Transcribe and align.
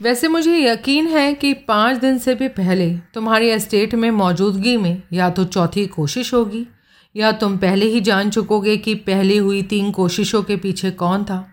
वैसे 0.00 0.28
मुझे 0.28 0.56
यकीन 0.58 1.06
है 1.06 1.32
कि 1.34 1.52
पाँच 1.68 1.96
दिन 1.96 2.18
से 2.18 2.34
भी 2.34 2.48
पहले 2.48 2.88
तुम्हारी 3.14 3.48
एस्टेट 3.48 3.94
में 3.94 4.10
मौजूदगी 4.10 4.76
में 4.76 5.02
या 5.12 5.30
तो 5.30 5.44
चौथी 5.44 5.86
कोशिश 5.86 6.32
होगी, 6.34 6.66
या 7.14 7.32
तुम 7.32 7.56
पहले 7.58 7.86
ही 7.86 8.00
जान 8.00 8.30
चुकोगे 8.30 8.76
कि 8.76 8.94
पहली 8.94 9.36
हुई 9.36 9.62
तीन 9.62 9.90
कोशिशों 9.90 10.42
के 10.42 10.56
पीछे 10.56 10.90
कौन 10.92 11.24
था, 11.24 11.44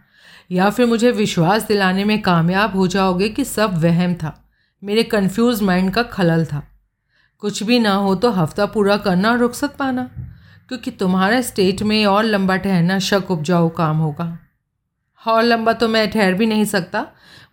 या 0.51 0.69
फिर 0.69 0.85
मुझे 0.85 1.11
विश्वास 1.11 1.67
दिलाने 1.67 2.05
में 2.05 2.21
कामयाब 2.21 2.75
हो 2.75 2.87
जाओगे 2.87 3.29
कि 3.29 3.45
सब 3.45 3.81
वहम 3.83 4.13
था, 4.13 4.33
मेरे 4.83 5.03
कंफ्यूज 5.05 5.61
माइंड 5.61 5.91
का 5.93 6.03
खलल 6.03 6.45
था। 6.45 6.63
कुछ 7.41 7.63
भी 7.63 7.79
ना 7.79 7.93
हो 7.93 8.15
तो 8.15 8.31
हफ़्ता 8.31 8.65
पूरा 8.67 8.97
करना 8.97 9.31
और 9.31 9.37
रुखसत 9.37 9.75
पाना, 9.79 10.09
क्योंकि 10.69 10.91
तुम्हारे 10.91 11.41
स्टेट 11.43 11.83
में 11.83 12.05
और 12.05 12.23
लंबा 12.23 12.57
ठहरना 12.57 12.99
शक 13.01 13.31
उपजाऊ 13.31 13.69
काम 13.69 13.97
होगा। 13.97 14.37
और 15.25 15.43
लंबा 15.43 15.73
तो 15.73 15.87
मैं 15.87 16.09
ठहर 16.11 16.33
भी 16.33 16.45
नहीं 16.45 16.65
सकता। 16.65 17.05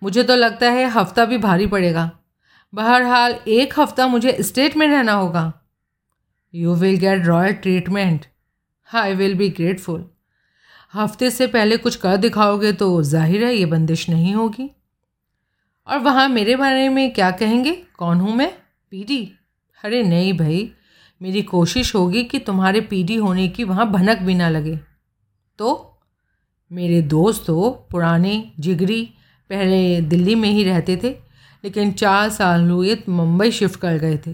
मुझे 0.02 0.23
तो 0.23 0.36
लगता 0.36 0.70
है 0.70 0.86
हफ़्ता 0.91 1.25
भी 1.25 1.38
भारी 1.38 1.66
पड़ेगा। 1.66 2.11
बहरहाल, 2.73 3.33
एक 3.48 3.78
हफ़्ता 3.78 4.06
मुझे 4.06 4.37
स्टेट 4.41 4.77
में 4.77 4.87
रहना 4.88 5.12
होगा। 5.12 5.52
You 6.55 6.74
will 6.74 6.97
get 6.98 7.27
royal 7.27 7.52
treatment 7.55 8.27
I 8.91 9.14
will 9.14 9.34
be 9.34 9.48
grateful 9.50 10.05
हफ़्ते 10.95 11.30
से 11.30 11.47
पहले 11.47 11.77
कुछ 11.77 11.97
कर 11.97 12.16
दिखाओगे 12.16 12.73
तो 12.73 13.02
ज़ाहिर 13.02 13.45
है 13.45 13.55
ये 13.55 13.66
बंदिश 13.66 14.09
नहीं 14.09 14.34
होगी। 14.34 14.70
और 15.89 15.98
वहाँ 15.98 16.28
मेरे 16.28 16.56
बारे 16.56 16.89
में 16.89 17.12
क्या 17.12 17.30
कहेंगे? 17.30 17.73
कौन 17.98 18.20
हूँ 18.20 18.34
मैं? 18.36 18.50
पीडी। 18.92 19.25
अरे 19.78 20.02
नहीं 20.02 20.33
भाई, 20.33 20.70
मेरी 21.20 21.42
कोशिश 21.42 21.95
होगी 21.95 22.23
कि 22.25 22.39
तुम्हारे 22.39 22.80
पीडी 22.80 23.14
होने 23.16 23.48
की 23.48 23.64
वहाँ 23.64 23.91
भनक 23.91 24.19
भी 24.19 24.34
ना 24.34 24.48
लगे। 24.48 24.78
तो 25.59 25.91
मेरे 26.73 27.01
दोस्त 27.03 27.45
तो 27.47 27.71
पुराने 27.91 28.53
जिगरी 28.61 29.03
पहले 29.51 30.01
दिल्ली 30.01 30.35
में 30.35 30.49
ही 30.49 30.62
रहते 30.65 30.97
थे 30.97 31.09
लेकिन 31.65 31.93
चार 31.93 32.29
साल 32.29 32.69
हुए 32.71 32.97
मुंबई 33.09 33.51
शिफ्ट 33.51 33.81
कर 33.81 33.98
गए 33.98 34.17
थे। 34.27 34.31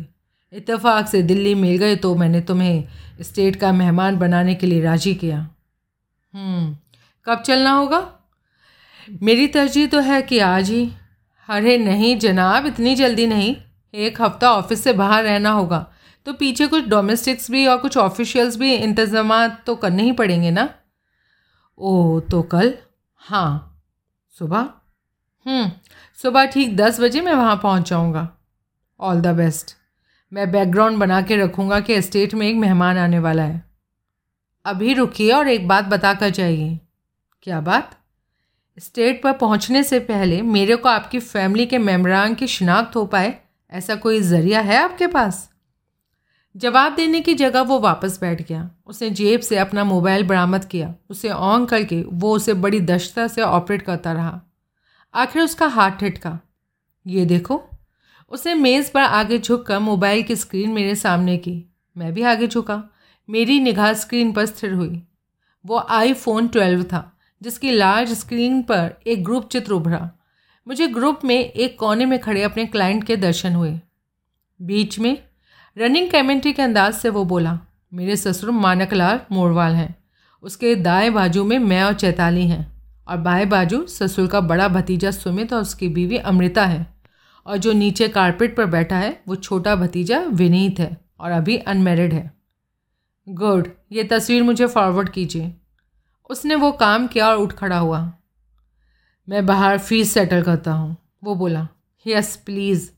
इत्तेफाक 0.52 1.08
से 1.08 1.22
दिल्ली 1.22 1.54
मिल 1.54 1.76
गए 1.78 1.96
तो 1.96 2.14
मैंने 2.14 2.40
तुम्हें 2.40 2.84
स्टेट 3.22 3.56
का 3.56 3.72
मेहमान 3.72 4.16
बनाने 4.16 4.54
के 4.54 4.66
लिए 4.66 4.80
राज़ी 4.82 5.14
किया। 5.14 5.38
हम्म, 6.34 6.76
कब 7.26 7.42
चलना 7.42 7.72
होगा? 7.72 8.00
मेरी 9.22 9.46
तरजीह 9.46 9.86
तो 9.86 10.00
है 10.00 10.22
कि 10.22 10.38
आज 10.38 10.70
ही। 10.70 10.88
अरे 11.48 11.78
नहीं 11.78 12.16
जनाब 12.18 12.66
इतनी 12.66 12.94
जल्दी 12.94 13.26
नहीं। 13.26 13.54
एक 13.94 14.22
हफ़्ता 14.22 14.52
ऑफ़िस 14.52 14.84
से 14.84 14.92
बाहर 14.92 15.24
रहना 15.24 15.50
होगा। 15.50 15.86
तो 16.26 16.32
पीछे 16.32 16.66
कुछ 16.66 16.88
डोमेस्टिक्स 16.88 17.50
भी 17.50 17.66
और 17.66 17.78
कुछ 17.78 17.96
ऑफिशियल्स 17.96 18.56
भी 18.56 18.74
इंतज़ाम 18.74 19.48
तो 19.66 19.74
करने 19.74 20.02
ही 20.02 20.12
पड़ेंगे 20.12 20.50
ना? 20.50 20.68
ओह 21.78 22.20
तो 22.20 22.42
कल? 22.42 22.74
हाँ। 23.16 23.82
सुबह? 24.38 24.68
हम्म, 25.46 25.70
सुबह 26.22 26.46
ठीक 26.46 26.76
दस 26.76 27.00
बजे 27.00 27.20
मैं 27.20 27.34
वहाँ 27.34 27.56
पहुँच 27.56 27.90
जाऊँगा। 27.90 28.28
ऑल 29.00 29.20
द 29.20 29.26
बेस्ट 29.26 29.76
मैं 30.32 30.50
बैकग्राउंड 30.52 30.98
बना 30.98 31.22
के 31.22 31.36
रखूँगा 31.36 31.80
कि 31.80 31.92
एस्टेट 31.92 32.34
में 32.34 32.46
एक 32.48 32.56
मेहमान 32.56 32.98
आने 32.98 33.18
वाला 33.18 33.42
है। 33.42 33.62
अभी 34.64 34.94
रुकिए 34.94 35.32
और 35.32 35.48
एक 35.48 35.68
बात 35.68 35.84
बता 35.84 36.14
कर 36.14 36.30
जाइए। 36.30 36.78
क्या 37.42 37.60
बात? 37.60 37.96
स्टेट 38.78 39.22
पर 39.22 39.32
पहुँचने 39.32 39.82
से 39.82 39.98
पहले 40.00 40.42
मेरे 40.42 40.76
को 40.76 40.88
आपकी 40.88 41.18
फैमिली 41.18 41.66
के 41.66 41.78
मेम्बरान 41.78 42.34
की 42.34 42.46
शिनाख्त 42.46 42.96
हो 42.96 43.06
पाए 43.06 43.34
ऐसा 43.72 43.94
कोई 43.94 44.20
ज़रिया 44.20 44.60
है 44.60 44.76
आपके 44.76 45.06
पास? 45.06 45.50
जवाब 46.58 46.94
देने 46.94 47.20
की 47.20 47.34
जगह 47.34 47.60
वो 47.60 47.80
वापस 47.80 48.20
बैठ 48.20 48.42
गया। 48.42 48.70
उसने 48.86 49.10
जेब 49.10 49.40
से 49.40 49.56
अपना 49.56 49.84
मोबाइल 49.84 50.26
बरामद 50.26 50.64
किया। 50.64 50.94
उसे 51.10 51.28
ऑन 51.28 51.66
करके 51.66 52.04
वो 52.08 52.36
उसे 52.36 52.54
बड़ी 52.54 52.80
दशता 52.80 53.28
से 53.28 53.42
ऑपरेट 53.42 53.82
करता 53.82 54.12
रहा। 54.12 54.42
आखिर 55.14 55.42
उसका 55.42 55.66
हाथ 55.66 55.90
ठिटका 55.90 56.38
ये 57.06 57.24
देखो। 57.24 57.62
उसने 58.30 58.54
मेज़ 58.54 58.92
पर 58.92 59.00
आगे 59.00 59.38
झुक 59.38 59.66
कर 59.66 59.78
मोबाइल 59.78 60.22
की 60.22 60.36
स्क्रीन 60.36 60.70
मेरे 60.70 60.94
सामने 60.94 61.36
की। 61.36 61.64
मैं 61.96 62.14
भी 62.14 62.22
आगे 62.22 62.46
झुका। 62.46 62.84
मेरी 63.30 63.60
निगाह 63.60 63.92
स्क्रीन 63.92 64.32
पर 64.32 64.46
स्थिर 64.46 64.72
हुई। 64.72 65.02
वो 65.66 65.78
आईफोन 65.78 66.48
ट्वेल्व 66.48 66.82
था, 66.82 67.18
जिसकी 67.42 67.70
लार्ज 67.70 68.12
स्क्रीन 68.12 68.62
पर 68.62 68.94
एक 69.06 69.24
ग्रुप 69.24 69.48
चित्र 69.48 69.72
उभरा। 69.72 70.10
मुझे 70.68 70.86
ग्रुप 70.86 71.20
में 71.24 71.44
एक 71.44 71.78
कोने 71.78 72.06
में 72.06 72.18
खड़े 72.18 72.42
अपने 72.42 72.66
क्लाइंट 72.66 73.04
के 73.04 73.16
दर्शन 73.16 73.52
हुए। 73.52 73.80
बीच 74.62 74.98
में 74.98 75.27
रनिंग 75.78 76.10
कमेंट्री 76.10 76.52
के 76.52 76.62
अंदाज 76.62 76.94
से 76.94 77.08
वो 77.08 77.24
बोला, 77.24 77.58
मेरे 77.94 78.16
ससुर 78.16 78.50
मानकलाल 78.50 79.20
मोरवाल 79.32 79.74
हैं। 79.74 79.94
उसके 80.42 80.74
दाएँ 80.74 81.10
बाजू 81.10 81.44
में 81.44 81.58
मैं 81.58 81.82
और 81.82 81.92
चैताली 81.92 82.46
हैं 82.48 82.82
और 83.08 83.16
बाएँ 83.16 83.46
बाजू 83.46 83.86
ससुर 83.86 84.26
का 84.26 84.40
बड़ा 84.40 84.68
भतीजा 84.68 85.10
सुमित 85.10 85.52
और 85.52 85.62
उसकी 85.62 85.88
बीवी 85.88 86.16
अमृता 86.16 86.64
है। 86.64 86.86
और 87.46 87.56
जो 87.56 87.72
नीचे 87.72 88.08
कारपेट 88.08 88.56
पर 88.56 88.66
बैठा 88.66 88.96
है, 88.96 89.22
वो 89.28 89.36
छोटा 89.36 89.76
भतीजा 89.76 90.20
विनीत 90.20 90.80
है 90.80 90.96
और 91.20 91.30
अभी 91.30 91.56
अनमेरिड 91.56 92.12
है। 92.12 92.32
गुड, 93.28 93.68
ये 93.92 94.04
तस्वीर 94.04 94.42
मुझे 94.42 94.66
फॉरवर्ड 94.66 95.08
कीजिए। 95.08 95.54
उसने 96.30 96.54
वो 96.54 96.72
काम 96.72 97.06
किया 97.06 97.28
और 97.28 97.36
उठ 97.36 97.52
खड़ा 97.52 97.78
हुआ। 97.78 98.12
मैं 99.28 99.46
बाहर 99.46 99.78
फ़ीस 99.78 100.12
सेटल 100.12 100.42
करता 100.42 100.72
हूँ, 100.72 100.96
वो 101.24 101.34
बोला 101.34 101.68
यस 102.06 102.36
प्लीज़ 102.36 102.90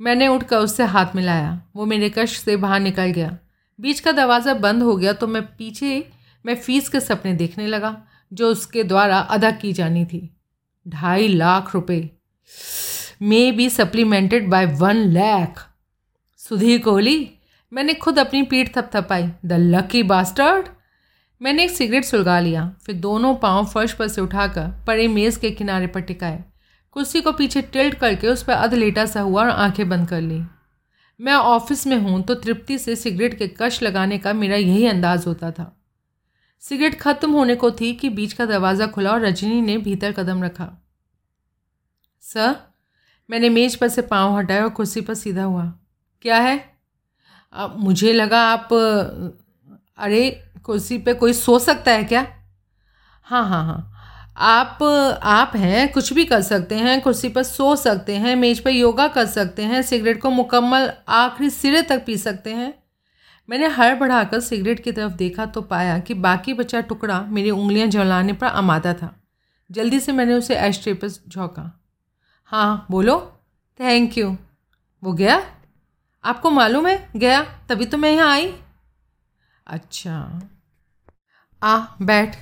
मैंने 0.00 0.28
उठकर 0.28 0.56
उससे 0.56 0.84
हाथ 0.84 1.14
मिलाया। 1.16 1.60
वो 1.76 1.86
मेरे 1.86 2.08
कश 2.08 2.38
से 2.38 2.56
बाहर 2.56 2.80
निकल 2.80 3.10
गया। 3.10 3.36
बीच 3.78 4.00
का 4.00 4.12
दरवाज़ा 4.12 4.54
बंद 4.54 4.82
हो 4.82 4.96
गया 4.96 5.12
तो 5.12 5.26
मैं 5.26 5.42
पीछे, 5.46 6.08
मैं 6.44 6.54
फ़ीस 6.56 6.88
के 6.88 7.00
सपने 7.00 7.32
देखने 7.34 7.66
लगा, 7.66 7.96
जो 8.32 8.48
उसके 8.48 8.84
द्वारा 8.84 9.18
अदा 9.18 9.50
की 9.50 9.72
जानी 9.72 10.04
थी। 10.04 10.28
ढाई 10.86 11.28
लाख 11.28 11.74
रुपए। 11.74 12.10
Maybe 13.52 13.68
supplemented 13.70 14.48
by 14.50 14.66
one 14.66 14.96
lakh. 15.08 15.60
Sudhir 16.40 16.80
Kohli, 16.80 17.30
मैंने 17.72 17.94
खुद 17.94 18.18
अपनी 18.18 18.42
पीठ 18.42 18.76
थपथपाई। 18.76 19.30
The 19.44 19.52
lucky 19.52 20.02
bastard. 20.02 20.66
मैंने 21.40 21.64
एक 21.64 21.70
सिगरेट 21.70 22.04
सुलगा 22.04 22.38
लिया, 22.40 22.70
फिर 22.86 22.94
दोनों 22.94 23.34
पाँव 23.34 23.66
फर्श 23.66 23.92
पर 23.92 24.08
से 24.08 24.20
उठाकर 24.20 24.68
परे 24.86 25.08
मेज़ 25.08 25.38
के 25.38 25.50
किनारे 25.50 25.86
पर 25.86 26.00
टिकाए। 26.00 26.44
कुर्सी 26.94 27.20
को 27.20 27.32
पीछे 27.32 27.62
टिल्ट 27.62 27.94
करके 27.94 28.28
उस 28.28 28.42
पर 28.42 28.52
अध 28.52 28.74
लेटा 28.74 29.06
सा 29.06 29.20
हुआ 29.20 29.42
और 29.42 29.50
आँखें 29.50 29.88
बंद 29.88 30.08
कर 30.08 30.20
ली। 30.20 30.42
मैं 31.20 31.32
ऑफ़िस 31.32 31.86
में 31.86 31.96
हूँ 31.96 32.22
तो 32.22 32.34
तृप्ति 32.34 32.78
से 32.78 32.96
सिगरेट 32.96 33.38
के 33.38 33.48
कश 33.48 33.82
लगाने 33.82 34.18
का 34.18 34.32
मेरा 34.32 34.56
यही 34.56 34.86
अंदाज 34.86 35.26
होता 35.26 35.50
था। 35.50 35.80
सिगरेट 36.60 37.00
खत्म 37.00 37.30
होने 37.30 37.54
को 37.54 37.70
थी 37.70 37.94
कि 37.94 38.08
बीच 38.08 38.32
का 38.32 38.46
दरवाज़ा 38.46 38.86
खुला 38.86 39.12
और 39.12 39.20
रजनी 39.20 39.60
ने 39.60 39.78
भीतर 39.78 40.12
कदम 40.12 40.44
रखा। 40.44 40.84
सर, 42.20 42.56
मैंने 43.30 43.48
मेज 43.48 43.76
पर 43.76 43.88
से 43.88 44.02
पाँव 44.02 44.38
हटाया 44.38 44.64
और 44.64 44.70
कुर्सी 44.70 45.00
पर 45.00 45.14
सीधा 45.14 45.44
हुआ। 45.44 45.72
क्या 46.22 46.38
है? 46.38 46.78
अब 47.52 47.76
मुझे 47.78 48.12
लगा 48.12 48.40
आप, 48.40 48.72
अरे, 49.98 50.50
कुर्सी 50.64 50.98
पे 50.98 51.14
कोई 51.14 51.32
सो 51.32 51.58
सकता 51.58 51.90
है 51.90 52.04
क्या? 52.04 52.26
हाँ 53.22 53.48
हाँ 53.48 53.64
हाँ। 53.64 53.93
आप 54.36 54.82
आप 55.22 55.52
हैं, 55.56 55.92
कुछ 55.92 56.12
भी 56.12 56.24
कर 56.24 56.42
सकते 56.42 56.74
हैं, 56.74 57.00
कुर्सी 57.00 57.28
पर 57.28 57.42
सो 57.42 57.76
सकते 57.76 58.16
हैं, 58.16 58.36
मेज 58.36 58.60
पर 58.60 58.70
योगा 58.70 59.08
कर 59.08 59.26
सकते 59.26 59.62
हैं, 59.62 59.82
सिगरेट 59.82 60.22
को 60.22 60.30
मुकम्मल 60.30 60.92
आखिरी 61.08 61.50
सिरे 61.50 61.82
तक 61.82 62.04
पी 62.06 62.16
सकते 62.16 62.52
हैं। 62.52 62.74
मैंने 63.50 63.66
हर 63.66 63.94
बढ़ाकर 63.94 64.40
सिगरेट 64.40 64.84
की 64.84 64.92
तरफ़ 64.92 65.12
देखा 65.12 65.46
तो 65.46 65.62
पाया 65.62 65.98
कि 65.98 66.14
बाकी 66.14 66.54
बचा 66.54 66.80
टुकड़ा 66.80 67.20
मेरी 67.20 67.50
उंगलियाँ 67.50 67.88
जलाने 67.88 68.32
पर 68.32 68.46
आमादा 68.46 68.94
था। 68.94 69.22
जल्दी 69.70 70.00
से 70.00 70.12
मैंने 70.12 70.34
उसे 70.34 70.56
एस्ट्रे 70.56 70.94
पर 70.94 71.08
झोंका। 71.08 71.80
हाँ 72.44 72.86
बोलो। 72.90 73.40
थैंक 73.80 74.18
यू 74.18 74.36
वो 75.04 75.12
गया? 75.12 75.42
आपको 76.24 76.50
मालूम 76.50 76.86
है? 76.86 77.10
गया? 77.16 77.42
तभी 77.42 77.86
तो 77.86 77.98
मैं 77.98 78.12
यहाँ 78.12 78.32
आई। 78.32 78.54
अच्छा। 79.66 80.42
आ, 81.62 81.86
बैठ। 82.02 82.36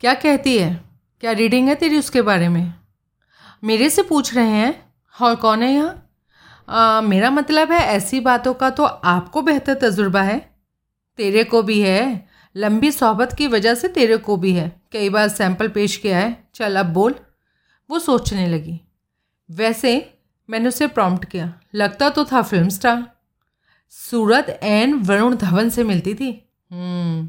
क्या 0.00 0.14
कहती 0.14 0.58
है? 0.58 0.91
क्या 1.22 1.32
रीडिंग 1.32 1.68
है 1.68 1.74
तेरी 1.74 1.98
उसके 1.98 2.22
बारे 2.22 2.48
में? 2.48 2.74
मेरे 3.64 3.90
से 3.90 4.02
पूछ 4.02 4.34
रहे 4.34 4.46
हैं। 4.46 4.94
और 5.20 5.34
कौन 5.34 5.62
है 5.62 5.72
यहाँ? 5.72 7.02
मेरा 7.02 7.30
मतलब 7.30 7.72
है 7.72 7.78
ऐसी 7.78 8.20
बातों 8.20 8.54
का 8.54 8.70
तो 8.70 8.84
आपको 8.84 9.42
बेहतर 9.42 9.74
तजुर्बा 9.74 10.22
है। 10.22 10.54
तेरे 11.16 11.44
को 11.44 11.62
भी 11.62 11.80
है। 11.80 12.28
लंबी 12.56 12.90
सोहबत 12.92 13.32
की 13.32 13.46
वजह 13.46 13.74
से 13.74 13.88
तेरे 13.88 14.16
को 14.16 14.36
भी 14.36 14.52
है। 14.52 14.82
कई 14.92 15.08
बार 15.08 15.28
सैंपल 15.28 15.68
पेश 15.68 15.96
किया 15.96 16.18
है। 16.18 16.48
चल 16.54 16.76
अब 16.76 16.86
बोल। 16.86 17.14
वो 17.90 17.98
सोचने 17.98 18.46
लगी। 18.46 18.80
वैसे 19.50 20.18
मैंने 20.50 20.68
उसे 20.68 20.86
प्रॉम्प्ट 20.86 21.24
किया। 21.24 21.52
लगता 21.74 22.08
तो 22.08 22.24
था 22.24 22.42
फ़िल्म 22.42 22.68
स्टार 22.68 23.12
सूरत 23.90 24.60
एन 24.62 24.94
वरुण 24.94 25.36
धवन 25.36 25.68
से 25.68 25.84
मिलती 25.84 26.14
थी। 26.14 26.50
हम्म, 26.72 27.28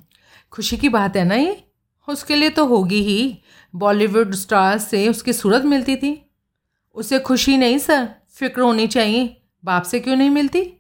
खुशी 0.51 0.77
की 0.77 0.89
बात 0.89 1.17
है 1.17 1.23
ना 1.23 1.35
ये? 1.35 1.63
उसके 2.07 2.35
लिए 2.35 2.49
तो 2.49 2.65
होगी 2.65 3.03
ही। 3.03 3.42
बॉलीवुड 3.75 4.35
स्टार 4.35 4.77
से 4.77 5.09
उसकी 5.09 5.33
सूरत 5.33 5.63
मिलती 5.63 5.95
थी। 5.95 6.31
उसे 6.95 7.19
खुशी 7.19 7.57
नहीं, 7.57 7.77
सर। 7.77 8.09
फ़िक्र 8.29 8.61
होनी 8.61 8.87
चाहिए। 8.87 9.41
बाप 9.65 9.83
से 9.83 9.99
क्यों 9.99 10.15
नहीं 10.15 10.29
मिलती? 10.29 10.73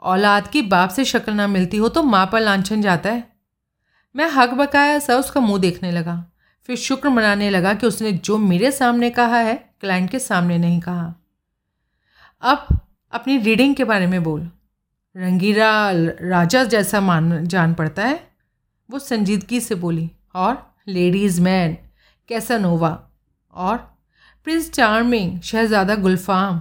औलाद 0.00 0.48
की 0.48 0.62
बाप 0.62 0.90
से 0.90 1.04
शक्ल 1.04 1.32
ना 1.32 1.46
मिलती 1.46 1.76
हो 1.76 1.88
तो 1.88 2.02
माँ 2.02 2.28
पर 2.32 2.40
लाछन 2.40 2.82
जाता 2.82 3.10
है। 3.10 3.32
मैं 4.16 4.30
हक 4.30 4.50
बकाया 4.50 4.98
सा 4.98 5.16
उसका 5.16 5.40
मुँह 5.40 5.60
देखने 5.60 5.92
लगा। 5.92 6.32
फिर 6.66 6.76
शुक्र 6.76 7.08
मनाने 7.08 7.50
लगा 7.50 7.74
कि 7.74 7.86
उसने 7.86 8.12
जो 8.12 8.38
मेरे 8.38 8.72
सामने 8.72 9.10
कहा 9.10 9.38
है, 9.38 9.74
क्लाइंट 9.80 10.10
के 10.10 10.18
सामने 10.18 10.58
नहीं 10.58 10.80
कहा। 10.80 11.14
अब 12.42 12.80
अपनी 13.12 13.38
रीडिंग 13.38 13.74
के 13.74 13.84
बारे 13.84 14.06
में 14.06 14.22
बोल। 14.22 14.50
रंगीरा 15.16 15.90
राजा 16.20 16.64
जैसा 16.64 17.00
मान, 17.00 17.46
जान 17.46 17.74
पड़ता 17.74 18.04
है। 18.04 18.30
वो 18.90 18.98
संजीदगी 18.98 19.60
से 19.60 19.74
बोली, 19.74 20.10
और 20.34 20.74
लेडीज़ 20.88 21.40
मैन 21.40 21.78
कैसा 22.28 22.58
नोवा? 22.58 22.98
और 23.52 23.76
प्रिंस 24.44 24.70
चार्मिंग, 24.70 25.40
शहज़ादा 25.40 25.94
गुलफाम। 25.94 26.60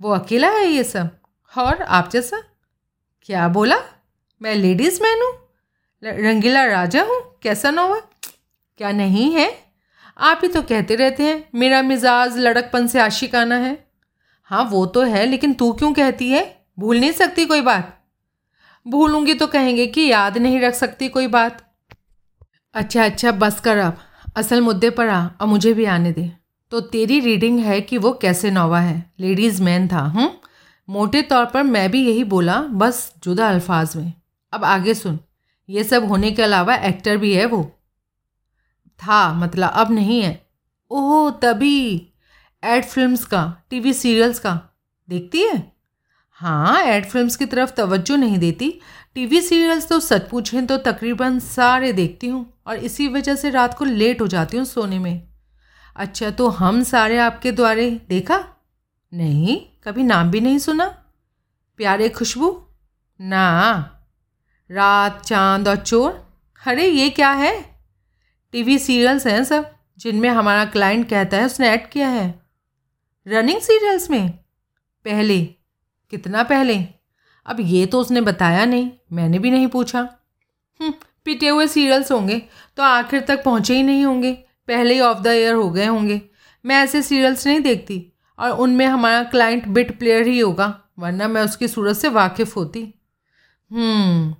वो 0.00 0.10
अकेला 0.10 0.48
है 0.48 0.66
ये 0.66 0.84
सब? 0.84 1.10
और 1.58 1.82
आप 1.82 2.10
जैसा? 2.10 2.42
क्या 3.22 3.48
बोला? 3.48 3.76
मैं 4.42 4.54
लेडीज़ 4.54 5.02
मैन 5.02 5.22
हूँ? 5.22 5.32
रंगीला 6.04 6.64
राजा 6.64 7.02
हूँ? 7.02 7.38
कैसा 7.42 7.70
नोवा? 7.70 8.00
क्या 8.78 8.92
नहीं 8.92 9.32
है? 9.32 9.50
आप 10.18 10.40
ही 10.42 10.48
तो 10.48 10.62
कहते 10.62 10.94
रहते 10.94 11.22
हैं, 11.22 11.48
मेरा 11.54 11.82
मिजाज 11.82 12.38
लड़कपन 12.38 12.86
से 12.86 13.00
आशिकाना 13.00 13.54
है। 13.54 13.86
हाँ 14.42 14.64
वो 14.64 14.86
तो 14.86 15.02
है, 15.02 15.26
लेकिन 15.26 15.54
तू 15.54 15.72
क्यों 15.72 15.92
कहती 15.92 16.30
है? 16.30 16.64
भूल 16.78 17.00
नहीं 17.00 17.12
सकती 17.12 17.46
कोई 17.46 17.60
बात। 17.60 18.04
भूलूँगी 18.86 19.34
तो 19.34 19.46
कहेंगे 19.46 19.86
कि 19.86 20.06
याद 20.06 20.38
नहीं 20.38 20.60
रख 20.60 20.74
सकती 20.74 21.08
कोई 21.08 21.26
बात। 21.26 21.74
अच्छा 22.74 23.04
अच्छा 23.04 23.32
बस 23.32 23.60
कर 23.60 23.78
अब। 23.78 23.98
असल 24.36 24.60
मुद्दे 24.60 24.90
पर 24.90 25.08
आ 25.08 25.26
और 25.26 25.46
मुझे 25.46 25.74
भी 25.74 25.84
आने 25.84 26.12
दे। 26.12 26.32
तो 26.70 26.80
तेरी 26.80 27.20
रीडिंग 27.20 27.60
है 27.60 27.80
कि 27.80 27.98
वो 27.98 28.12
कैसे 28.12 28.50
नोवा 28.50 28.80
है? 28.80 29.12
लेडीज़ 29.20 29.62
मैन 29.62 29.88
था 29.88 30.00
हूँ 30.00 30.40
मोटे 30.88 31.22
तौर 31.22 31.44
पर 31.44 31.62
मैं 31.62 31.90
भी 31.90 32.08
यही 32.08 32.24
बोला, 32.24 32.60
बस 32.60 33.14
जुदा 33.24 33.48
अल्फाज 33.48 33.96
में। 33.96 34.12
अब 34.52 34.64
आगे 34.64 34.94
सुन। 34.94 35.18
ये 35.68 35.84
सब 35.84 36.04
होने 36.04 36.30
के 36.30 36.42
अलावा 36.42 36.74
एक्टर 36.74 37.16
भी 37.16 37.34
है 37.34 37.46
वो। 37.46 37.64
था 38.98 39.34
मतलब 39.34 39.70
अब 39.70 39.92
नहीं 39.92 40.22
है। 40.22 40.46
ओह, 40.90 41.30
तभी। 41.30 42.12
एड 42.64 42.84
फिल्म्स 42.84 43.24
का 43.24 43.56
टीवी 43.70 43.92
सीरियल्स 43.92 44.38
का। 44.38 44.60
देखती 45.08 45.42
है? 45.42 45.72
हाँ 46.30 46.82
एड 46.82 47.06
फिल्म्स 47.06 47.36
की 47.36 47.46
तरफ़ 47.46 47.70
तवज्जो 47.70 48.16
नहीं 48.16 48.38
देती। 48.38 48.80
टीवी 49.16 49.40
सीरियल्स 49.40 49.88
तो 49.88 50.00
सच 50.00 50.28
पूछें 50.28 50.66
तो 50.66 50.76
तकरीबन 50.76 51.38
सारे 51.38 51.92
देखती 51.92 52.26
हूँ 52.26 52.54
और 52.66 52.76
इसी 52.76 53.08
वजह 53.08 53.34
से 53.34 53.50
रात 53.50 53.74
को 53.74 53.84
लेट 53.84 54.20
हो 54.20 54.26
जाती 54.26 54.56
हूँ 54.56 54.64
सोने 54.64 54.98
में। 54.98 55.28
अच्छा 55.96 56.30
तो 56.30 56.48
हम 56.48 56.82
सारे 56.82 57.18
आपके 57.18 57.52
द्वारे 57.52 58.00
देखा? 58.08 58.44
नहीं, 59.14 59.60
कभी 59.84 60.02
नाम 60.02 60.30
भी 60.30 60.40
नहीं 60.40 60.58
सुना? 60.58 60.86
प्यारे 61.76 62.08
खुशबू? 62.08 62.66
ना। 63.20 63.72
रात, 64.70 65.22
चाँद 65.26 65.68
और 65.68 65.76
चोर? 65.76 66.32
अरे, 66.66 66.86
ये 66.86 67.10
क्या 67.10 67.30
है? 67.30 67.80
टीवी 68.52 68.78
सीरियल्स 68.78 69.26
हैं 69.26 69.44
सब, 69.44 69.74
जिनमें 69.98 70.28
हमारा 70.28 70.64
क्लाइंट 70.64 71.08
कहता 71.08 71.36
है 71.36 71.44
उसने 71.44 71.68
ऐड 71.68 71.90
किया 71.90 72.08
है। 72.08 72.40
रनिंग 73.28 73.60
सीरियल्स 73.60 74.10
में? 74.10 74.30
पहले। 75.04 75.44
कितना 76.10 76.42
पहले? 76.42 76.95
अब 77.46 77.60
ये 77.60 77.84
तो 77.86 78.00
उसने 78.00 78.20
बताया 78.20 78.64
नहीं 78.64 78.90
मैंने 79.12 79.38
भी 79.38 79.50
नहीं 79.50 79.66
पूछा। 79.68 80.00
हम्म, 80.80 80.92
पिटे 81.26 81.48
हुए 81.48 81.66
सीरियल्स 81.66 82.12
होंगे 82.12 82.38
तो 82.76 82.82
आखिर 82.82 83.20
तक 83.20 83.42
पहुँचे 83.44 83.76
ही 83.76 83.82
नहीं 83.82 84.04
होंगे 84.04 84.32
पहले 84.68 84.94
ही 84.94 85.00
ऑफ़ 85.00 85.18
द 85.18 85.26
ईयर 85.28 85.54
हो 85.54 85.70
गए 85.70 85.86
होंगे। 85.86 86.20
मैं 86.64 86.76
ऐसे 86.76 87.02
सीरियल्स 87.02 87.46
नहीं 87.46 87.60
देखती 87.60 88.04
और 88.38 88.50
उनमें 88.50 88.86
हमारा 88.86 89.22
क्लाइंट 89.24 89.66
बिट 89.68 89.98
प्लेयर 89.98 90.26
ही 90.26 90.38
होगा 90.38 90.66
वरना 90.98 91.28
मैं 91.28 91.42
उसकी 91.42 91.68
सूरत 91.68 91.96
से 91.96 92.08
वाकिफ़ 92.10 92.54
होती। 92.54 92.82
हम्म 93.70 94.32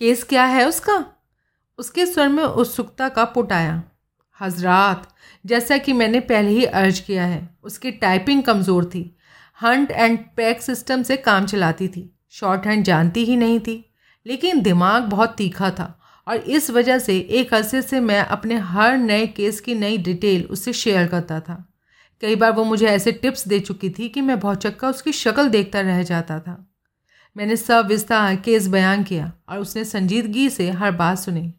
केस 0.00 0.22
क्या 0.24 0.44
है 0.44 0.66
उसका? 0.68 1.04
उसके 1.78 2.06
स्वर 2.06 2.28
में 2.28 2.42
उत्सुकता 2.44 3.08
का 3.08 3.24
पुट 3.24 3.52
आया। 3.52 3.82
हजरात 4.40 5.08
जैसा 5.44 5.76
कि 5.78 5.92
मैंने 5.92 6.20
पहले 6.20 6.50
ही 6.50 6.64
अर्ज़ 6.64 7.00
किया 7.02 7.24
है 7.24 7.48
उसकी 7.64 7.90
टाइपिंग 7.92 8.42
कमज़ोर 8.42 8.84
थी। 8.84 9.02
हंट 9.58 9.90
एंड 9.90 10.18
पैक 10.36 10.62
सिस्टम 10.62 11.02
से 11.02 11.16
काम 11.18 11.46
चलाती 11.46 11.88
थी। 11.88 12.10
शॉर्ट 12.32 12.66
हैंड 12.66 12.84
जानती 12.84 13.24
ही 13.24 13.36
नहीं 13.36 13.58
थी, 13.60 13.84
लेकिन 14.26 14.60
दिमाग 14.62 15.02
बहुत 15.02 15.34
तीखा 15.36 15.70
था 15.70 15.96
और 16.26 16.36
इस 16.36 16.70
वजह 16.70 16.98
से 16.98 17.18
एक 17.18 17.54
अरसे 17.54 17.82
से 17.82 18.00
मैं 18.00 18.20
अपने 18.20 18.56
हर 18.56 18.96
नए 18.98 19.26
केस 19.26 19.60
की 19.60 19.74
नई 19.74 19.98
डिटेल 19.98 20.44
उससे 20.44 20.72
शेयर 20.72 21.06
करता 21.06 21.40
था। 21.40 21.64
कई 22.22 22.36
बार 22.36 22.52
वो 22.52 22.64
मुझे 22.64 22.86
ऐसे 22.86 23.12
टिप्स 23.12 23.46
दे 23.48 23.60
चुकी 23.60 23.90
थी 23.90 24.08
कि 24.08 24.20
मैं 24.20 24.38
भौचक्का 24.40 24.88
उसकी 24.88 25.12
शक्ल 25.12 25.48
देखता 25.48 25.80
रह 25.80 26.02
जाता 26.02 26.38
था। 26.40 26.56
मैंने 27.36 27.56
सब 27.56 27.86
विस्तार 27.86 28.36
केस 28.36 28.66
बयान 28.68 29.02
किया 29.04 29.32
और 29.48 29.58
उसने 29.58 29.84
संजीदगी 29.84 30.48
से 30.50 30.70
हर 30.70 30.90
बात 30.92 31.18
सुनी। 31.18 31.52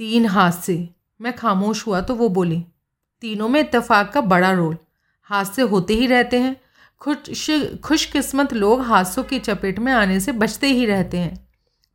तीन 0.00 0.26
हादसे। 0.26 0.88
मैं 1.20 1.34
खामोश 1.36 1.86
हुआ 1.86 2.00
तो 2.00 2.14
वो 2.14 2.28
बोली, 2.28 2.64
तीनों 3.22 3.48
में 3.48 3.60
इत्तेफाक 3.60 4.12
का 4.12 4.20
बड़ा 4.22 4.50
रोल। 4.52 4.76
हादसे 5.30 5.62
होते 5.62 5.94
ही 5.94 6.06
रहते 6.06 6.38
हैं 6.38 6.56
खुश 7.00 7.50
खुशकिस्मत 7.84 8.52
लोग 8.54 8.80
हादसों 8.82 9.22
की 9.24 9.38
चपेट 9.38 9.78
में 9.78 9.92
आने 9.92 10.18
से 10.20 10.32
बचते 10.32 10.66
ही 10.66 10.86
रहते 10.86 11.18
हैं। 11.18 11.46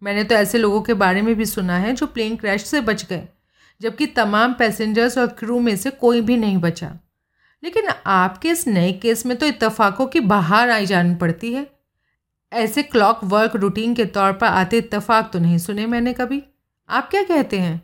मैंने 0.01 0.23
तो 0.23 0.35
ऐसे 0.35 0.57
लोगों 0.57 0.81
के 0.81 0.93
बारे 0.93 1.21
में 1.21 1.33
भी 1.35 1.45
सुना 1.45 1.77
है 1.77 1.93
जो 1.93 2.07
प्लेन 2.07 2.35
क्रैश 2.35 2.65
से 2.65 2.81
बच 2.81 3.05
गए, 3.05 3.27
जबकि 3.81 4.07
तमाम 4.07 4.53
पैसेंजर्स 4.53 5.17
और 5.17 5.27
क्रू 5.29 5.59
में 5.59 5.75
से 5.75 5.89
कोई 5.91 6.21
भी 6.21 6.37
नहीं 6.37 6.57
बचा। 6.57 6.91
लेकिन 7.63 7.87
आपके 8.07 8.49
इस 8.49 8.67
नए 8.67 8.91
केस 8.93 9.25
में 9.25 9.37
तो 9.37 9.45
इतफाक़ों 9.45 10.07
की 10.07 10.19
बाहर 10.19 10.69
आई 10.69 10.85
जानी 10.85 11.15
पड़ती 11.15 11.53
है। 11.53 11.67
ऐसे 12.51 12.83
क्लॉक 12.83 13.19
वर्क 13.23 13.55
रूटीन 13.55 13.93
के 13.95 14.05
तौर 14.05 14.31
पर 14.33 14.47
आते 14.47 14.77
इतफाक़ 14.77 15.27
तो 15.27 15.39
नहीं 15.39 15.57
सुने 15.57 15.85
मैंने 15.85 16.13
कभी। 16.13 16.41
आप 16.89 17.09
क्या 17.09 17.23
कहते 17.23 17.59
हैं? 17.59 17.81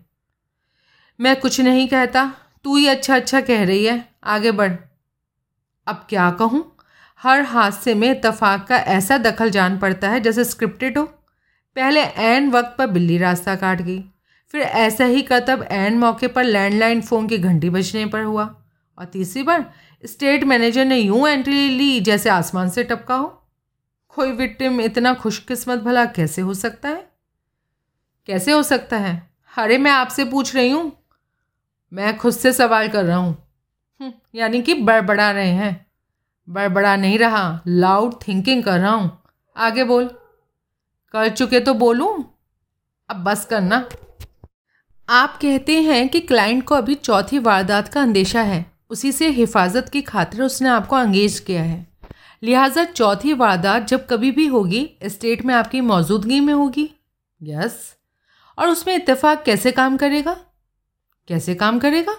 मैं 1.19 1.40
कुछ 1.40 1.60
नहीं 1.62 1.88
कहता। 1.88 2.31
तू 2.66 2.75
ही 2.75 2.88
अच्छा 2.88 3.16
अच्छा 3.16 3.42
कह 3.42 3.64
रही 3.64 3.86
है। 3.86 4.04
आगे 4.24 4.52
बढ़। 4.52 4.74
अब 5.88 6.06
क्या 6.10 6.30
कहूँ? 6.31 6.77
हर 7.22 7.42
हादसे 7.42 7.94
में 7.96 8.10
इतफाक़ 8.12 8.66
का 8.66 8.78
ऐसा 8.78 9.18
दखल 9.18 9.50
जान 9.50 9.78
पड़ता 9.80 10.10
है 10.10 10.19
जैसे 10.19 10.44
स्क्रिप्टेड 10.44 10.98
हो। 10.98 11.04
पहले 11.75 12.02
एन 12.02 12.50
वक्त 12.52 12.75
पर 12.78 12.88
बिल्ली 12.88 13.18
रास्ता 13.18 13.56
काट 13.56 13.81
गई 13.81 14.04
फिर 14.54 14.62
ऐसा 14.62 15.06
ही 15.06 15.22
करतब 15.22 15.68
एन 15.72 15.98
मौके 15.98 16.28
पर 16.28 16.44
लैंडलाइन 16.44 17.02
फ़ोन 17.02 17.28
की 17.28 17.38
घंटी 17.38 17.69
बजने 17.69 18.06
पर 18.06 18.24
हुआ। 18.24 18.44
और 18.98 19.06
तीसरी 19.06 19.44
बार 19.44 19.74
स्टेट 20.06 20.44
मैनेजर 20.44 20.86
ने 20.86 20.98
यूँ 20.98 21.28
एंट्री 21.30 21.69
ली 21.69 22.00
जैसे 22.00 22.30
आसमान 22.30 22.69
से 22.69 22.84
टपका 22.84 23.16
हो। 23.16 23.28
कोई 24.10 24.31
विक्टिम 24.31 24.81
इतना 24.81 25.14
खुशकिस्मत 25.14 25.80
भला 25.80 26.06
कैसे 26.06 26.42
हो 26.42 26.54
सकता 26.54 26.90
है? 26.90 27.12
कैसे 28.28 28.52
हो 28.52 28.64
सकता 28.64 28.98
है? 28.98 29.30
अरे 29.58 29.78
मैं 29.78 29.92
आपसे 29.92 30.25
पूछ 30.25 30.56
रही 30.56 30.72
हूँ। 30.72 30.92
मैं 31.94 32.18
खुद 32.18 32.34
से 32.34 32.54
सवाल 32.54 32.88
कर 32.88 33.06
रहा 33.06 33.18
हूँ। 33.18 33.48
हम्म, 34.02 34.14
यानी 34.36 34.62
कि 34.62 34.74
बड़बड़ा 34.74 35.31
रहे 35.31 35.52
हैं। 35.52 35.87
बड़बड़ा 36.50 36.96
नहीं 36.96 37.19
रहा 37.19 37.62
लाउड 37.68 38.16
थिंकिंग 38.28 38.64
कर 38.64 38.80
रहा 38.80 38.92
हूँ। 38.92 39.24
आगे 39.57 39.83
बोल। 39.83 40.06
कर 41.14 41.30
चुके 41.30 41.60
तो 41.60 41.74
बोलूँ? 41.74 42.40
अब 43.10 43.16
बस 43.16 43.45
करना। 43.45 43.90
आप 45.10 45.40
कहते 45.42 45.81
हैं 45.81 46.10
कि 46.10 46.19
क्लाइंट 46.19 46.64
को 46.64 46.76
अभी 46.76 46.95
चौथी 46.95 47.40
वारदात 47.40 47.88
का 47.88 48.02
अंदेशा 48.02 48.42
है। 48.42 48.71
उसी 48.90 49.12
से 49.12 49.30
हिफाजत 49.30 49.90
की 49.90 50.02
खातिर 50.02 50.42
उसने 50.42 50.69
आपको 50.69 50.95
अंगेज 50.95 51.40
किया 51.40 51.64
है। 51.64 51.88
लिहाजा 52.44 52.83
चौथी 52.83 53.33
वारदात 53.33 53.88
जब 53.88 54.07
कभी 54.07 54.31
भी 54.31 54.48
होगी 54.48 54.98
स्टेट 55.04 55.45
में 55.45 55.56
आपकी 55.56 55.81
मौजूदगी 55.81 56.40
में 56.40 56.54
होगी। 56.54 56.90
यस 57.44 57.95
और 58.57 58.69
उसमें 58.69 58.95
इत्तेफाक 58.95 59.44
कैसे 59.44 59.71
काम 59.71 59.98
करेगा? 59.98 60.38
कैसे 61.28 61.56
काम 61.56 61.80
करेगा? 61.80 62.16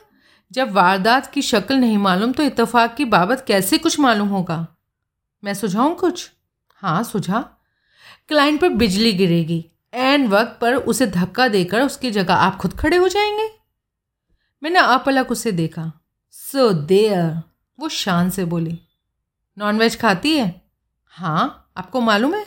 जब 0.52 0.70
वारदात 0.72 1.26
की 1.26 1.42
शक्ल 1.42 1.74
नहीं 1.74 1.98
मालूम 1.98 2.32
तो 2.32 2.42
इतफाक़ 2.42 2.94
की 2.94 3.04
बाबत 3.04 3.44
कैसे 3.48 3.78
कुछ 3.78 4.00
मालूम 4.00 4.28
होगा? 4.28 4.66
मैं 5.44 5.54
सुझाऊँ 5.54 5.96
कुछ? 5.96 6.32
हाँ 6.74 7.02
सुझा। 7.02 7.40
क्लाइंट 8.28 8.60
पर 8.60 8.68
बिजली 8.68 9.12
गिरेगी। 9.12 9.70
एन 9.94 10.28
वक्त 10.28 10.58
पर 10.60 10.74
उसे 10.74 11.06
धक्का 11.06 11.48
देकर 11.48 11.82
उसकी 11.82 12.10
जगह 12.10 12.34
आप 12.34 12.56
खुद 12.56 12.72
खड़े 12.72 12.96
हो 12.96 13.08
जाएँगे। 13.08 13.50
मैंने 14.62 14.78
अपलक 14.78 15.30
उसे 15.30 15.52
देखा। 15.52 15.92
सो 16.30 16.72
देयर 16.72 17.42
वो 17.80 17.88
शान 17.88 18.30
से 18.30 18.44
बोली। 18.44 18.80
नॉनवेज 19.58 20.00
खाती 20.00 20.36
है? 20.36 20.62
हाँ 21.06 21.70
आपको 21.76 22.00
मालूम 22.00 22.34
है? 22.34 22.46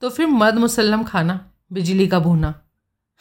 तो 0.00 0.10
फिर 0.10 0.26
मद 0.26 0.54
मुसल्लम 0.54 1.04
खाना, 1.04 1.50
बिजली 1.72 2.06
का 2.06 2.18
भूना। 2.18 2.60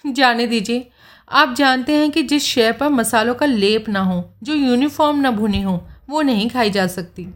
जाने 0.08 0.48
दीजिए। 0.48 0.92
आप 1.32 1.54
जानते 1.54 1.94
हैं 1.94 2.12
कि 2.12 2.24
जिस 2.24 2.44
शय 2.44 2.72
पर 2.72 2.90
मसालों 2.90 3.36
का 3.36 3.46
लेप 3.46 3.90
ना 3.90 4.00
हो, 4.00 4.34
जो 4.44 4.54
यूनिफॉर्म 4.54 5.20
ना 5.20 5.32
भुनी 5.32 5.62
हो, 5.62 5.88
वो 6.10 6.22
नहीं 6.22 6.50
खाई 6.50 6.70
जा 6.70 6.88
सकती। 6.88 7.28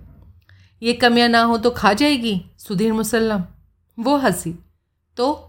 ये 0.83 0.93
कमियाँ 0.93 1.29
ना 1.29 1.41
हो 1.41 1.57
तो 1.57 1.71
खा 1.71 1.93
जाएगी, 1.93 2.45
सुधीर 2.57 2.93
मुसल्लम। 2.93 3.43
वो 3.99 4.17
हँसी। 4.17 4.55
तो 5.17 5.45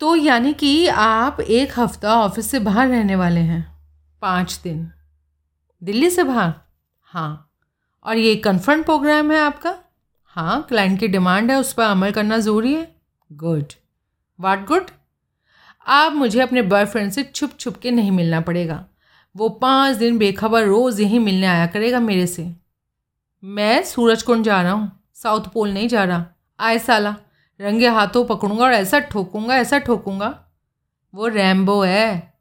तो 0.00 0.16
यानी 0.16 0.52
कि 0.52 0.86
आप 0.86 1.40
एक 1.40 1.78
हफ़्ता 1.78 2.14
ऑफ़िस 2.14 2.50
से 2.50 2.58
बाहर 2.58 2.88
रहने 2.88 3.16
वाले 3.16 3.40
हैं। 3.40 3.78
पाँच 4.22 4.60
दिन। 4.64 4.92
दिल्ली 5.82 6.10
से 6.10 6.24
बाहर? 6.24 6.54
हाँ। 7.02 7.50
और 8.04 8.16
ये 8.16 8.36
कन्फर्म 8.36 8.82
प्रोग्राम 8.82 9.32
है 9.32 9.38
आपका? 9.38 9.78
हाँ 10.24 10.62
क्लाइंट 10.62 11.00
की 11.00 11.08
डिमांड 11.08 11.50
है, 11.50 11.56
उस 11.56 11.72
पर 11.72 11.82
अमल 11.82 12.10
करना 12.10 12.38
ज़रूरी 12.38 12.74
है। 12.74 12.96
गुड 13.32 13.64
वाट 14.40 14.66
गुड 14.66 14.86
अब 15.90 16.12
मुझे 16.12 16.40
अपने 16.40 16.62
बॉयफ्रेंड 16.62 17.10
से 17.12 17.22
छुप 17.24 17.52
छुप 17.60 17.76
के 17.76 17.90
नहीं 17.90 18.10
मिलना 18.10 18.40
पड़ेगा। 18.40 18.84
वो 19.36 19.48
पाँच 19.48 19.96
दिन 19.96 20.18
बेखबर 20.18 20.64
रोज़ 20.64 21.02
यहीं 21.02 21.20
मिलने 21.20 21.46
आया 21.46 21.66
करेगा 21.66 22.00
मेरे 22.00 22.26
से। 22.26 22.46
मैं 23.44 23.82
सूरज 23.84 24.22
कुंड 24.22 24.44
जा 24.44 24.62
रहा 24.62 24.72
हूँ, 24.72 24.90
साउथ 25.14 25.40
पोल 25.54 25.70
नहीं 25.70 25.88
जा 25.88 26.04
रहा। 26.04 26.24
आए 26.60 26.78
साला, 26.78 27.16
रंगे 27.60 27.88
हाथों 27.88 28.24
पकड़ूँगा 28.24 28.64
और 28.64 28.72
ऐसा 28.72 28.98
ठोकूँगा 28.98 29.56
ऐसा 29.56 29.78
ठोकूँगा। 29.78 30.46
वो 31.14 31.26
रैम्बो 31.26 31.80
है। 31.82 32.34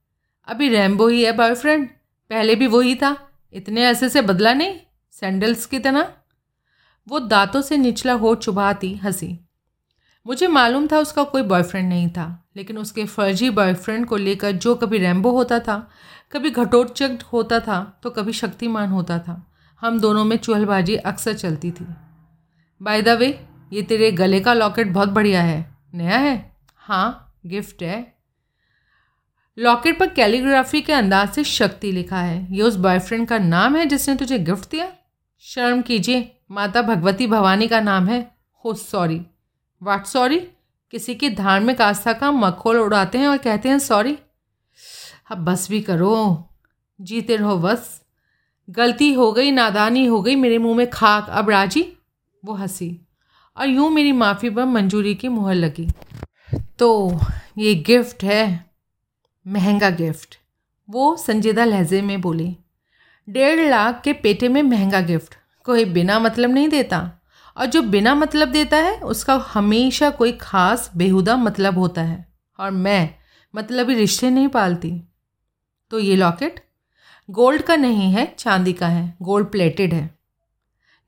अभी 0.47 0.69
रैम्बो 0.69 1.07
ही 1.07 1.23
है 1.23 1.31
बॉयफ्रेंड 1.31 1.87
पहले 2.31 2.55
भी 2.55 2.67
वही 2.67 2.95
था। 2.95 3.15
इतने 3.53 3.85
ऐसे 3.85 4.09
से 4.09 4.21
बदला 4.21 4.53
नहीं। 4.53 4.75
सैंडल्स 5.11 5.65
की 5.65 5.79
तरह। 5.79 6.13
वो 7.07 7.19
दांतों 7.19 7.61
से 7.61 7.77
निचला 7.77 8.13
हो 8.13 8.35
चुभाती 8.35 8.95
हँसी। 8.95 9.48
मुझे 10.25 10.47
मालूम 10.47 10.88
था 10.88 10.97
उसका 10.99 11.23
कोई 11.23 11.41
बॉयफ्रेंड 11.41 11.88
नहीं 11.89 12.09
था, 12.09 12.51
लेकिन 12.57 12.77
उसके 12.77 13.05
फर्जी 13.05 13.49
बॉयफ्रेंड 13.49 14.05
को 14.05 14.17
लेकर 14.17 14.51
जो 14.51 14.75
कभी 14.75 14.97
रैम्बो 14.97 15.31
होता 15.31 15.59
था, 15.59 15.88
कभी 16.31 16.49
घटोटचक 16.51 17.19
होता 17.33 17.59
था 17.59 17.79
तो 18.03 18.09
कभी 18.09 18.33
शक्तिमान 18.33 18.89
होता 18.89 19.17
था। 19.19 19.45
हम 19.81 19.99
दोनों 19.99 20.23
में 20.25 20.35
चूहलबाजी 20.38 20.95
अक्सर 20.95 21.33
चलती 21.33 21.71
थी। 21.71 21.85
बाय 22.81 23.01
द 23.01 23.09
वे 23.09 23.27
ये 23.73 23.81
तेरे 23.81 24.11
गले 24.11 24.39
का 24.39 24.53
लॉकेट 24.53 24.88
बहुत 24.88 25.09
बढ़िया 25.09 25.41
है। 25.41 25.75
नया 25.93 26.17
है? 26.17 26.55
हाँ 26.75 27.35
गिफ्ट 27.45 27.83
है। 27.83 28.13
लॉकेट 29.57 29.99
पर 29.99 30.07
कैलीग्राफी 30.07 30.81
के 30.81 30.93
अंदाज 30.93 31.29
से 31.29 31.43
शक्ति 31.43 31.91
लिखा 31.91 32.19
है। 32.19 32.55
ये 32.55 32.61
उस 32.61 32.75
बॉयफ्रेंड 32.77 33.27
का 33.27 33.38
नाम 33.38 33.75
है 33.75 33.85
जिसने 33.85 34.15
तुझे 34.15 34.39
गिफ्ट 34.39 34.69
दिया? 34.71 34.91
शर्म 35.43 35.81
कीजिए, 35.81 36.31
माता 36.51 36.81
भगवती 36.81 37.27
भवानी 37.27 37.67
का 37.67 37.79
नाम 37.81 38.07
है। 38.07 38.21
हो 38.65 38.73
सॉरी 38.73 39.21
वाट 39.83 40.05
सॉरी 40.05 40.39
किसी 40.91 41.15
की 41.15 41.29
धार्मिक 41.29 41.81
आस्था 41.81 42.13
का 42.13 42.31
मखोल 42.31 42.77
उड़ाते 42.77 43.17
हैं 43.17 43.27
और 43.27 43.38
कहते 43.38 43.69
हैं 43.69 43.79
सॉरी 43.79 44.17
अब 45.31 45.38
बस 45.38 45.69
भी 45.69 45.81
करो। 45.81 46.45
जीते 47.01 47.36
रहो 47.36 47.57
बस। 47.57 48.01
गलती 48.69 49.13
हो 49.13 49.31
गई, 49.31 49.51
नादानी 49.51 50.05
हो 50.05 50.21
गई, 50.21 50.36
मेरे 50.36 50.57
मुँह 50.57 50.77
में 50.77 50.89
खाक। 50.89 51.27
अब 51.29 51.50
राज़ी? 51.50 51.98
वो 52.45 52.53
हँसी। 52.53 53.01
और 53.57 53.69
यूँ 53.69 53.89
मेरी 53.89 54.12
माफ़ी 54.12 54.50
पर 54.50 54.65
मंजूरी 54.65 55.15
की 55.15 55.27
मुहर 55.27 55.55
लगी। 55.55 55.88
तो 56.79 57.19
ये 57.57 57.75
गिफ्ट 57.75 58.24
है, 58.24 58.71
महँगा 59.48 59.89
गिफ्ट। 59.89 60.39
वो 60.89 61.15
संजीदा 61.15 61.65
लहजे 61.65 62.01
में 62.01 62.21
बोली, 62.21 62.57
डेढ़ 63.29 63.69
लाख 63.69 64.01
के 64.03 64.13
पेटे 64.13 64.50
में 64.50 64.63
महँगा 64.63 65.01
गिफ्ट। 65.01 65.36
कोई 65.63 65.86
बिना 65.86 66.19
मतलब 66.19 66.50
नहीं 66.50 66.69
देता। 66.69 67.18
और 67.59 67.65
जो 67.65 67.81
बिना 67.81 68.15
मतलब 68.15 68.47
देता 68.47 68.77
है, 68.77 68.99
उसका 68.99 69.35
हमेशा 69.35 70.09
कोई 70.09 70.31
ख़ास 70.31 70.91
बेहुदा 70.97 71.37
मतलब 71.37 71.77
होता 71.77 72.01
है। 72.01 72.27
और 72.59 72.71
मैं 72.71 73.09
मतलब 73.55 73.89
ही 73.89 73.95
रिश्ते 73.95 74.29
नहीं 74.29 74.47
पालती। 74.47 75.01
तो 75.91 75.99
ये 75.99 76.15
लॉकेट 76.15 76.59
गोल्ड 77.29 77.61
का 77.61 77.75
नहीं 77.75 78.11
है, 78.11 78.35
चांदी 78.39 78.73
का 78.73 78.87
है, 78.87 79.17
गोल्ड 79.21 79.47
प्लेटेड 79.47 79.93
है। 79.93 80.19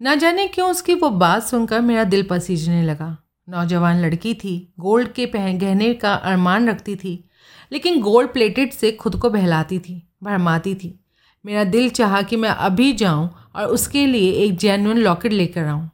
ना 0.01 0.15
जाने 0.15 0.47
क्यों 0.47 0.71
उसकी 0.71 0.93
वो 0.93 1.09
बात 1.09 1.43
सुनकर 1.43 1.81
मेरा 1.81 2.03
दिल 2.03 2.23
पसीजने 2.23 2.83
लगा। 2.83 3.17
नौजवान 3.49 4.01
लड़की 4.01 4.33
थी, 4.33 4.73
गोल्ड 4.79 5.11
के 5.13 5.25
पहन 5.25 5.57
गहने 5.57 5.93
का 5.93 6.13
अरमान 6.13 6.69
रखती 6.69 6.95
थी, 6.95 7.29
लेकिन 7.71 8.01
गोल्ड 8.01 8.29
प्लेटेड 8.29 8.73
से 8.73 8.91
खुद 8.91 9.15
को 9.15 9.29
बहलाती 9.29 9.79
थी, 9.79 10.07
भरमाती 10.23 10.75
थी। 10.75 10.99
मेरा 11.45 11.63
दिल 11.63 11.89
चाहा 11.89 12.21
कि 12.21 12.35
मैं 12.35 12.49
अभी 12.49 12.93
जाऊँ 12.93 13.29
और 13.55 13.65
उसके 13.65 14.05
लिए 14.05 14.31
एक 14.31 14.57
जेन्युइन 14.57 14.97
लॉकेट 14.97 15.33
लेकर 15.33 15.65
आऊँ। 15.65 15.89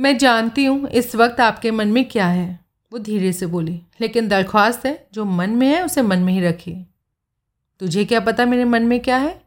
मैं 0.00 0.16
जानती 0.18 0.64
हूँ 0.64 0.88
इस 0.88 1.14
वक्त 1.16 1.40
आपके 1.40 1.70
मन 1.70 1.88
में 1.88 2.04
क्या 2.08 2.26
है। 2.26 2.58
वो 2.92 2.98
धीरे 2.98 3.32
से 3.32 3.46
बोली, 3.46 3.80
लेकिन 4.00 4.28
दरख्वास्त 4.28 4.86
है, 4.86 5.08
जो 5.12 5.24
मन 5.24 5.50
में 5.50 5.66
है, 5.68 5.82
उसे 5.84 6.02
मन 6.02 6.18
में 6.18 6.32
ही 6.32 6.40
रखिए। 6.40 6.84
तुझे 7.80 8.04
क्या 8.04 8.20
पता 8.20 8.46
मेरे 8.46 8.64
मन 8.64 8.82
में 8.82 8.98
क्या 9.00 9.16
है? 9.16 9.40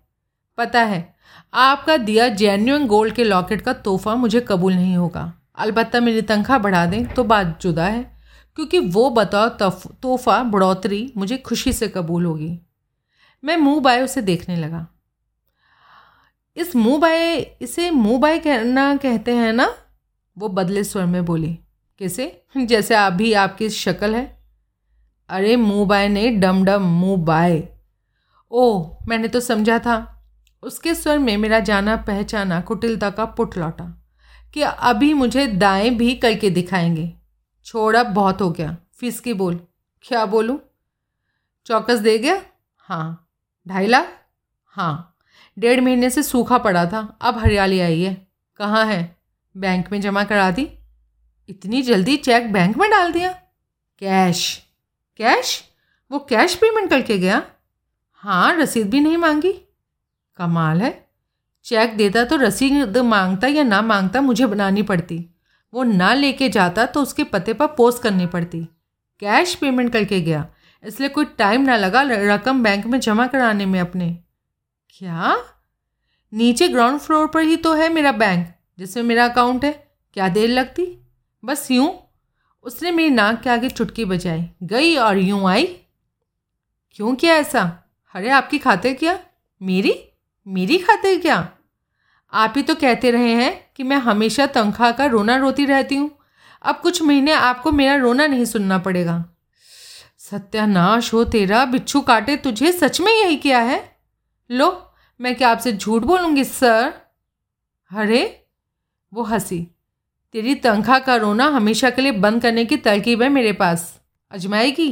पता 0.58 0.82
है, 0.82 1.16
आपका 1.54 1.98
दिया 1.98 2.28
जेन्यून 2.28 2.86
गोल्ड 2.88 3.14
के 3.14 3.24
लॉकेट 3.24 3.62
का 3.62 3.74
तोहफा 3.74 4.16
मुझे 4.16 4.42
कबूल 4.42 4.74
नहीं 4.74 4.96
होगा। 4.98 5.32
अलबत्ता 5.56 6.00
मेरी 6.00 6.22
तनख्वाह 6.22 6.60
बढ़ा 6.60 6.86
दें 6.86 7.06
तो 7.06 7.24
बात 7.24 7.60
जुदा 7.62 7.86
है, 7.86 8.04
क्योंकि 8.58 8.80
वो 8.80 9.10
बताओ 9.10 9.50
तोहफा, 9.50 10.42
बढ़ोतरी 10.44 11.12
मुझे 11.18 11.38
खुशी 11.38 11.74
से 11.74 11.88
कबूल 11.88 12.26
होगी। 12.26 12.58
मैं 13.44 13.58
मुँह 13.58 13.80
बाय 13.82 14.02
उसे 14.02 14.22
देखने 14.22 14.56
लगा। 14.56 14.88
इस 16.58 16.76
मुँह 16.76 17.00
बाय 17.00 17.38
इसे 17.62 17.90
मुँह 17.92 18.20
बाय 18.20 18.40
कहना 18.40 18.96
कहते 18.96 19.32
हैं 19.32 19.54
ना 19.54 19.74
वो 20.38 20.48
बदले 20.48 20.84
स्वर 20.84 21.06
में 21.06 21.26
बोली, 21.26 21.60
कैसे? 22.00 22.44
जैसे 22.58 22.96
अभी 22.96 23.34
आपकी 23.34 23.70
शक्ल 23.70 24.16
है. 24.16 24.44
अरे, 25.30 25.56
मुँह 25.56 25.88
बाय 25.88 26.10
ने 26.10 26.30
डम 26.30 26.66
डम 26.66 26.82
मुँह 26.82 27.18
बाय. 27.18 27.70
ओह 28.52 28.98
मैंने 29.08 29.28
तो 29.28 29.40
समझा 29.40 29.80
था। 29.80 30.10
उसके 30.64 30.96
स्वर 30.96 31.20
में 31.20 31.38
मेरा 31.38 31.60
जाना 31.60 31.96
पहचाना 31.96 32.62
कुटिलता 32.62 33.10
का 33.10 33.26
पुट 33.26 33.58
लौटा 33.58 34.04
कि 34.54 34.62
अभी 34.62 35.14
मुझे 35.14 35.48
दाएँ 35.48 35.90
भी 35.90 36.16
करके 36.16 36.50
दिखाएँगे। 36.50 37.14
छोड़ 37.66 37.96
अब 37.96 38.06
बहुत 38.06 38.42
हो 38.42 38.52
गया। 38.52 38.78
फ़ीस 38.94 39.20
की 39.20 39.34
बोल। 39.34 39.60
क्या 40.04 40.26
बोलूँ? 40.26 40.60
चौकस 41.66 42.00
दे 42.00 42.20
गया? 42.20 42.42
हाँ। 42.78 43.30
ढाई 43.68 43.88
लाख? 43.88 44.08
हाँ। 44.66 45.16
डेढ़ 45.60 45.82
महीने 45.82 46.10
से 46.10 46.24
सूखा 46.24 46.58
पड़ा 46.58 46.86
था। 46.86 47.18
अब 47.22 47.38
हरियाली 47.38 47.80
आई 47.80 48.02
है। 48.02 48.28
कहाँ 48.58 48.86
है? 48.86 49.23
बैंक 49.58 49.92
में 49.92 50.02
जमा 50.02 50.24
करा 50.24 50.52
दी। 50.52 50.70
इतनी 51.50 51.82
जल्दी 51.82 52.18
चेक 52.18 52.54
बैंक 52.54 52.78
में 52.78 52.92
डाल 52.92 53.12
दिया। 53.12 53.32
कैश 54.00 54.62
कैश 55.18 55.64
वो 56.12 56.20
कैश 56.20 56.56
पेमेंट 56.56 56.90
करके 56.90 57.18
गया। 57.20 57.44
हाँ 58.14 58.56
रसीद 58.56 58.90
भी 58.90 59.00
नहीं 59.00 59.18
मांगी। 59.18 59.52
कमाल 60.36 60.82
है। 60.82 61.10
चेक 61.64 61.98
देता 61.98 62.24
तो 62.24 62.36
रसीद 62.36 62.98
माँगता 62.98 63.48
या 63.48 63.64
ना 63.64 63.82
माँगता 63.82 64.22
मुझे 64.22 64.46
बनानी 64.46 64.84
पड़ती। 64.84 65.30
वो 65.74 65.84
ना 65.84 66.14
लेके 66.14 66.50
जाता 66.50 66.86
तो 66.86 67.02
उसके 67.02 67.24
पते 67.24 67.54
पर 67.54 67.68
पोस्ट 67.68 68.04
करनी 68.04 68.26
पड़ती। 68.26 68.64
कैश 69.20 69.56
पेमेंट 69.56 69.94
करके 69.94 70.22
गया। 70.22 70.48
इसलिए 70.84 71.10
कोई 71.10 71.26
टाइम 71.26 71.62
ना 71.62 71.78
लगा 71.78 72.02
रकम 72.06 72.64
बैंक 72.64 72.86
में 72.86 73.00
जमा 73.00 73.28
कराने 73.28 73.66
में 73.66 73.80
अपने। 73.80 74.20
क्या? 74.90 75.38
नीचे 76.34 76.68
ग्राउंड 76.68 77.00
फ्लोर 77.00 77.28
पर 77.28 77.42
ही 77.42 77.58
तो 77.58 77.74
है 77.74 77.90
मेरा 77.90 78.12
बैंक 78.12 78.53
जिसमें 78.80 79.04
मेरा 79.04 79.26
अकाउंट 79.26 79.66
है, 79.66 79.98
क्या 80.14 80.30
देर 80.30 80.50
लगती? 80.50 81.08
बस 81.46 81.72
यूँ। 81.72 82.00
उसने 82.64 82.92
मेरी 82.92 83.10
नाक 83.10 83.42
के 83.42 83.50
आगे 83.50 83.70
चुटकी 83.70 84.06
बजाई। 84.06 84.50
गई 84.64 84.96
और 84.96 85.18
यूँ 85.18 85.50
आई। 85.50 85.64
क्यों 86.92 87.16
किया 87.16 87.34
ऐसा? 87.36 87.92
अरे 88.16 88.30
आपकी 88.30 88.58
खातिर 88.58 88.94
क्या? 88.94 89.20
मेरी? 89.62 90.06
मेरी 90.48 90.78
खातिर 90.78 91.22
क्या? 91.22 91.50
आप 92.34 92.54
ही 92.58 92.64
तो 92.64 92.76
कहते 92.76 93.12
रहे 93.12 93.34
हैं 93.34 93.72
कि 93.76 93.84
मैं 93.84 93.98
हमेशा 93.98 94.46
तनख्वाह 94.46 94.92
का 94.92 95.06
रोना 95.06 95.36
रोती 95.36 95.66
रहती 95.66 95.96
हूँ। 95.96 96.12
अब 96.62 96.76
कुछ 96.76 97.02
महीने 97.02 97.32
आपको 97.32 97.72
मेरा 97.72 97.96
रोना 97.96 98.28
नहीं 98.28 98.46
सुनना 98.46 98.78
पड़ेगा। 98.78 99.26
सत्यानाश 100.18 101.14
हो 101.14 101.24
तेरा। 101.24 101.66
बिच्छू 101.66 102.02
काटे, 102.02 102.38
तुझे 102.38 102.72
सच 102.72 103.02
में 103.02 103.24
यही 103.24 103.36
किया 103.36 103.60
है? 103.60 103.98
लो, 104.52 104.94
मैं 105.22 105.36
क्या 105.36 105.50
आपसे 105.50 105.74
झूठ 105.74 106.02
बोलूँगी, 106.02 106.44
सर? 106.44 106.94
अरे 107.98 108.43
वो 109.14 109.24
हँसी। 109.24 109.68
तेरी 110.34 110.56
तनख्वाह 110.56 111.00
का 111.00 111.16
रोना 111.16 111.46
हमेशा 111.46 111.90
के 111.90 112.02
लिए 112.02 112.12
बंद 112.12 112.42
करने 112.42 112.66
की 112.66 112.78
तरकीब 112.78 113.22
है 113.22 113.30
मेरे 113.30 113.52
पास। 113.54 114.02
अजमाएगी 114.32 114.92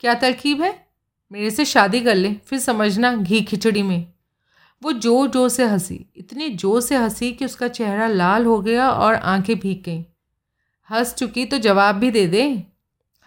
क्या 0.00 0.14
तरकीब 0.14 0.62
है? 0.62 0.88
मेरे 1.32 1.50
से 1.50 1.64
शादी 1.64 2.00
कर 2.00 2.14
ले, 2.14 2.32
फिर 2.34 2.58
समझना 2.58 3.14
घी 3.14 3.40
खिचड़ी 3.42 3.82
में। 3.82 4.06
वो 4.82 4.92
ज़ोर 4.92 5.30
ज़ोर 5.30 5.48
से 5.48 5.64
हँसी, 5.64 6.06
इतनी 6.16 6.48
ज़ोर 6.48 6.80
से 6.80 6.96
हँसी 6.96 7.32
कि 7.32 7.44
उसका 7.44 7.68
चेहरा 7.68 8.06
लाल 8.08 8.44
हो 8.44 8.60
गया 8.60 8.90
और 8.90 9.14
आँखें 9.14 9.58
भीग 9.58 9.82
गईं। 9.84 10.04
हंस 10.90 11.14
चुकी 11.14 11.44
तो 11.44 11.58
जवाब 11.58 11.94
भी 11.94 12.10
दे 12.10 12.26
दे। 12.26 12.62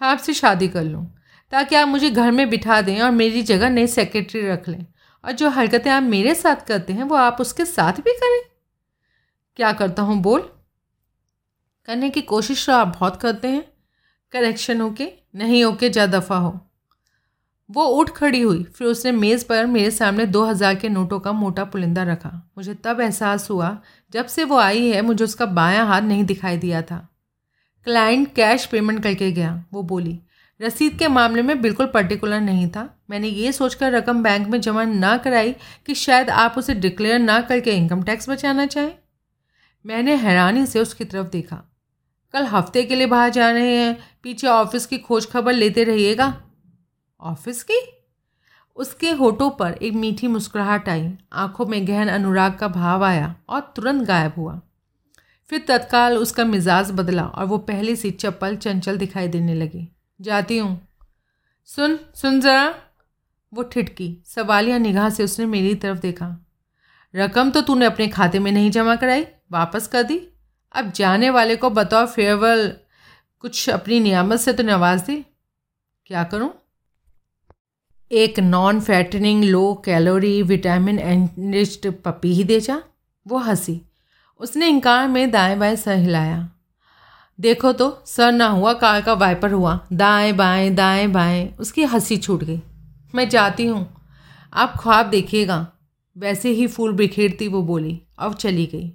आपसे 0.00 0.34
शादी 0.34 0.68
कर 0.68 0.84
लूँ, 0.84 1.04
ताकि 1.52 1.76
आप 1.76 1.88
मुझे 1.88 2.10
घर 2.10 2.30
में 2.30 2.48
बिठा 2.50 2.80
दें 2.82 3.00
और 3.00 3.10
मेरी 3.10 3.42
जगह 3.42 3.70
नई 3.70 3.86
सेक्रेटरी 3.86 4.46
रख 4.48 4.68
लें। 4.68 4.86
और 5.24 5.32
जो 5.32 5.48
हरकतें 5.48 5.90
आप 5.90 6.02
मेरे 6.02 6.34
साथ 6.34 6.66
करते 6.66 6.92
हैं, 6.92 7.04
वो 7.04 7.16
आप 7.16 7.36
उसके 7.40 7.64
साथ 7.64 7.92
भी 7.92 8.12
करें। 8.12 8.51
क्या 9.58 9.72
करता 9.72 10.02
हूँ? 10.02 10.20
बोल। 10.22 10.40
करने 11.88 12.10
की 12.10 12.20
कोशिश 12.20 12.68
आप 12.70 12.88
बहुत 12.88 13.16
करते 13.16 13.48
हैं। 13.48 13.64
करेक्शन 14.32 14.80
होके 14.80 15.08
नहीं 15.34 15.64
ओके 15.64 15.88
जा 15.90 16.06
दफ़ा 16.06 16.36
हो। 16.36 16.58
वो 17.70 17.84
उठ 17.84 18.10
खड़ी 18.10 18.40
हुई, 18.40 18.62
फिर 18.64 18.86
उसने 18.86 19.12
मेज़ 19.12 19.44
पर 19.44 19.66
मेरे 19.66 19.90
सामने 19.90 20.26
दो 20.26 20.44
हज़ार 20.44 20.74
के 20.74 20.88
नोटों 20.88 21.18
का 21.20 21.32
मोटा 21.32 21.64
पुलिंदा 21.64 22.02
रखा। 22.02 22.30
मुझे 22.58 22.74
तब 22.74 23.00
एहसास 23.00 23.50
हुआ, 23.50 23.76
जब 24.12 24.26
से 24.26 24.44
वो 24.44 24.56
आई 24.56 24.88
है, 24.88 25.02
मुझे 25.02 25.24
उसका 25.24 25.46
बायां 25.46 25.86
हाथ 25.86 26.02
नहीं 26.02 26.24
दिखाई 26.24 26.56
दिया 26.56 26.82
था। 26.82 27.08
क्लाइंट 27.86 28.34
कैश 28.34 28.66
पेमेंट 28.66 29.02
करके 29.02 29.30
गया, 29.32 29.64
वो 29.72 29.82
बोली, 29.82 30.18
रसीद 30.60 30.98
के 30.98 31.08
मामले 31.08 31.42
में 31.42 31.60
बिल्कुल 31.62 31.86
पर्टिकुलर 31.86 32.40
नहीं 32.40 32.68
था। 32.68 32.88
मैंने 33.10 33.28
ये 33.28 33.52
सोचकर 33.52 33.92
रकम 33.92 34.22
बैंक 34.22 34.48
में 34.48 34.60
जमा 34.60 34.84
ना 34.84 35.16
कराई 35.16 35.54
कि 35.86 35.94
शायद 35.94 36.30
आप 36.30 36.54
उसे 36.58 36.74
डिक्लेयर 36.74 37.18
ना 37.18 37.40
करके 37.40 37.70
इनकम 37.70 38.02
टैक्स 38.02 38.28
बचाना 38.30 38.66
चाहें। 38.66 38.92
मैंने 39.86 40.14
हैरानी 40.14 40.66
से 40.66 40.80
उसकी 40.80 41.04
तरफ़ 41.04 41.28
देखा। 41.28 41.62
कल 42.32 42.44
हफ़्ते 42.44 42.82
के 42.82 42.94
लिए 42.94 43.06
बाहर 43.06 43.30
जा 43.30 43.50
रहे 43.50 43.76
हैं, 43.76 43.98
पीछे 44.22 44.46
ऑफ़िस 44.46 44.86
की 44.86 44.98
खोज 44.98 45.26
खबर 45.26 45.52
लेते 45.52 45.84
रहिएगा। 45.84 46.42
ऑफ़िस 47.20 47.62
की? 47.62 47.80
उसके 48.76 49.10
होठों 49.10 49.50
पर 49.50 49.72
एक 49.72 49.92
मीठी 49.92 50.28
मुस्कुराहट 50.28 50.88
आई। 50.88 51.18
आँखों 51.32 51.66
में 51.66 51.88
गहन 51.88 52.08
अनुराग 52.08 52.54
का 52.54 52.68
भाव 52.68 53.04
आया 53.04 53.36
और 53.48 53.72
तुरंत 53.76 54.02
गायब 54.02 54.32
हुआ। 54.36 54.60
फिर 55.50 55.64
तत्काल 55.68 56.18
उसका 56.18 56.44
मिजाज 56.44 56.90
बदला 56.90 57.24
और 57.24 57.44
वो 57.44 57.58
पहले 57.58 57.96
सी 57.96 58.10
चप्पल 58.10 58.56
चंचल 58.56 58.98
दिखाई 58.98 59.28
देने 59.28 59.54
लगी। 59.54 59.88
जाती 60.20 60.58
हूँ। 60.58 60.88
सुन 61.66 61.98
सुन 62.14 62.40
जरा। 62.40 62.74
वो 63.54 63.62
ठिटकी 63.62 64.22
सवालिया 64.26 64.78
निगाह 64.78 65.10
से 65.10 65.24
उसने 65.24 65.46
मेरी 65.46 65.74
तरफ़ 65.74 65.98
देखा। 65.98 66.46
रकम 67.16 67.50
तो 67.50 67.60
तूने 67.60 67.86
अपने 67.86 68.08
खाते 68.08 68.38
में 68.38 68.52
नहीं 68.52 68.70
जमा 68.70 68.96
कराई? 68.96 69.26
वापस 69.52 69.86
कर 69.86 70.02
दी? 70.02 70.28
अब 70.74 70.92
जाने 70.92 71.30
वाले 71.30 71.56
को 71.56 71.70
बताओ 71.70 72.06
फेयरवेल 72.06 72.72
कुछ 73.40 73.70
अपनी 73.70 74.00
नियामत 74.00 74.40
से 74.40 74.52
तो 74.52 74.62
नवाज़ 74.62 75.04
दे। 75.04 75.24
क्या 76.06 76.24
करूँ? 76.24 76.50
एक 78.12 78.40
non 78.40 78.80
fattening 78.80 79.44
low 79.44 79.82
calorie 79.84 80.42
vitamin 80.42 80.98
enriched 80.98 81.92
puppy 82.04 82.34
ही 82.34 82.44
दे 82.44 82.60
जा। 82.60 82.82
वो 83.26 83.38
हँसी। 83.38 83.80
उसने 84.40 84.68
इनकार 84.68 85.08
में 85.08 85.30
दाएँ 85.30 85.56
बाएँ 85.56 85.76
सर 85.76 85.96
हिलाया। 85.96 86.48
देखो 87.40 87.72
तो 87.72 88.02
सर 88.06 88.32
ना 88.32 88.46
हुआ, 88.46 88.72
कार 88.72 89.00
का 89.00 89.12
वाइपर 89.12 89.52
हुआ। 89.52 89.86
दाएँ 89.92 90.32
बाएँ 90.32 90.70
दाएँ 90.70 91.06
बाएँ, 91.08 91.54
उसकी 91.60 91.84
हँसी 91.84 92.16
छूट 92.16 92.44
गई। 92.44 92.60
मैं 93.14 93.28
जाती 93.28 93.66
हूँ। 93.66 93.96
आप 94.54 94.74
ख्वाब 94.80 95.06
देखिएगा। 95.06 95.72
वैसे 96.18 96.48
ही 96.48 96.66
फूल 96.66 96.92
बिखेरती, 96.92 97.48
वो 97.48 97.62
बोली। 97.62 98.02
अब 98.18 98.34
चली 98.34 98.66
गई। 98.66 98.92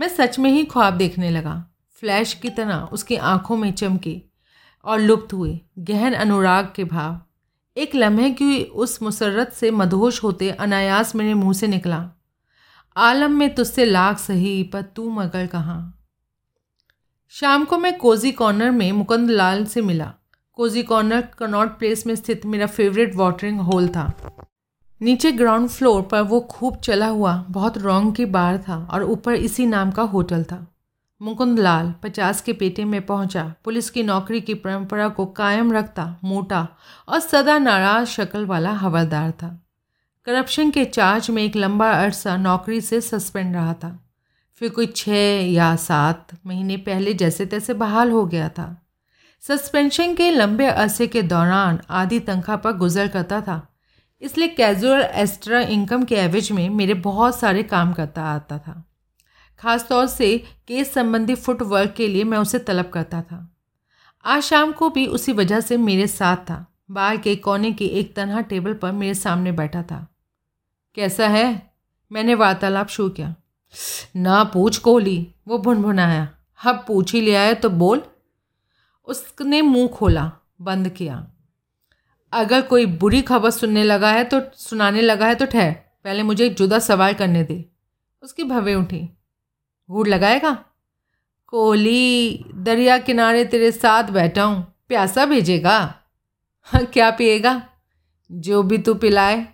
मैं 0.00 0.08
सच 0.08 0.38
में 0.38 0.50
ही 0.50 0.64
ख्वाब 0.64 0.94
देखने 0.94 1.30
लगा। 1.30 1.66
फ्लैश 1.90 2.34
की 2.34 2.50
तरह 2.50 2.76
उसकी 2.76 3.16
आँखों 3.16 3.56
में 3.56 3.72
चमके 3.72 4.22
और 4.84 5.00
लुप्त 5.00 5.32
हुए, 5.32 5.60
गहन 5.78 6.12
अनुराग 6.12 6.72
के 6.76 6.84
भाव। 6.84 7.20
एक 7.76 7.94
लम्हे 7.94 8.30
की 8.30 8.64
उस 8.64 9.02
मुसरत 9.02 9.52
से 9.52 9.70
मदहोश 9.70 10.22
होते 10.22 10.50
अनायास 10.50 11.14
मेरे 11.14 11.34
मुँह 11.34 11.52
से 11.52 11.66
निकला। 11.66 12.10
आलम 12.96 13.38
में 13.38 13.54
तुझसे 13.54 13.84
लाख 13.84 14.18
सही, 14.18 14.62
पर 14.62 14.82
तू 14.82 15.10
मगर 15.10 15.46
कहाँ? 15.46 16.04
शाम 17.28 17.64
को 17.64 17.78
मैं 17.78 17.98
कोजी 17.98 18.32
कॉर्नर 18.32 18.70
में 18.70 18.92
मुकंद 18.92 19.30
लाल 19.30 19.64
से 19.64 19.82
मिला। 19.82 20.14
कोजी 20.52 20.82
कॉर्नर 20.82 21.20
कनॉट 21.20 21.78
प्लेस 21.78 22.06
में 22.06 22.16
स्थित 22.16 22.46
मेरा 22.46 22.66
फेवरेट 22.66 23.14
वाटरिंग 23.14 23.60
होल 23.60 23.88
था। 23.88 24.12
नीचे 25.00 25.32
ग्राउंड 25.32 25.68
फ्लोर 25.68 26.02
पर 26.02 26.20
वो 26.20 26.40
खूब 26.40 26.76
चला 26.76 27.06
हुआ, 27.06 27.44
बहुत 27.50 27.78
रॉन्ग 27.78 28.14
की 28.14 28.24
बार 28.24 28.58
था 28.58 28.88
और 28.90 29.02
ऊपर 29.02 29.34
इसी 29.34 29.66
नाम 29.66 29.90
का 29.90 30.02
होटल 30.02 30.44
था। 30.44 30.66
मुकुंद 31.22 31.58
लाल 31.58 31.94
पचास 32.02 32.40
के 32.40 32.52
पेटे 32.52 32.84
में 32.84 33.06
पहुँचा, 33.06 33.54
पुलिस 33.64 33.90
की 33.90 34.02
नौकरी 34.02 34.40
की 34.40 34.54
परंपरा 34.54 35.08
को 35.08 35.26
कायम 35.26 35.72
रखता, 35.72 36.16
मोटा 36.24 36.68
और 37.08 37.20
सदा 37.20 37.58
नाराज़ 37.58 38.08
शक्ल 38.08 38.44
वाला 38.46 38.72
हवलदार 38.72 39.30
था। 39.30 39.64
करप्शन 40.26 40.70
के 40.70 40.84
चार्ज 40.84 41.30
में 41.30 41.42
एक 41.42 41.56
लंबा 41.56 41.90
अरसा 41.90 42.36
नौकरी 42.36 42.80
से 42.80 43.00
सस्पेंड 43.00 43.54
रहा 43.54 43.74
था। 43.74 43.98
फिर 44.54 44.68
कोई 44.68 44.86
छः 44.86 45.46
या 45.52 45.76
सात 45.76 46.26
महीने 46.46 46.76
पहले 46.76 47.14
जैसे 47.14 47.46
तैसे 47.46 47.74
बहाल 47.74 48.10
हो 48.10 48.26
गया 48.26 48.48
था। 48.48 48.82
सस्पेंशन 49.40 50.14
के 50.14 50.30
लंबे 50.30 50.66
अरसे 50.66 51.06
के 51.06 51.22
दौरान 51.22 51.80
आधी 51.90 52.20
तनख्वाह 52.20 52.56
पर 52.56 52.72
गुजर 52.72 53.08
करता 53.08 53.40
था। 53.40 53.66
इसलिए 54.20 54.48
कैजुअल 54.48 55.02
एक्स्ट्रा 55.02 55.60
इनकम 55.60 56.04
के 56.04 56.14
एवज 56.14 56.52
में 56.52 56.70
मेरे 56.70 56.94
बहुत 56.94 57.38
सारे 57.38 57.62
काम 57.62 57.92
करता 57.92 58.22
आता 58.22 58.58
था। 58.58 58.84
ख़ासतौर 59.58 60.06
से 60.06 60.38
केस 60.38 60.94
संबंधी 60.94 61.34
फुटवर्क 61.34 61.94
के 61.96 62.08
लिए 62.08 62.24
मैं 62.24 62.38
उसे 62.38 62.58
तलब 62.58 62.88
करता 62.88 63.22
था। 63.22 63.56
आज 64.24 64.42
शाम 64.42 64.72
को 64.72 64.90
भी 64.90 65.06
उसी 65.06 65.32
वजह 65.32 65.60
से 65.60 65.76
मेरे 65.76 66.06
साथ 66.06 66.36
था। 66.36 66.74
बार 66.90 67.16
के 67.16 67.36
कोने 67.36 67.72
के 67.72 67.84
एक 67.84 68.16
तनहा 68.16 68.40
टेबल 68.40 68.74
पर 68.74 68.92
मेरे 68.92 69.14
सामने 69.14 69.52
बैठा 69.52 69.82
था। 69.82 70.14
कैसा 70.94 71.28
है? 71.28 71.74
मैंने 72.12 72.34
वार्तालाप 72.34 72.88
शुरू 72.88 73.08
किया। 73.08 73.34
ना 74.16 74.44
पूछ 74.44 74.78
कोहली, 74.78 75.34
वो 75.48 75.58
भुनभुनाया। 75.58 76.28
अब 76.66 76.84
पूछ 76.88 77.12
ही 77.12 77.20
लिया 77.20 77.40
है 77.40 77.54
तो 77.54 77.70
बोल। 77.70 78.02
उसने 79.04 79.62
मुँह 79.62 79.88
खोला, 79.88 80.32
बंद 80.60 80.88
किया। 80.88 81.26
अगर 82.32 82.62
कोई 82.62 82.86
बुरी 82.86 83.20
खबर 83.22 83.50
सुनने 83.50 83.82
लगा 83.84 84.10
है 84.10 84.24
तो 84.24 84.40
सुनाने 84.56 85.00
लगा 85.00 85.26
है 85.26 85.34
तो 85.34 85.46
ठहर। 85.46 85.72
पहले 86.04 86.22
मुझे 86.22 86.44
एक 86.46 86.54
जुदा 86.54 86.78
सवाल 86.78 87.14
करने 87.14 87.42
दे। 87.44 87.64
उसकी 88.22 88.44
भवें 88.44 88.74
उठी। 88.74 89.08
घूर 89.88 90.08
लगाएगा? 90.08 90.52
कोहली, 91.46 92.44
दरिया 92.54 92.98
किनारे 92.98 93.44
तेरे 93.44 93.70
साथ 93.72 94.10
बैठा 94.10 94.42
हूँ। 94.42 94.62
प्यासा 94.88 95.24
भेजेगा? 95.26 95.78
हाँ 96.66 96.84
क्या 96.84 97.10
पिएगा? 97.10 97.62
जो 98.30 98.62
भी 98.62 98.78
तू 98.78 98.94
पिलाए। 98.94 99.46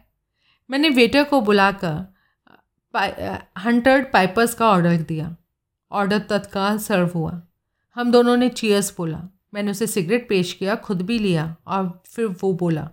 मैंने 0.71 0.89
वेटर 0.89 1.25
को 1.25 1.41
बुलाकर 1.41 2.13
हंड्रेड 3.59 4.13
पाइपर्स 4.13 4.55
का 4.55 4.69
ऑर्डर 4.69 4.97
दिया। 4.99 5.35
ऑर्डर 5.91 6.19
तत्काल 6.31 6.79
सर्व 6.79 7.11
हुआ। 7.15 7.41
हम 7.97 8.11
दोनों 8.11 8.37
ने 8.37 8.49
चीयर्स 8.49 8.95
बोला। 8.97 9.21
मैंने 9.55 9.71
उसे 9.71 9.87
सिगरेट 9.87 10.29
पेश 10.29 10.53
किया, 10.53 10.75
खुद 10.75 11.03
भी 11.03 11.19
लिया 11.19 11.57
और 11.67 12.03
फिर 12.07 12.27
वो 12.27 12.53
बोला, 12.53 12.91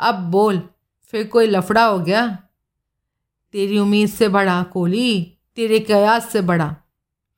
अब 0.00 0.14
बोल, 0.14 0.68
फिर 1.04 1.26
कोई 1.26 1.46
लफड़ा 1.46 1.84
हो 1.84 1.98
गया? 1.98 2.38
तेरी 3.52 3.78
उम्मीद 3.78 4.08
से 4.08 4.28
बड़ा 4.28 4.62
कोहली, 4.62 5.36
तेरे 5.56 5.80
कयास 5.80 6.28
से 6.28 6.40
बड़ा 6.40 6.76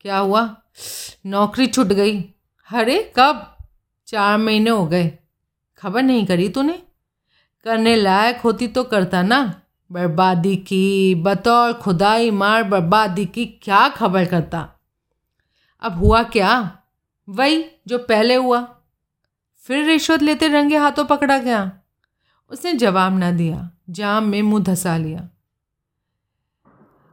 क्या 0.01 0.19
हुआ? 0.19 0.57
नौकरी 1.27 1.67
छूट 1.67 1.87
गई। 1.87 2.23
अरे, 2.73 3.13
कब? 3.17 3.57
चार 4.07 4.39
महीने 4.39 4.71
हो 4.71 4.87
गए। 4.87 5.19
खबर 5.79 6.03
नहीं 6.03 6.27
करी 6.27 6.49
तूने? 6.49 6.83
करने 7.65 7.97
लायक 7.97 8.37
होती 8.37 8.69
तो 8.69 8.85
करता 8.85 9.23
ना। 9.23 9.63
बर्बादी 9.93 10.57
की 10.57 11.15
बतौर 11.15 11.73
खुदाई 11.73 12.31
मार 12.31 12.65
बर्बादी 12.65 13.27
की 13.27 13.47
क्या 13.47 13.89
खबर 13.89 14.25
करता? 14.25 14.73
अब 15.83 15.99
हुआ 15.99 16.23
क्या? 16.23 16.82
वही 17.29 17.65
जो 17.87 17.99
पहले 17.99 18.35
हुआ। 18.35 18.77
फिर 19.57 19.85
रिश्वत 19.85 20.23
लेते 20.23 20.49
रंगे 20.49 20.77
हाथों 20.77 21.05
पकड़ा 21.05 21.39
गया। 21.39 21.73
उसने 22.51 22.73
जवाब 22.73 23.19
ना 23.19 23.31
दिया, 23.31 23.71
जाम 23.91 24.25
में 24.25 24.43
मुँह 24.43 24.63
धसा 24.63 24.97
लिया। 24.97 25.29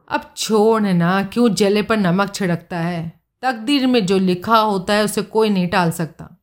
अब 0.08 0.34
छोड़ 0.36 0.82
ना, 0.82 1.22
क्यों 1.22 1.54
जले 1.54 1.82
पर 1.82 1.96
नमक 1.96 2.34
छिड़कता 2.34 2.78
है? 2.78 3.20
तकदीर 3.42 3.86
में 3.86 4.06
जो 4.06 4.18
लिखा 4.18 4.58
होता 4.58 4.94
है, 4.94 5.04
उसे 5.04 5.22
कोई 5.22 5.50
नहीं 5.50 5.68
टाल 5.68 5.90
सकता। 5.90 6.40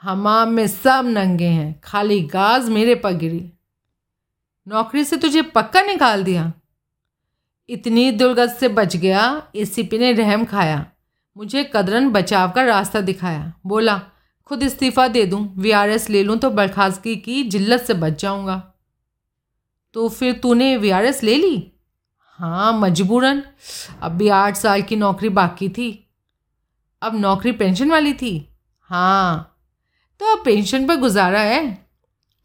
हमाम 0.00 0.48
में 0.48 0.66
सब 0.66 1.02
नंगे 1.06 1.48
हैं, 1.48 1.80
खाली 1.84 2.20
गाज 2.20 2.68
मेरे 2.68 2.94
पर 2.94 3.12
गिरी। 3.12 3.52
नौकरी 4.68 5.04
से 5.04 5.16
तुझे 5.16 5.42
पक्का 5.42 5.82
निकाल 5.82 6.24
दिया? 6.24 6.52
इतनी 7.68 8.10
दुर्गत 8.10 8.48
से 8.48 8.68
बच 8.68 8.96
गया 8.96 9.48
एसीपी 9.56 9.98
ने 9.98 10.12
रहम 10.12 10.44
खाया। 10.44 10.86
मुझे 11.36 11.70
कदरन 11.74 12.10
बचाव 12.10 12.50
का 12.50 12.62
रास्ता 12.62 13.00
दिखाया। 13.00 13.52
बोला, 13.66 14.00
खुद 14.44 14.62
इस्तीफ़ा 14.62 15.08
दे 15.08 15.26
दूँ 15.26 15.54
वी 15.56 15.72
ले 16.10 16.22
लूँ 16.22 16.36
तो 16.36 16.50
बर्खास्तगी 16.50 17.16
की 17.16 17.42
जिल्लत 17.44 17.80
से 17.80 17.94
बच 17.94 18.22
जाऊँगा। 18.22 18.62
तो 19.94 20.08
फिर 20.08 20.32
तूने 20.32 20.76
वीआरएस 20.76 21.22
ले 21.22 21.36
ली? 21.36 21.72
हाँ 22.24 22.72
मजबूरन। 22.72 23.42
अब 24.02 24.12
भी 24.12 24.28
आठ 24.28 24.56
साल 24.56 24.82
की 24.82 24.96
नौकरी 24.96 25.28
बाकी 25.28 25.68
थी। 25.68 26.10
अब 27.02 27.20
नौकरी 27.20 27.52
पेंशन 27.52 27.90
वाली 27.90 28.12
थी? 28.12 28.58
हाँ। 28.80 29.56
तो 30.20 30.36
अब 30.36 30.44
पेंशन 30.44 30.86
पर 30.86 30.96
गुजारा 30.96 31.40
है? 31.40 31.88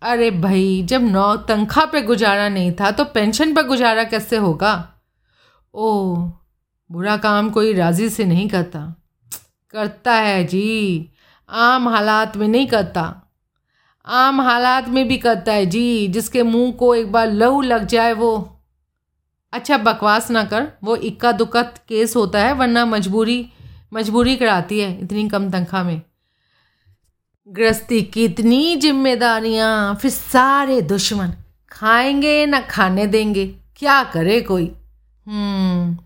अरे 0.01 0.31
भाई, 0.31 0.81
जब 0.83 1.01
नौ, 1.01 1.35
तनख्वाह 1.35 1.85
पे 1.85 2.01
गुजारा 2.01 2.49
नहीं 2.49 2.71
था 2.71 2.91
तो 2.91 3.05
पेंशन 3.05 3.53
पर 3.53 3.63
गुजारा 3.63 4.03
कैसे 4.03 4.37
होगा? 4.37 4.93
ओ 5.73 6.15
बुरा 6.91 7.17
काम 7.17 7.49
कोई 7.49 7.73
राज़ी 7.73 8.09
से 8.09 8.25
नहीं 8.25 8.49
करता। 8.49 9.03
करता 9.71 10.13
है 10.13 10.43
जी। 10.43 11.09
आम 11.49 11.89
हालात 11.89 12.37
में 12.37 12.47
नहीं 12.47 12.67
करता। 12.67 13.31
आम 14.05 14.41
हालात 14.41 14.87
में 14.87 15.07
भी 15.07 15.17
करता 15.17 15.53
है 15.53 15.65
जी। 15.65 16.07
जिसके 16.07 16.43
मुँह 16.43 16.71
को 16.71 16.95
एक 16.95 17.11
बार 17.11 17.31
लहू 17.31 17.61
लग 17.61 17.85
जाए 17.85 18.13
वो। 18.13 18.59
अच्छा 19.53 19.77
बकवास 19.77 20.31
ना 20.31 20.43
कर। 20.43 20.71
वो 20.83 20.95
इक्का 20.95 21.31
दुक्का 21.31 21.61
केस 21.61 22.15
होता 22.15 22.39
है, 22.39 22.53
वरना 22.53 22.85
मजबूरी 22.85 23.49
मजबूरी 23.93 24.35
कराती 24.35 24.79
है 24.79 24.99
इतनी 25.01 25.29
कम 25.29 25.51
तनख्वाह 25.51 25.83
में। 25.83 26.01
गृहस्थी 27.49 28.01
की 28.01 28.25
इतनी 28.25 28.75
जिम्मेदारियाँ, 28.75 29.95
फिर 29.95 30.11
सारे 30.11 30.81
दुश्मन। 30.81 31.33
खाएँगे 31.71 32.45
ना 32.45 32.59
खाने 32.59 33.07
देंगे। 33.07 33.47
क्या 33.75 34.03
करे 34.03 34.41
कोई? 34.41 34.75
हम्म। 35.27 36.04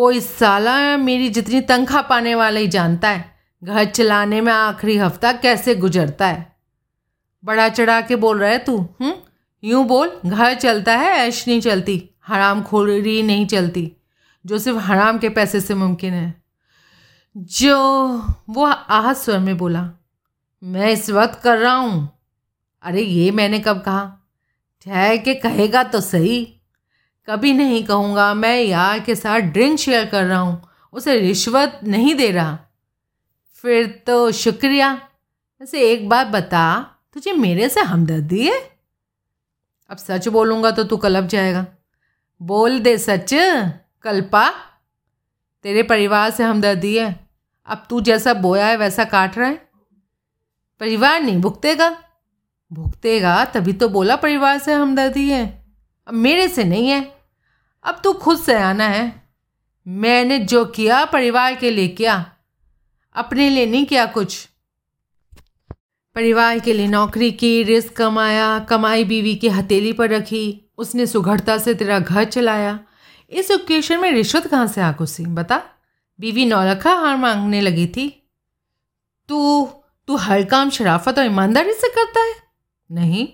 कोई 0.00 0.20
साला 0.20 0.96
मेरी 0.96 1.28
जितनी 1.28 1.60
तनख्वाह 1.60 2.02
पाने 2.02 2.34
वाला 2.34 2.60
ही 2.60 2.68
जानता 2.68 3.08
है। 3.08 3.34
घर 3.64 3.84
चलाने 3.84 4.40
में 4.40 4.52
आखिरी 4.52 4.96
हफ़्ता 4.96 5.32
कैसे 5.32 5.74
गुजरता 5.74 6.26
है? 6.26 6.56
बड़ा 7.44 7.68
चढ़ा 7.68 8.00
के 8.00 8.16
बोल 8.16 8.38
रहा 8.38 8.50
है 8.50 8.58
तू 8.58 8.78
हम्म? 8.78 9.14
यूँ 9.64 9.84
बोल, 9.84 10.20
घर 10.26 10.54
चलता 10.54 10.96
है, 10.96 11.10
ऐश 11.10 11.48
नहीं 11.48 11.60
चलती, 11.60 12.10
हराम 12.26 12.62
खोरी 12.62 13.22
नहीं 13.22 13.46
चलती, 13.46 13.92
जो 14.46 14.58
सिर्फ़ 14.58 14.78
हराम 14.78 15.18
के 15.18 15.28
पैसे 15.28 15.60
से 15.60 15.74
मुमकिन 15.74 16.14
है। 16.14 16.42
जो, 17.36 17.78
वो 18.50 18.64
आहत 18.66 19.16
स्वर 19.16 19.38
में 19.38 19.56
बोला, 19.56 19.90
मैं 20.62 20.90
इस 20.90 21.10
वक्त 21.10 21.40
कर 21.42 21.58
रहा 21.58 21.74
हूँ। 21.74 22.18
अरे 22.82 23.02
ये 23.02 23.30
मैंने 23.30 23.60
कब 23.60 23.80
कहा? 23.80 24.28
ठहर 24.84 25.16
के 25.16 25.34
कहेगा 25.34 25.82
तो 25.82 26.00
सही। 26.00 26.59
कभी 27.30 27.52
नहीं 27.52 27.84
कहूँगा, 27.84 28.34
मैं 28.34 28.62
यार 28.62 29.00
के 29.00 29.14
साथ 29.14 29.40
ड्रिंक 29.40 29.78
शेयर 29.78 30.06
कर 30.06 30.24
रहा 30.24 30.38
हूँ, 30.38 30.68
उसे 30.92 31.16
रिश्वत 31.16 31.80
नहीं 31.84 32.14
दे 32.14 32.30
रहा। 32.30 32.58
फिर 33.54 34.04
तो 34.06 34.30
शुक्रिया। 34.30 34.94
वैसे 35.60 35.92
एक 35.92 36.08
बात 36.08 36.26
बता, 36.26 36.86
तुझे 37.14 37.32
मेरे 37.32 37.68
से 37.68 37.80
हमदर्दी 37.80 38.46
है? 38.46 38.70
अब 39.90 39.96
सच 39.96 40.28
बोलूँगा 40.28 40.70
तो 40.70 40.84
तू 40.84 40.96
कलप 40.96 41.24
जाएगा। 41.24 41.66
बोल 42.42 42.78
दे 42.78 42.98
सच, 42.98 43.30
कल्पा, 44.02 44.50
तेरे 45.62 45.82
परिवार 45.82 46.30
से 46.30 46.42
हमदर्दी 46.42 46.96
है। 46.98 47.28
अब 47.66 47.86
तू 47.90 48.00
जैसा 48.00 48.34
बोया 48.34 48.66
है, 48.66 48.76
वैसा 48.76 49.04
काट 49.04 49.38
रहा 49.38 49.48
है। 49.48 49.68
परिवार 50.80 51.20
नहीं, 51.20 51.40
भुगतेगा। 51.40 52.02
भुगतेगा, 52.72 53.44
तभी 53.44 53.72
तो 53.72 53.88
बोला 53.88 54.16
परिवार 54.16 54.58
से 54.58 54.72
हमदर्दी 54.72 55.30
है। 55.30 55.64
अब 56.06 56.14
मेरे 56.14 56.48
से 56.48 56.64
नहीं 56.64 56.88
है। 56.88 57.19
अब 57.82 58.00
तू 58.04 58.12
खुद 58.12 58.38
से 58.38 58.54
आना 58.54 58.84
है। 58.84 59.22
मैंने 59.88 60.38
जो 60.38 60.64
किया, 60.64 61.04
परिवार 61.04 61.54
के 61.54 61.70
लिए 61.70 61.88
किया। 61.88 62.32
अपने 63.14 63.50
लिए 63.50 63.66
नहीं 63.66 63.86
किया 63.86 64.06
कुछ। 64.06 64.48
परिवार 66.14 66.58
के 66.58 66.72
लिए 66.72 66.86
नौकरी 66.86 67.32
की, 67.32 67.62
रिस्क 67.62 67.92
कमाया, 67.92 68.58
कमाई 68.58 69.04
बीवी 69.04 69.34
की 69.34 69.48
हथेली 69.48 69.92
पर 69.92 70.10
रखी, 70.10 70.70
उसने 70.78 71.06
सुघड़ता 71.06 71.58
से 71.58 71.74
तेरा 71.74 71.98
घर 71.98 72.24
चलाया। 72.24 72.80
इस 73.30 73.50
ओकेशन 73.50 74.00
में 74.00 74.12
रिश्वत 74.12 74.46
कहाँ 74.46 74.66
से 74.66 74.80
आ 74.80 74.92
घुसी, 74.92 75.26
बता? 75.26 75.62
बीवी 76.20 76.46
नौलखा 76.46 76.94
हार 76.94 77.16
मांगने 77.16 77.60
लगी 77.60 77.86
थी। 77.86 78.30
तू 79.28 79.70
तू 80.06 80.16
हर 80.16 80.44
काम 80.44 80.70
शराफत 80.70 81.18
और 81.18 81.24
ईमानदारी 81.24 81.72
से 81.72 81.88
करता 81.88 82.20
है? 82.20 82.34
नहीं। 82.90 83.28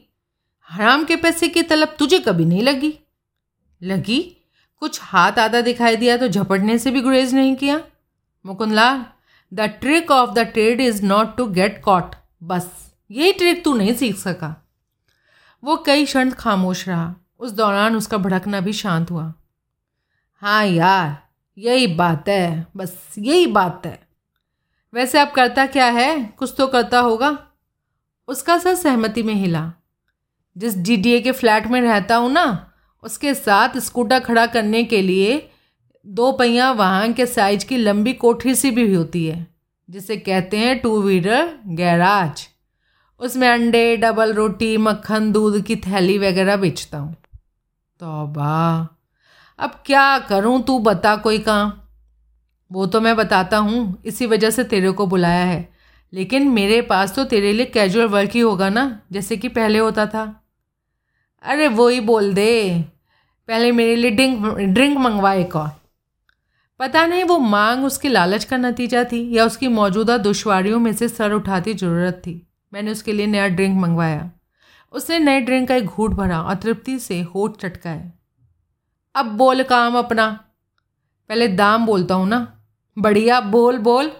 हराम 0.69 1.05
के 1.05 1.17
पैसे 1.17 1.49
की 1.49 1.63
तलब 1.63 1.97
तुझे 1.99 2.19
कभी 2.19 2.45
नहीं 2.45 2.63
लगी। 2.63 2.99
लगी? 3.83 4.36
कुछ 4.83 4.99
हाथ 5.03 5.39
आधा 5.39 5.61
दिखाई 5.61 5.97
दिया 5.97 6.17
तो 6.17 6.29
झपटने 6.29 6.79
से 6.79 6.91
भी 6.91 7.01
गुरेज 7.01 7.35
नहीं 7.35 7.55
किया। 7.57 7.81
Mukundlal 8.45 9.05
the 9.53 9.61
trick 9.81 10.11
of 10.11 10.31
the 10.31 10.39
trade 10.39 10.81
is 10.81 11.05
not 11.05 11.37
to 11.37 11.47
get 11.47 11.83
caught 11.83 12.15
बस, 12.43 12.71
यही 13.11 13.33
ट्रिक 13.33 13.65
तू 13.65 13.75
नहीं 13.75 13.95
सीख 13.95 14.17
सका। 14.17 14.55
वो 15.63 15.77
कई 15.77 16.05
क्षण 16.05 16.31
खामोश 16.31 16.89
रहा। 16.89 17.15
उस 17.39 17.53
दौरान 17.53 17.97
उसका 17.97 18.19
भड़कना 18.19 18.61
भी 18.61 18.73
शांत 18.73 19.11
हुआ। 19.11 19.33
हाँ 20.43 20.65
यार, 20.67 21.17
यही 21.59 21.87
बात 21.87 22.29
है, 22.29 22.67
बस 22.77 23.15
यही 23.19 23.47
बात 23.47 23.87
है। 23.87 23.99
वैसे 24.93 25.19
अब 25.19 25.31
करता 25.31 25.67
क्या 25.67 25.87
है? 25.87 26.25
कुछ 26.39 26.55
तो 26.59 26.67
करता 26.67 27.01
होगा। 27.01 27.37
उसका 28.29 28.59
सर 28.59 28.75
सहमति 28.75 29.23
में 29.23 29.35
हिला। 29.35 29.73
जिस 30.57 30.77
जीडीए 30.77 31.21
के 31.21 31.33
फ्लैट 31.33 31.67
में 31.67 31.81
रहता 31.81 32.17
हूँ 32.17 32.31
ना 32.31 32.45
उसके 33.03 33.35
साथ 33.35 33.79
स्कूटर 33.79 34.19
खड़ा 34.19 34.47
करने 34.47 34.85
के 34.85 35.03
लिए 35.03 35.51
दो 36.07 36.33
पहिया 36.33 36.71
वाहन 36.73 37.13
के 37.13 37.27
साइज़ 37.27 37.67
की 37.67 37.77
लंबी 37.77 38.13
कोठरी 38.13 38.55
सी 38.55 38.71
भी 38.71 38.95
होती 38.95 39.27
है, 39.27 39.47
जिसे 39.91 40.17
कहते 40.17 40.57
हैं 40.57 40.79
टू 40.79 41.01
व्हीलर 41.03 41.59
गैराज। 41.67 42.49
उसमें 43.21 43.49
अंडे, 43.49 43.97
डबल 43.97 44.33
रोटी, 44.33 44.77
मक्खन, 44.77 45.33
दूध 45.33 45.63
की 45.63 45.77
थैली 45.77 46.19
वगैरह 46.19 46.57
बेचता 46.57 46.99
हूँ। 46.99 47.13
तोबा। 48.01 48.89
अब 49.59 49.71
क्या 49.87 50.19
करूँ? 50.19 50.63
तू 50.63 50.79
बता 50.79 51.17
कोई 51.17 51.39
काम। 51.39 51.73
वो 52.73 52.87
तो 52.87 53.01
मैं 53.01 53.17
बताता 53.17 53.59
हूँ, 53.59 54.03
इसी 54.05 54.27
वजह 54.27 54.51
से 54.51 54.65
तेरे 54.65 54.91
को 54.91 55.07
बुलाया 55.07 55.45
है। 55.45 55.69
लेकिन 56.13 56.49
मेरे 56.49 56.83
पास 56.83 57.15
तो 57.15 57.25
तेरे 57.25 57.53
लिए 57.53 57.67
कैजुअल 57.67 58.07
वर्क 58.07 58.31
ही 58.31 58.41
होगा 58.41 58.69
ना, 58.69 59.01
जैसे 59.13 59.37
कि 59.37 59.49
पहले 59.49 59.79
होता 59.79 60.07
था। 60.07 60.46
अरे 61.47 61.69
वो 61.69 61.89
ही 61.89 62.01
बोल 62.03 62.33
दे। 62.35 62.85
पहले 63.49 63.71
मेरे 63.73 63.97
लिए 63.97 64.11
ड्रिंक 64.11 64.47
ड्रिंक 64.59 64.97
मंगवाए 64.99 65.41
एक 65.41 65.57
और। 65.57 65.69
पता 66.81 67.05
नहीं 67.07 67.25
वो 67.25 67.39
मांग 67.39 67.85
उसकी 67.85 68.09
लालच 68.09 68.45
का 68.45 68.57
नतीजा 68.57 69.05
थी 69.05 69.21
या 69.37 69.45
उसकी 69.45 69.69
मौजूदा 69.69 70.17
दुश्वारियों 70.19 70.79
में 70.81 70.93
से 70.93 71.09
सर 71.09 71.33
उठाती 71.33 71.75
ज़रूरत 71.75 72.21
थी। 72.27 72.41
मैंने 72.73 72.91
उसके 72.91 73.13
लिए 73.13 73.27
नया 73.27 73.47
ड्रिंक 73.49 73.79
मंगवाया। 73.81 74.31
उसने 74.93 75.19
नए 75.19 75.41
ड्रिंक 75.41 75.69
का 75.69 75.75
एक 75.75 75.85
घूट 75.85 76.11
भरा 76.13 76.41
और 76.41 76.55
तृप्ति 76.55 76.99
से 76.99 77.21
होठ 77.25 77.57
चटकाए। 77.57 78.11
अब 79.15 79.27
बोल 79.37 79.63
काम 79.65 79.99
अपना। 79.99 80.29
पहले 81.31 81.49
दाम 81.49 81.87
बोलता 81.87 82.15
हूँ 82.15 82.29
ना। 82.29 82.47
बढ़िया, 82.97 83.41
बोल 83.43 83.79
बोल। 83.81 84.11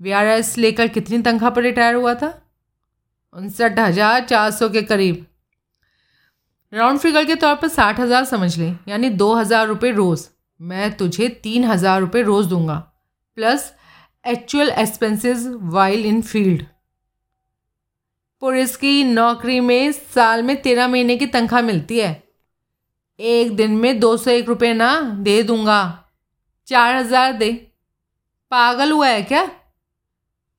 वी 0.00 0.12
लेकर 0.58 0.88
कितनी 0.88 1.18
तनख्वाह 1.18 1.50
पर 1.50 1.62
रिटायर 1.62 1.94
हुआ 1.94 2.14
था? 2.14 2.34
उनसठ 3.34 3.78
हज़ार 3.78 4.24
चार 4.24 4.50
सौ 4.50 4.68
के 4.68 4.82
करीब। 4.82 5.26
राउंड 6.72 6.98
फिगर 6.98 7.24
के 7.24 7.34
तौर 7.34 7.54
पर 7.54 7.68
साठ 7.68 7.98
हज़ार 8.00 8.24
समझ 8.24 8.56
लें, 8.58 8.78
यानी 8.88 9.08
दो 9.10 9.32
हज़ार 9.34 9.66
रुपये 9.66 9.90
रोज़। 9.92 10.26
मैं 10.60 10.92
तुझे 10.96 11.28
तीन 11.42 11.64
हज़ार 11.64 12.00
रुपये 12.00 12.22
रोज़ 12.22 12.48
दूँगा 12.48 12.76
plus 13.36 13.72
actual 14.24 14.68
expenses 14.70 15.46
while 15.72 16.06
in 16.06 16.20
field 16.22 16.62
police 18.42 18.76
की 18.76 19.02
नौकरी 19.04 19.58
में 19.60 19.92
साल 19.92 20.42
में 20.42 20.60
तेरह 20.62 20.88
महीने 20.88 21.16
की 21.16 21.26
तनख्वाह 21.26 21.62
मिलती 21.62 21.98
है। 21.98 22.22
एक 23.18 23.54
दिन 23.56 23.76
में 23.76 23.98
दो 24.00 24.16
सौ 24.16 24.30
एक 24.30 24.48
रुपये 24.48 24.72
ना 24.74 25.00
दे 25.20 25.42
दूँगा। 25.42 25.82
चार 26.68 26.94
हज़ार 26.96 27.32
दे। 27.32 27.50
पागल 28.52 28.92
हुआ 28.92 29.08
है 29.08 29.22
क्या? 29.22 29.44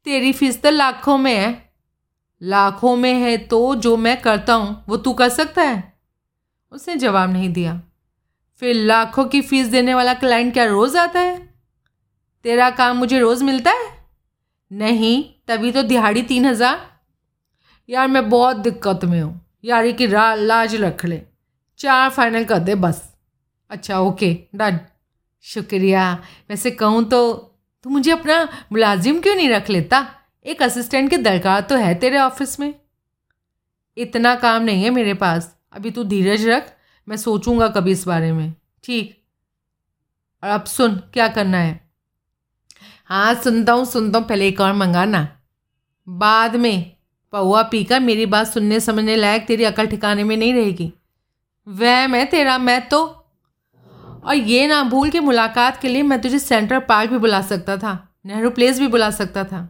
तेरी 0.05 0.31
फ़ीस 0.33 0.61
तो 0.61 0.69
लाखों 0.69 1.17
में 1.17 1.33
है। 1.33 1.71
लाखों 2.41 2.95
में 2.95 3.13
है 3.13 3.35
तो 3.39 3.73
जो 3.77 3.95
मैं 3.97 4.19
करता 4.21 4.53
हूँ, 4.53 4.83
वो 4.89 4.97
तू 4.97 5.13
कर 5.13 5.29
सकता 5.29 5.61
है? 5.61 5.92
उसने 6.73 6.95
जवाब 6.95 7.31
नहीं 7.31 7.53
दिया। 7.53 7.81
फिर 8.61 8.75
लाखों 8.75 9.25
की 9.25 9.41
फ़ीस 9.41 9.67
देने 9.67 9.93
वाला 9.93 10.13
क्लाइंट 10.13 10.53
क्या 10.53 10.65
रोज़ 10.65 10.97
आता 10.97 11.19
है? 11.19 11.37
तेरा 12.43 12.69
काम 12.69 12.97
मुझे 12.97 13.19
रोज़ 13.19 13.43
मिलता 13.43 13.71
है? 13.71 13.91
नहीं, 14.71 15.23
तभी 15.47 15.71
तो 15.71 15.83
दिहाड़ी 15.83 16.21
तीन 16.21 16.45
हज़ार। 16.45 16.79
यार, 17.89 18.07
मैं 18.07 18.29
बहुत 18.29 18.57
दिक्कत 18.57 19.05
में 19.05 19.21
हूँ। 19.21 19.41
यार 19.63 19.91
की 19.91 20.05
रा, 20.05 20.35
लाज 20.35 20.75
रख 20.75 21.05
ले। 21.05 21.21
चार 21.79 22.09
फाइनल 22.09 22.43
कर 22.43 22.59
दे 22.59 22.75
बस। 22.75 23.15
अच्छा 23.69 23.99
ओके 23.99 24.37
डन 24.55 24.79
शुक्रिया। 25.41 26.13
वैसे 26.49 26.71
कहूँ 26.71 27.03
तो 27.03 27.33
तू 27.85 27.89
मुझे 27.89 28.11
अपना 28.11 28.43
मुलाजिम 28.71 29.19
क्यों 29.21 29.35
नहीं 29.35 29.49
रख 29.49 29.69
लेता? 29.69 30.05
एक 30.45 30.61
असिस्टेंट 30.61 31.09
की 31.09 31.17
दरकार 31.17 31.61
तो 31.61 31.75
है 31.75 31.93
तेरे 31.95 32.17
ऑफ़िस 32.17 32.59
में। 32.59 32.73
इतना 33.97 34.35
काम 34.35 34.63
नहीं 34.63 34.83
है 34.83 34.89
मेरे 34.89 35.13
पास। 35.13 35.52
अभी 35.73 35.91
तू 35.91 36.03
धीरज 36.03 36.45
रख, 36.47 36.73
मैं 37.07 37.17
सोचूँगा 37.17 37.67
कभी 37.67 37.91
इस 37.91 38.07
बारे 38.07 38.31
में। 38.31 38.53
ठीक। 38.83 39.17
और 40.43 40.49
अब 40.49 40.65
सुन, 40.65 40.95
क्या 41.13 41.27
करना 41.27 41.57
है? 41.57 41.79
हाँ 43.05 43.33
सुनता 43.35 43.73
हूँ 43.73 43.85
सुनता 43.85 44.19
हूँ, 44.19 44.27
पहले 44.27 44.47
एक 44.47 44.61
और 44.61 44.73
मंगाना। 44.73 45.27
बाद 46.07 46.55
में 46.55 46.91
पौआ 47.33 47.61
पीकर 47.63 47.99
मेरी 47.99 48.25
बात 48.25 48.47
सुनने 48.47 48.79
समझने 48.79 49.15
लायक 49.15 49.45
तेरी 49.47 49.63
अकल 49.63 49.87
ठिकाने 49.87 50.23
में 50.23 50.35
नहीं 50.37 50.53
रहेगी। 50.53 50.91
वह 51.67 52.07
मैं, 52.07 52.29
तेरा 52.29 52.57
मैं 52.57 52.87
तो। 52.89 53.05
और 54.23 54.35
ये 54.35 54.67
ना 54.67 54.81
भूल 54.83 55.09
के 55.09 55.19
मुलाकात 55.19 55.79
के 55.81 55.87
लिए 55.87 56.03
मैं 56.03 56.21
तुझे 56.21 56.39
सेंट्रल 56.39 56.79
पार्क 56.79 57.09
भी 57.09 57.17
बुला 57.17 57.41
सकता 57.41 57.77
था, 57.77 57.97
नेहरू 58.25 58.49
प्लेस 58.49 58.79
भी 58.79 58.87
बुला 58.87 59.09
सकता 59.11 59.43
था। 59.43 59.67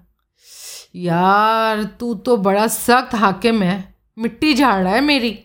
यार, 0.95 1.83
तू 1.83 2.13
तो 2.15 2.37
बड़ा 2.37 2.67
सख्त 2.67 3.15
हाकिम 3.15 3.63
है, 3.63 3.95
मिट्टी 4.17 4.53
झाड़ 4.53 4.83
रहा 4.83 4.93
है 4.93 5.01
मेरी। 5.01 5.37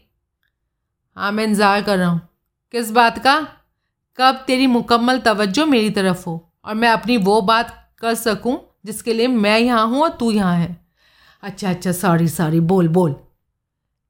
हाँ 1.19 1.31
मैं 1.33 1.45
इंतज़ार 1.45 1.81
कर 1.83 1.97
रहा 1.99 2.09
हूँ। 2.09 2.21
किस 2.75 2.91
बात 2.91 3.19
का? 3.19 3.37
कब 4.19 4.35
तेरी 4.47 4.67
मुकम्मल 4.67 5.19
तवज्जो 5.19 5.65
मेरी 5.67 5.91
तरफ़ 5.91 6.25
हो 6.27 6.35
और 6.65 6.75
मैं 6.75 6.89
अपनी 6.89 7.17
वो 7.17 7.41
बात 7.41 7.73
कर 8.01 8.15
सकूँ 8.15 8.57
जिसके 8.87 9.13
लिए 9.13 9.27
मैं 9.27 9.59
यहाँ 9.59 9.87
हूँ 9.87 10.03
और 10.03 10.11
तू 10.11 10.31
यहाँ 10.31 10.55
है। 10.57 10.77
अच्छा 11.43 11.71
अच्छा 11.71 11.93
सॉरी 11.93 12.29
सॉरी 12.29 12.61
बोल 12.63 12.89
बोल। 12.89 13.15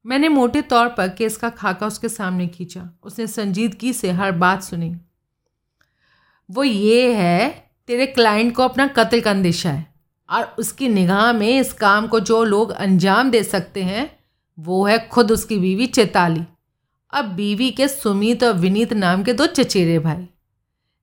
मैंने 0.05 0.29
मोटे 0.29 0.61
तौर 0.63 0.87
पर 0.89 1.07
केस 1.09 1.37
का 1.37 1.49
खाका 1.49 1.87
उसके 1.87 2.09
सामने 2.09 2.47
खींचा। 2.47 2.87
उसने 3.03 3.27
संजीदगी 3.27 3.93
से 3.93 4.11
हर 4.11 4.31
बात 4.33 4.63
सुनी। 4.63 4.95
वो 6.49 6.63
ये 6.63 7.13
है, 7.13 7.49
तेरे 7.87 8.05
क्लाइंट 8.05 8.55
को 8.55 8.63
अपना 8.63 8.87
कत्ल 8.89 9.21
का 9.21 9.31
अंदेशा 9.31 9.71
है 9.71 9.85
और 10.29 10.55
उसकी 10.59 10.89
निगाह 10.89 11.31
में 11.33 11.59
इस 11.59 11.73
काम 11.73 12.07
को 12.07 12.19
जो 12.21 12.43
लोग 12.43 12.71
अंजाम 12.71 13.31
दे 13.31 13.43
सकते 13.43 13.83
हैं, 13.83 14.09
वो 14.57 14.85
है 14.85 14.99
खुद 15.07 15.31
उसकी 15.31 15.57
बीवी 15.57 15.87
चेताली। 15.87 16.45
अब 17.13 17.25
बीवी 17.25 17.71
के 17.71 17.87
सुमित 17.87 18.43
और 18.43 18.53
विनीत 18.53 18.93
नाम 18.93 19.23
के 19.23 19.33
दो 19.33 19.45
चचेरे 19.45 19.99
भाई। 19.99 20.27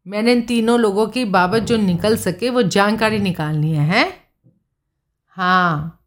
मैंने 0.06 0.32
इन 0.32 0.42
तीनों 0.42 0.80
लोगों 0.80 1.06
की 1.06 1.24
बाबत 1.24 1.62
जो 1.62 1.76
निकल 1.76 2.16
सके 2.16 2.50
वो 2.50 2.62
जानकारी 2.62 3.18
निकालनी 3.18 3.72
है 3.72 3.84
हैं। 3.84 4.12
हाँ 5.28 6.02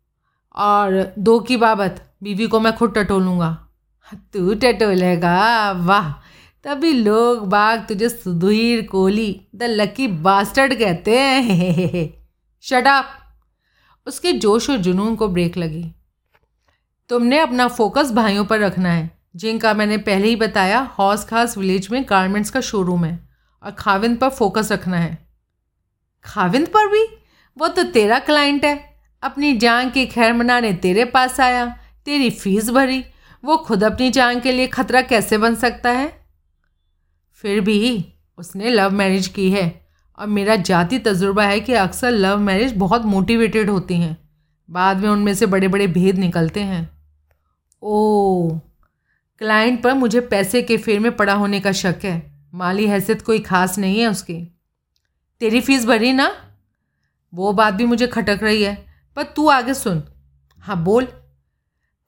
और 0.55 1.13
दो 1.19 1.39
की 1.39 1.57
बाबत, 1.57 2.13
बीवी 2.23 2.47
को 2.47 2.59
मैं 2.59 2.75
खुद 2.75 2.93
टटोलूँगा। 2.97 3.67
तू 4.33 4.53
टटोलेगा, 4.53 5.71
वाह। 5.71 6.11
तभी 6.63 6.93
लोग 6.93 7.47
बाग 7.47 7.85
तुझे 7.87 8.09
Sudhir 8.09 8.87
Kohli, 8.87 9.41
the 9.55 9.63
lucky 9.63 10.07
bastard 10.07 10.73
कहते 10.73 11.19
हैं। 11.19 12.13
शटाप 12.61 13.05
उसके 14.07 14.33
जोश 14.33 14.69
और 14.69 14.77
जुनून 14.77 15.15
को 15.15 15.27
ब्रेक 15.27 15.57
लगी। 15.57 15.91
तुमने 17.09 17.39
अपना 17.39 17.67
फोकस 17.67 18.11
भाइयों 18.11 18.45
पर 18.45 18.59
रखना 18.59 18.91
है। 18.91 19.18
जिनका 19.35 19.73
मैंने 19.73 19.97
पहले 19.97 20.27
ही 20.27 20.35
बताया, 20.35 20.79
हौस 20.79 21.25
खास 21.25 21.57
विलेज 21.57 21.89
में 21.91 22.05
गारमेंट्स 22.09 22.49
का 22.49 22.61
शोरूम 22.61 23.05
है 23.05 23.29
और 23.63 23.71
खाविंद 23.71 24.17
पर 24.17 24.29
फोकस 24.29 24.71
रखना 24.71 24.97
है। 24.97 25.27
खाविंद 26.23 26.67
पर 26.67 26.87
भी? 26.87 27.23
वो 27.57 27.67
तो 27.67 27.83
तेरा 27.83 28.19
क्लाइंट 28.19 28.65
है। 28.65 28.89
अपनी 29.23 29.57
जान 29.57 29.89
की 29.89 30.05
खैर 30.05 30.33
मनाने 30.33 30.73
तेरे 30.73 31.05
पास 31.05 31.39
आया, 31.39 31.79
तेरी 32.05 32.29
फ़ीस 32.29 32.69
भरी। 32.69 33.05
वो 33.45 33.57
खुद 33.57 33.83
अपनी 33.83 34.09
जान 34.09 34.39
के 34.39 34.51
लिए 34.51 34.67
खतरा 34.67 35.01
कैसे 35.01 35.37
बन 35.37 35.55
सकता 35.55 35.89
है? 35.89 36.25
फिर 37.33 37.61
भी 37.61 38.13
उसने 38.37 38.69
लव 38.69 38.91
मैरिज 38.91 39.27
की 39.27 39.51
है 39.51 39.87
और 40.19 40.27
मेरा 40.27 40.55
जाति 40.55 40.99
तजुर्बा 40.99 41.43
है 41.43 41.59
कि 41.59 41.73
अक्सर 41.73 42.11
लव 42.11 42.39
मैरिज 42.39 42.73
बहुत 42.73 43.05
मोटिवेटेड 43.05 43.69
होती 43.69 43.95
हैं। 43.95 44.29
बाद 44.69 44.97
में 44.97 45.09
उनमें 45.09 45.33
से 45.35 45.45
बड़े 45.45 45.67
बड़े 45.67 45.87
भेद 45.87 46.17
निकलते 46.17 46.59
हैं। 46.59 46.89
ओ 47.81 48.59
क्लाइंट 49.41 49.81
पर 49.83 49.93
मुझे 49.93 50.19
पैसे 50.21 50.61
के 50.61 50.77
फेर 50.77 50.99
में 50.99 51.15
पड़ा 51.15 51.33
होने 51.33 51.59
का 51.59 51.71
शक 51.71 51.99
है। 52.03 52.21
माली 52.53 52.87
हैसियत 52.87 53.21
कोई 53.21 53.39
खास 53.39 53.77
नहीं 53.77 53.99
है 53.99 54.07
उसकी। 54.07 54.35
तेरी 55.41 55.61
फ़ीस 55.61 55.85
भरी 55.85 56.11
ना? 56.13 56.31
वो 57.33 57.51
बात 57.53 57.73
भी 57.73 57.85
मुझे 57.85 58.07
खटक 58.07 58.39
रही 58.43 58.63
है, 58.63 58.75
पर 59.17 59.23
तू 59.23 59.47
आगे 59.47 59.73
सुन। 59.73 60.03
हाँ 60.59 60.83
बोल। 60.83 61.07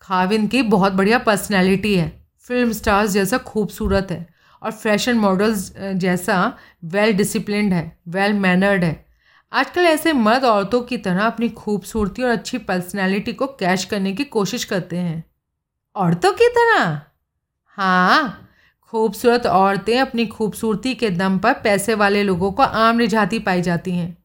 खाविन 0.01 0.47
की 0.47 0.61
बहुत 0.61 0.93
बढ़िया 0.93 1.19
पर्सनैलिटी 1.19 1.95
है। 1.95 2.11
फ़िल्म 2.39 2.71
स्टार्स 2.71 3.11
जैसा 3.11 3.37
खूबसूरत 3.37 4.07
है 4.11 4.27
और 4.61 4.71
फ़ैशन 4.71 5.17
मॉडल्स 5.17 5.73
जैसा 5.77 6.57
वेल 6.83 7.13
डिसिप्लिनड 7.13 7.73
है 7.73 7.99
वेल 8.07 8.33
मैनर्ड 8.33 8.83
है। 8.83 9.05
आजकल 9.51 9.81
ऐसे 9.81 10.13
मर्द 10.13 10.43
औरतों 10.43 10.81
की 10.81 10.97
तरह 10.97 11.21
अपनी 11.21 11.49
खूबसूरती 11.49 12.23
और 12.23 12.29
अच्छी 12.29 12.57
पर्सनैलिटी 12.57 13.33
को 13.33 13.47
कैश 13.59 13.85
करने 13.85 14.13
की 14.13 14.23
कोशिश 14.23 14.63
करते 14.63 14.97
हैं। 14.97 15.23
औरतों 15.95 16.33
की 16.33 16.49
तरह? 16.49 17.01
हाँ 17.77 18.47
खूबसूरत 18.81 19.45
औरतें 19.45 19.99
अपनी 19.99 20.25
खूबसूरती 20.25 20.95
के 20.95 21.09
दम 21.09 21.39
पर 21.39 21.53
पैसे 21.53 21.93
वाले 21.93 22.23
लोगों 22.23 22.51
को 22.51 22.63
आम 22.63 22.99
रिझाती 22.99 23.39
पाई 23.39 23.61
जाती 23.61 23.91
हैं। 23.91 24.17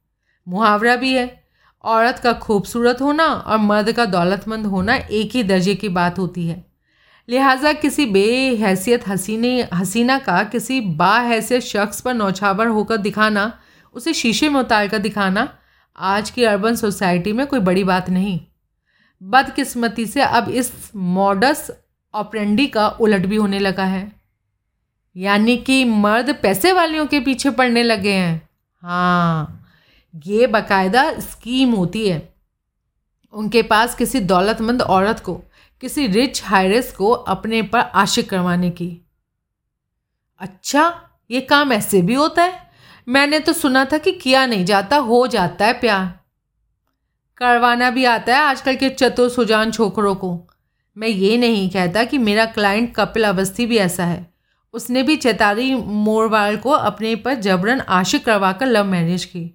मुहावरा 0.49 0.97
भी 0.97 1.15
है। 1.15 1.45
औरत 1.85 2.19
का 2.19 2.33
खूबसूरत 2.33 3.01
होना 3.01 3.25
और 3.25 3.59
मर्द 3.59 3.93
का 3.93 4.05
दौलतमंद 4.05 4.67
होना 4.67 4.95
एक 4.95 5.31
ही 5.33 5.43
दर्जे 5.43 5.75
की 5.75 5.89
बात 5.89 6.19
होती 6.19 6.47
है। 6.47 6.65
लिहाजा 7.29 7.73
किसी 7.73 8.07
बेहैसियत 8.07 9.09
हसीने, 9.09 9.69
हसीना 9.75 10.19
का, 10.19 10.43
किसी 10.45 10.81
बाहैसियत 10.81 11.63
शख्स 11.63 12.01
पर 12.01 12.15
नौछावर 12.15 12.67
होकर 12.67 12.97
दिखाना, 12.97 13.59
उसे 13.95 14.15
शीशे 14.15 14.49
में 14.49 14.61
उतार 14.61 14.89
कर 14.89 14.99
दिखाना, 14.99 15.59
आज 15.99 16.31
की 16.31 16.45
अर्बन 16.45 16.75
सोसाइटी 16.75 17.33
में 17.33 17.47
कोई 17.47 17.61
बड़ी 17.61 17.85
बात 17.85 18.11
नहीं। 18.11 18.41
बदकिस्मती 19.23 20.07
से 20.07 20.23
अब 20.23 20.49
इस 20.49 20.91
मॉडस 20.97 21.71
ऑपरेंडी 22.17 22.67
का 22.67 22.89
उलट 22.89 23.27
भी 23.27 23.37
होने 23.37 23.59
लगा 23.59 23.85
है। 23.85 24.13
यानी 25.17 25.57
कि 25.57 25.85
मर्द 25.85 26.35
पैसे 26.43 26.73
वालियों 26.73 27.07
के 27.07 27.21
पीछे 27.21 27.51
पड़ने 27.51 27.83
लगे 27.83 28.13
हैं। 28.13 28.49
हाँ 28.83 29.63
ये 30.27 30.47
बाकायदा 30.47 31.21
स्कीम 31.21 31.73
होती 31.73 32.09
है। 32.09 32.35
उनके 33.33 33.63
पास 33.63 33.95
किसी 33.95 34.21
दौलतमंद 34.21 34.83
औरत 34.83 35.21
को, 35.21 35.35
किसी 35.81 36.07
रिच 36.07 36.45
हायरस 36.45 36.93
को 36.93 37.11
अपने 37.11 37.63
पर 37.63 37.79
आशिक 37.79 38.31
करवाने 38.31 38.71
की। 38.71 39.07
अच्छा 40.39 41.11
ये 41.31 41.41
काम 41.41 41.73
ऐसे 41.73 42.03
भी 42.03 42.15
होता 42.15 42.43
है? 42.43 42.71
मैंने 43.09 43.41
तो 43.41 43.53
सुना 43.53 43.85
था 43.85 43.99
कि 43.99 44.13
किया 44.13 44.47
नहीं 44.47 44.65
जाता, 44.65 44.97
हो 44.97 45.27
जाता 45.27 45.67
है 45.67 45.73
प्यार। 45.73 46.21
करवाना 47.37 47.91
भी 47.91 48.05
आता 48.05 48.37
है 48.37 48.43
आजकल 48.43 48.77
के 48.77 48.91
चतुर 48.91 49.31
सुजान 49.31 49.71
छोकरों 49.71 50.15
को। 50.15 50.49
मैं 50.97 51.09
ये 51.09 51.37
नहीं 51.37 51.69
कहता 51.71 52.05
कि 52.05 52.19
मेरा 52.19 52.45
क्लाइंट 52.47 52.95
कपिल 52.95 53.25
अवस्थी 53.25 53.67
भी 53.67 53.77
ऐसा 53.79 54.05
है। 54.05 54.27
उसने 54.75 55.03
भी 55.03 55.17
चेतारी 55.17 55.75
मोरवाल 55.75 56.57
को 56.57 56.71
अपने 56.71 57.15
पर 57.17 57.35
जबरन 57.35 57.81
आशिक 57.81 58.25
करवाकर 58.25 58.67
लव 58.67 58.85
मैरिज 58.85 59.25
की। 59.25 59.51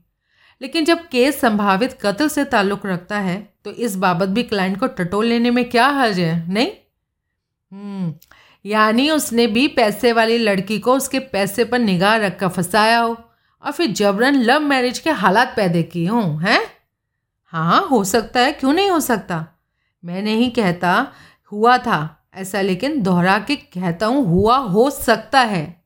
लेकिन 0.61 0.85
जब 0.85 1.07
केस 1.07 1.39
संभावित 1.41 1.97
कत्ल 2.01 2.27
से 2.27 2.43
ताल्लुक़ 2.45 2.85
रखता 2.87 3.19
है 3.19 3.37
तो 3.65 3.71
इस 3.71 3.95
बाबत 3.95 4.29
भी 4.29 4.43
क्लाइंट 4.43 4.79
को 4.79 4.87
टटोल 4.89 5.25
लेने 5.25 5.51
में 5.51 5.63
क्या 5.69 5.87
हर्ज 5.87 6.19
है 6.19 6.53
नहीं? 6.53 6.71
हम्म, 7.71 8.13
यानी 8.65 9.09
उसने 9.09 9.47
भी 9.47 9.67
पैसे 9.67 10.11
वाली 10.13 10.37
लड़की 10.37 10.79
को 10.79 10.95
उसके 10.95 11.19
पैसे 11.19 11.65
पर 11.65 11.79
निगाह 11.79 12.15
रख 12.17 12.37
कर 12.39 12.47
फंसाया 12.47 12.99
हो 12.99 13.17
और 13.63 13.71
फिर 13.71 13.91
जबरन 13.91 14.35
लव 14.35 14.59
मैरिज 14.59 14.99
के 14.99 15.09
हालात 15.11 15.53
पैदा 15.55 15.81
किए 15.83 16.07
हों 16.07 16.41
हैं? 16.41 16.61
हाँ 17.53 17.87
हो 17.87 18.03
सकता 18.03 18.39
है 18.39 18.51
क्यों 18.51 18.73
नहीं 18.73 18.89
हो 18.89 18.99
सकता? 18.99 19.45
मैं 20.03 20.21
नहीं 20.21 20.49
कहता 20.51 21.11
हुआ 21.51 21.77
था, 21.77 22.27
ऐसा 22.33 22.61
लेकिन 22.61 23.01
दोहरा 23.01 23.39
के 23.39 23.55
कहता 23.55 24.05
हूँ, 24.05 24.25
हुआ 24.25 24.57
हो 24.57 24.89
सकता 24.89 25.39
है। 25.39 25.83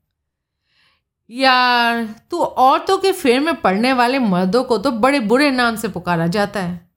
यार, 1.29 2.03
तू 2.31 2.39
औरतों 2.39 2.97
के 2.97 3.11
फेर 3.11 3.39
में 3.39 3.55
पड़ने 3.55 3.93
वाले 3.93 4.19
मर्दों 4.19 4.63
को 4.63 4.77
तो 4.77 4.91
बड़े 4.91 5.19
बुरे 5.19 5.51
नाम 5.51 5.75
से 5.75 5.87
पुकारा 5.87 6.27
जाता 6.27 6.59
है। 6.59 6.89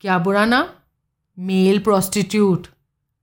क्या 0.00 0.18
बुरा 0.18 0.44
नाम? 0.44 0.66
Male 1.38 1.78
prostitute. 1.78 2.66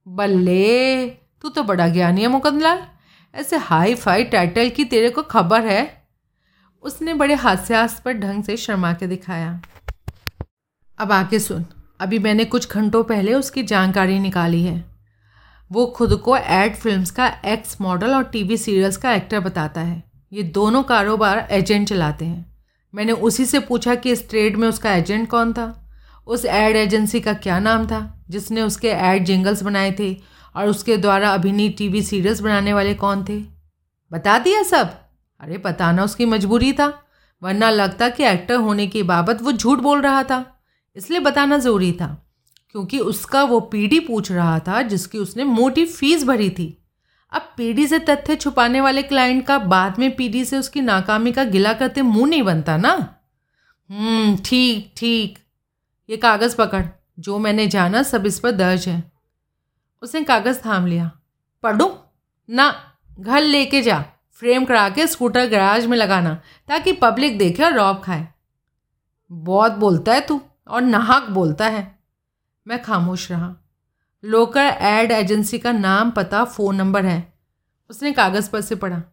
बल्ले, 0.07 1.09
तू 1.09 1.49
तो 1.49 1.63
बड़ा 1.63 1.87
ज्ञानी 1.87 2.21
है 2.21 2.27
मुकंदलाल। 2.27 2.87
ऐसे 3.35 3.57
हाई 3.57 3.95
फाई 3.95 4.23
टाइटल 4.23 4.69
की 4.69 4.85
तेरे 4.85 5.09
को 5.09 5.23
खबर 5.23 5.61
है? 5.61 6.07
उसने 6.81 7.13
बड़े 7.13 7.33
हास्यास्पद 7.33 8.11
ढंग 8.11 8.43
से 8.43 8.57
शर्मा 8.57 8.93
के 8.93 9.07
दिखाया। 9.07 9.61
अब 10.97 11.11
आके 11.11 11.39
सुन। 11.39 11.65
अभी 12.03 12.19
मैंने 12.19 12.45
कुछ 12.45 12.71
घंटों 12.71 13.03
पहले 13.03 13.33
उसकी 13.33 13.63
जानकारी 13.63 14.19
निकाली 14.19 14.63
है। 14.63 14.85
वो 15.71 15.85
खुद 15.85 16.15
को 16.15 16.37
एड 16.37 16.75
फिल्म्स 16.75 17.11
का 17.11 17.27
एक्स 17.45 17.81
मॉडल 17.81 18.15
और 18.15 18.23
टीवी 18.23 18.57
सीरियल्स 18.57 18.97
का 18.97 19.13
एक्टर 19.13 19.39
बताता 19.39 19.81
है। 19.81 20.03
ये 20.33 20.43
दोनों 20.43 20.83
कारोबार 20.83 21.47
एजेंट 21.51 21.89
चलाते 21.89 22.25
हैं। 22.25 22.57
मैंने 22.95 23.11
उसी 23.11 23.45
से 23.45 23.59
पूछा 23.59 23.95
कि 23.95 24.11
इस 24.11 24.29
ट्रेड 24.29 24.55
में 24.55 24.67
उसका 24.67 24.93
एजेंट 24.93 25.29
कौन 25.29 25.53
था? 25.53 25.89
उस 26.27 26.45
एड 26.45 26.75
एजेंसी 26.75 27.21
का 27.21 27.33
क्या 27.33 27.59
नाम 27.59 27.87
था, 27.87 28.25
जिसने 28.29 28.61
उसके 28.61 28.89
एड 28.89 29.25
जिंगल्स 29.25 29.63
बनाए 29.63 29.95
थे 29.99 30.17
और 30.55 30.67
उसके 30.67 30.97
द्वारा 30.97 31.29
अभिनीत 31.29 31.77
टीवी 31.77 32.01
सीरियल्स 32.01 32.39
बनाने 32.39 32.73
वाले 32.73 32.93
कौन 32.93 33.25
थे? 33.29 33.43
बता 34.11 34.39
दिया 34.39 34.63
सब। 34.63 34.89
अरे 35.39 35.57
बताना 35.57 36.03
उसकी 36.03 36.25
मजबूरी 36.25 36.73
था, 36.73 37.03
वरना 37.43 37.69
लगता 37.69 38.09
कि 38.09 38.23
एक्टर 38.23 38.55
होने 38.55 38.87
की 38.87 39.03
बाबत 39.03 39.41
वो 39.41 39.51
झूठ 39.51 39.79
बोल 39.79 40.01
रहा 40.01 40.23
था। 40.23 40.52
इसलिए 40.95 41.19
बताना 41.19 41.57
ज़रूरी 41.57 41.91
था, 41.91 42.07
क्योंकि 42.71 42.99
उसका 42.99 43.43
वो 43.43 43.59
पीढ़ी 43.61 43.99
पूछ 43.99 44.31
रहा 44.31 44.59
था 44.59 44.81
जिसकी 44.81 45.17
उसने 45.17 45.43
मोटी 45.43 45.85
फ़ीस 45.85 46.23
भरी 46.23 46.49
थी। 46.49 46.77
अब 47.31 47.53
पीढ़ी 47.57 47.87
से 47.87 47.99
तथ्य 47.99 48.35
छुपाने 48.35 48.81
वाले 48.81 49.03
क्लाइंट 49.03 49.45
का 49.45 49.57
बाद 49.59 49.99
में 49.99 50.15
पीढ़ी 50.15 50.43
से 50.45 50.57
उसकी 50.57 50.81
नाकामी 50.81 51.31
का 51.31 51.43
गिला 51.45 51.73
करते 51.73 52.01
मुँह 52.01 52.29
नहीं 52.29 52.43
बनता 52.43 52.77
ना? 52.77 52.93
हम्म 53.89 54.35
ठीक 54.37 54.93
ठीक। 54.97 55.37
ये 56.09 56.17
कागज़ 56.17 56.55
पकड़, 56.55 56.83
जो 57.19 57.37
मैंने 57.39 57.67
जाना 57.67 58.03
सब 58.03 58.25
इस 58.25 58.39
पर 58.39 58.51
दर्ज 58.51 58.87
है। 58.87 59.01
उसने 60.03 60.23
कागज़ 60.23 60.59
थाम 60.59 60.85
लिया। 60.87 61.11
पढ़ू? 61.63 61.91
ना, 62.49 62.73
घर 63.11 63.41
लेके 63.41 63.81
जा। 63.81 64.03
फ्रेम 64.41 64.65
करा 64.65 64.87
के 64.89 65.05
स्कूटर 65.07 65.47
गैराज 65.47 65.85
में 65.85 65.97
लगाना, 65.97 66.33
ताकि 66.69 66.93
पब्लिक 66.93 67.37
देखे 67.37 67.63
और 67.63 67.73
रॉब 67.73 68.01
खाए। 68.03 68.27
बहुत 69.31 69.71
बोलता 69.73 70.13
है 70.13 70.21
तू। 70.21 70.41
और 70.67 70.81
नाहक 70.81 71.29
बोलता 71.29 71.67
है। 71.67 71.99
मैं 72.67 72.81
खामोश 72.81 73.31
रहा। 73.31 73.55
लोकल 74.25 74.61
एड 74.61 75.11
एजेंसी 75.11 75.59
का 75.59 75.71
नाम 75.71 76.11
पता, 76.11 76.45
फ़ोन 76.45 76.75
नंबर 76.75 77.05
है। 77.05 77.33
उसने 77.89 78.11
कागज़ 78.11 78.51
पर 78.51 78.61
से 78.61 78.75
पढ़ा। 78.75 79.03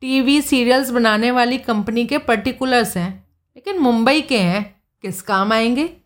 टीवी 0.00 0.42
सीरियल्स 0.42 0.90
बनाने 0.90 1.30
वाली 1.30 1.58
कंपनी 1.58 2.06
के 2.06 2.18
पर्टिकुलर्स 2.18 2.96
हैं, 2.96 3.28
लेकिन 3.56 3.78
मुंबई 3.78 4.20
के 4.20 4.40
हैं। 4.40 4.82
किस 5.02 5.22
काम 5.22 5.52
आएँगे? 5.52 5.96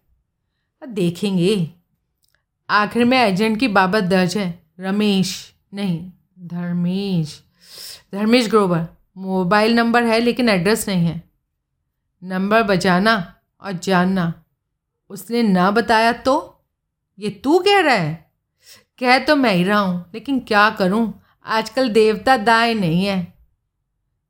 देखेंगे। 0.88 1.70
आखिर 2.70 3.04
में 3.04 3.18
एजेंट 3.18 3.60
की 3.60 3.68
बाबत 3.68 4.04
दर्ज 4.04 4.38
है। 4.38 4.62
रमेश 4.80 5.54
नहीं, 5.74 6.12
धर्मेश। 6.38 7.42
धर्मेश 8.12 8.48
ग्रोवर। 8.48 8.88
मोबाइल 9.16 9.74
नंबर 9.74 10.04
है, 10.04 10.20
लेकिन 10.20 10.48
एड्रेस 10.48 10.88
नहीं 10.88 11.06
है। 11.06 11.22
नंबर 12.24 12.62
बजाना 12.62 13.34
और 13.62 13.72
जानना। 13.72 14.32
उसने 15.10 15.42
ना 15.42 15.70
बताया 15.70 16.12
तो? 16.12 16.64
ये 17.18 17.30
तू 17.30 17.58
कह 17.58 17.80
रहा 17.80 17.94
है? 17.94 18.30
कह 18.98 19.18
तो 19.18 19.36
मैं 19.36 19.54
ही 19.54 19.64
रहा 19.64 19.78
हूँ, 19.78 20.10
लेकिन 20.14 20.40
क्या 20.40 20.70
करूँ? 20.70 21.22
आजकल 21.46 21.88
देवता 21.88 22.36
दाए 22.36 22.74
नहीं 22.74 23.04
है। 23.04 23.34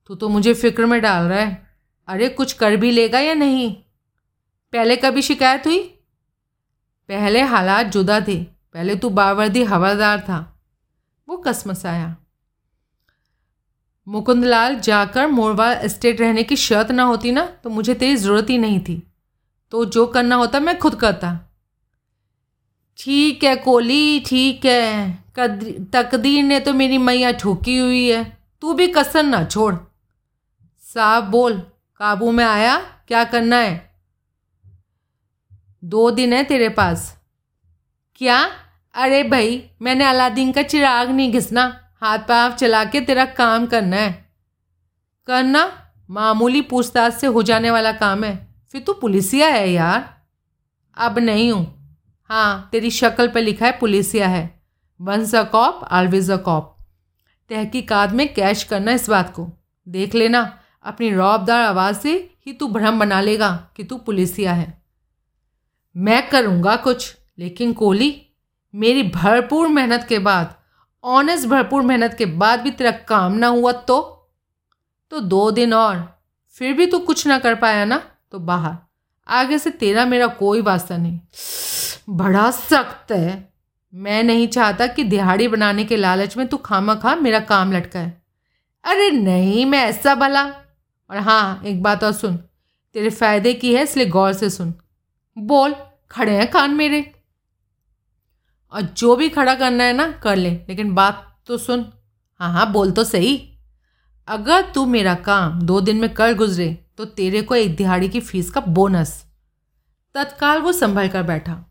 तू 0.06 0.14
तो 0.14 0.28
मुझे 0.28 0.54
फ़िक्र 0.54 0.86
में 0.86 1.00
डाल 1.00 1.24
रहा 1.24 1.40
है। 1.40 1.66
अरे, 2.08 2.28
कुछ 2.28 2.52
कर 2.52 2.76
भी 2.76 2.90
लेगा 2.90 3.20
या 3.20 3.34
नहीं? 3.34 3.74
पहले 4.72 4.96
कभी 4.96 5.22
शिकायत 5.22 5.66
हुई? 5.66 5.82
पहले 7.08 7.42
हालात 7.42 7.86
जुदा 7.86 8.20
थे। 8.20 8.44
पहले 8.44 8.96
तू 8.96 9.10
बावर्दी 9.10 9.62
हवादार 9.64 10.20
था। 10.20 10.60
वो 11.28 11.36
कसमसाया 11.36 12.16
मुकुंदलाल 14.08 14.80
जाकर 14.80 15.26
मोरवा 15.26 15.72
एस्टेट 15.72 16.20
रहने 16.20 16.42
की 16.42 16.56
शर्त 16.56 16.90
ना 16.90 17.02
होती 17.02 17.32
ना 17.32 17.46
तो 17.64 17.70
मुझे 17.70 17.94
तेरी 17.94 18.16
ज़रूरत 18.16 18.50
ही 18.50 18.58
नहीं 18.58 18.80
थी। 18.80 19.12
तो 19.76 19.84
जो 19.84 20.06
करना 20.06 20.36
होता 20.36 20.60
मैं 20.60 20.78
खुद 20.78 20.94
करता। 20.94 21.50
ठीक 22.98 23.44
है 23.44 23.56
कोली 23.56 24.20
ठीक 24.20 24.66
है। 24.66 25.12
तकदीर 25.92 26.44
ने 26.44 26.60
तो 26.60 26.74
मेरी 26.74 26.98
मैया 26.98 27.32
ठोकी 27.32 27.78
हुई 27.78 28.10
है। 28.10 28.38
तू 28.60 28.74
भी 28.74 28.88
कसर 28.88 29.22
ना 29.22 29.44
छोड़। 29.44 29.74
साहब 30.80 31.24
बोल, 31.24 31.58
काबू 31.98 32.30
में 32.30 32.44
आया? 32.44 32.78
क्या 32.78 33.24
करना 33.24 33.56
है? 33.56 33.94
दो 35.84 36.10
दिन 36.10 36.32
है 36.32 36.44
तेरे 36.44 36.68
पास। 36.68 37.18
क्या? 38.16 38.50
अरे 38.94 39.22
भाई, 39.22 39.70
मैंने 39.82 40.04
अलादीन 40.04 40.52
का 40.52 40.62
चिराग 40.62 41.10
नहीं 41.10 41.32
घिसना। 41.32 41.90
हाथ 42.00 42.18
पाँव 42.18 42.52
चला 42.52 42.84
के 42.84 43.00
तेरा 43.00 43.24
काम 43.24 43.66
करना 43.66 43.96
है। 43.96 44.30
करना? 45.26 45.92
मामूली 46.10 46.60
पूछताछ 46.60 47.14
से 47.14 47.26
हो 47.26 47.42
जाने 47.42 47.70
वाला 47.70 47.92
काम 47.92 48.24
है। 48.24 48.45
फिर 48.72 48.82
तू 48.82 48.92
पुलिसिया 48.92 49.48
है 49.48 49.72
यार। 49.72 50.24
अब 50.96 51.18
नहीं 51.18 51.52
हूँ। 51.52 51.98
हाँ 52.30 52.68
तेरी 52.72 52.90
शक्ल 52.90 53.28
पर 53.28 53.40
लिखा 53.40 53.66
है 53.66 53.78
पुलिसिया 53.78 54.28
है। 54.28 54.60
Once 55.00 55.34
a 55.34 55.42
cop 55.42 55.88
always 55.92 56.30
a 56.30 56.36
cop. 56.36 56.76
तहकीकात 57.50 58.10
में 58.10 58.34
कैश 58.34 58.64
करना 58.64 58.92
इस 58.92 59.10
बात 59.10 59.34
को। 59.34 59.52
देख 59.88 60.14
लेना, 60.14 60.58
अपनी 60.84 61.10
रौबदार 61.14 61.64
आवाज़ 61.64 61.96
से 61.96 62.34
ही 62.46 62.52
तू 62.52 62.68
भ्रम 62.68 62.98
बना 62.98 63.20
लेगा 63.20 63.68
कि 63.76 63.84
तू 63.84 63.96
पुलिसिया 63.96 64.52
है। 64.52 64.82
मैं 65.96 66.28
करूँगा 66.28 66.76
कुछ, 66.76 67.16
लेकिन 67.38 67.72
कोहली, 67.72 68.26
मेरी 68.74 69.02
भरपूर 69.02 69.68
मेहनत 69.68 70.06
के 70.08 70.18
बाद 70.18 70.54
ऑनेस्ट 71.04 71.48
भरपूर 71.48 71.82
मेहनत 71.82 72.14
के 72.14 72.26
बाद 72.26 72.60
भी 72.60 72.70
तेरा 72.70 72.90
काम 72.90 73.32
ना 73.32 73.46
हुआ 73.46 73.72
तो? 73.72 74.00
तो 75.10 75.20
दो 75.20 75.50
दिन 75.50 75.74
और, 75.74 76.20
फिर 76.48 76.72
भी 76.72 76.86
तू 76.86 76.98
कुछ 76.98 77.26
ना 77.26 77.38
कर 77.38 77.54
पाया 77.54 77.84
ना? 77.84 78.02
तो 78.30 78.38
बाहर। 78.38 78.76
आगे 79.28 79.58
से 79.58 79.70
तेरा 79.70 80.04
मेरा 80.04 80.26
कोई 80.26 80.60
वास्ता 80.60 80.96
नहीं। 80.96 81.20
बड़ा 82.10 82.50
सख्त 82.50 83.12
है। 83.12 83.52
मैं 83.94 84.22
नहीं 84.22 84.48
चाहता 84.48 84.86
कि 84.86 85.04
दिहाड़ी 85.04 85.48
बनाने 85.48 85.84
के 85.84 85.96
लालच 85.96 86.36
में 86.36 86.46
तू 86.46 86.56
खामा 86.56 86.94
खा 86.94 87.14
मेरा 87.14 87.40
काम 87.40 87.72
लटका 87.72 88.00
है। 88.00 88.22
अरे 88.84 89.10
नहीं, 89.10 89.66
मैं 89.66 89.78
ऐसा 89.78 90.14
भला। 90.14 90.44
और 91.10 91.16
हाँ 91.16 91.62
एक 91.64 91.82
बात 91.82 92.04
और 92.04 92.12
सुन। 92.12 92.36
तेरे 92.94 93.10
फ़ायदे 93.10 93.54
की 93.54 93.74
है, 93.74 93.82
इसलिए 93.82 94.06
गौर 94.06 94.32
से 94.32 94.50
सुन। 94.50 94.74
बोल, 95.38 95.74
खड़े 96.10 96.36
हैं 96.36 96.50
कान 96.50 96.70
मेरे। 96.70 97.12
और 98.72 98.82
जो 98.82 99.16
भी 99.16 99.28
खड़ा 99.28 99.54
करना 99.54 99.84
है 99.84 99.92
ना, 99.92 100.12
कर 100.12 100.36
ले। 100.36 100.50
लेकिन 100.50 100.94
बात 100.94 101.36
तो 101.46 101.58
सुन। 101.58 101.92
हाँ 102.38 102.52
हाँ 102.52 102.72
बोल 102.72 102.92
तो 102.92 103.04
सही। 103.04 103.58
अगर 104.28 104.62
तू 104.74 104.86
मेरा 104.86 105.14
काम 105.14 105.62
दो 105.62 105.80
दिन 105.80 105.96
में 105.96 106.14
कर 106.14 106.34
गुजरे 106.34 106.85
तो 106.98 107.04
तेरे 107.04 107.42
को 107.42 107.54
एक 107.54 107.76
दिहाड़ी 107.76 108.08
की 108.08 108.20
फ़ीस 108.20 108.50
का 108.50 108.60
बोनस। 108.60 109.10
तत्काल 110.14 110.60
वो 110.60 110.72
संभल 110.72 111.08
कर 111.08 111.22
बैठा। 111.22 111.62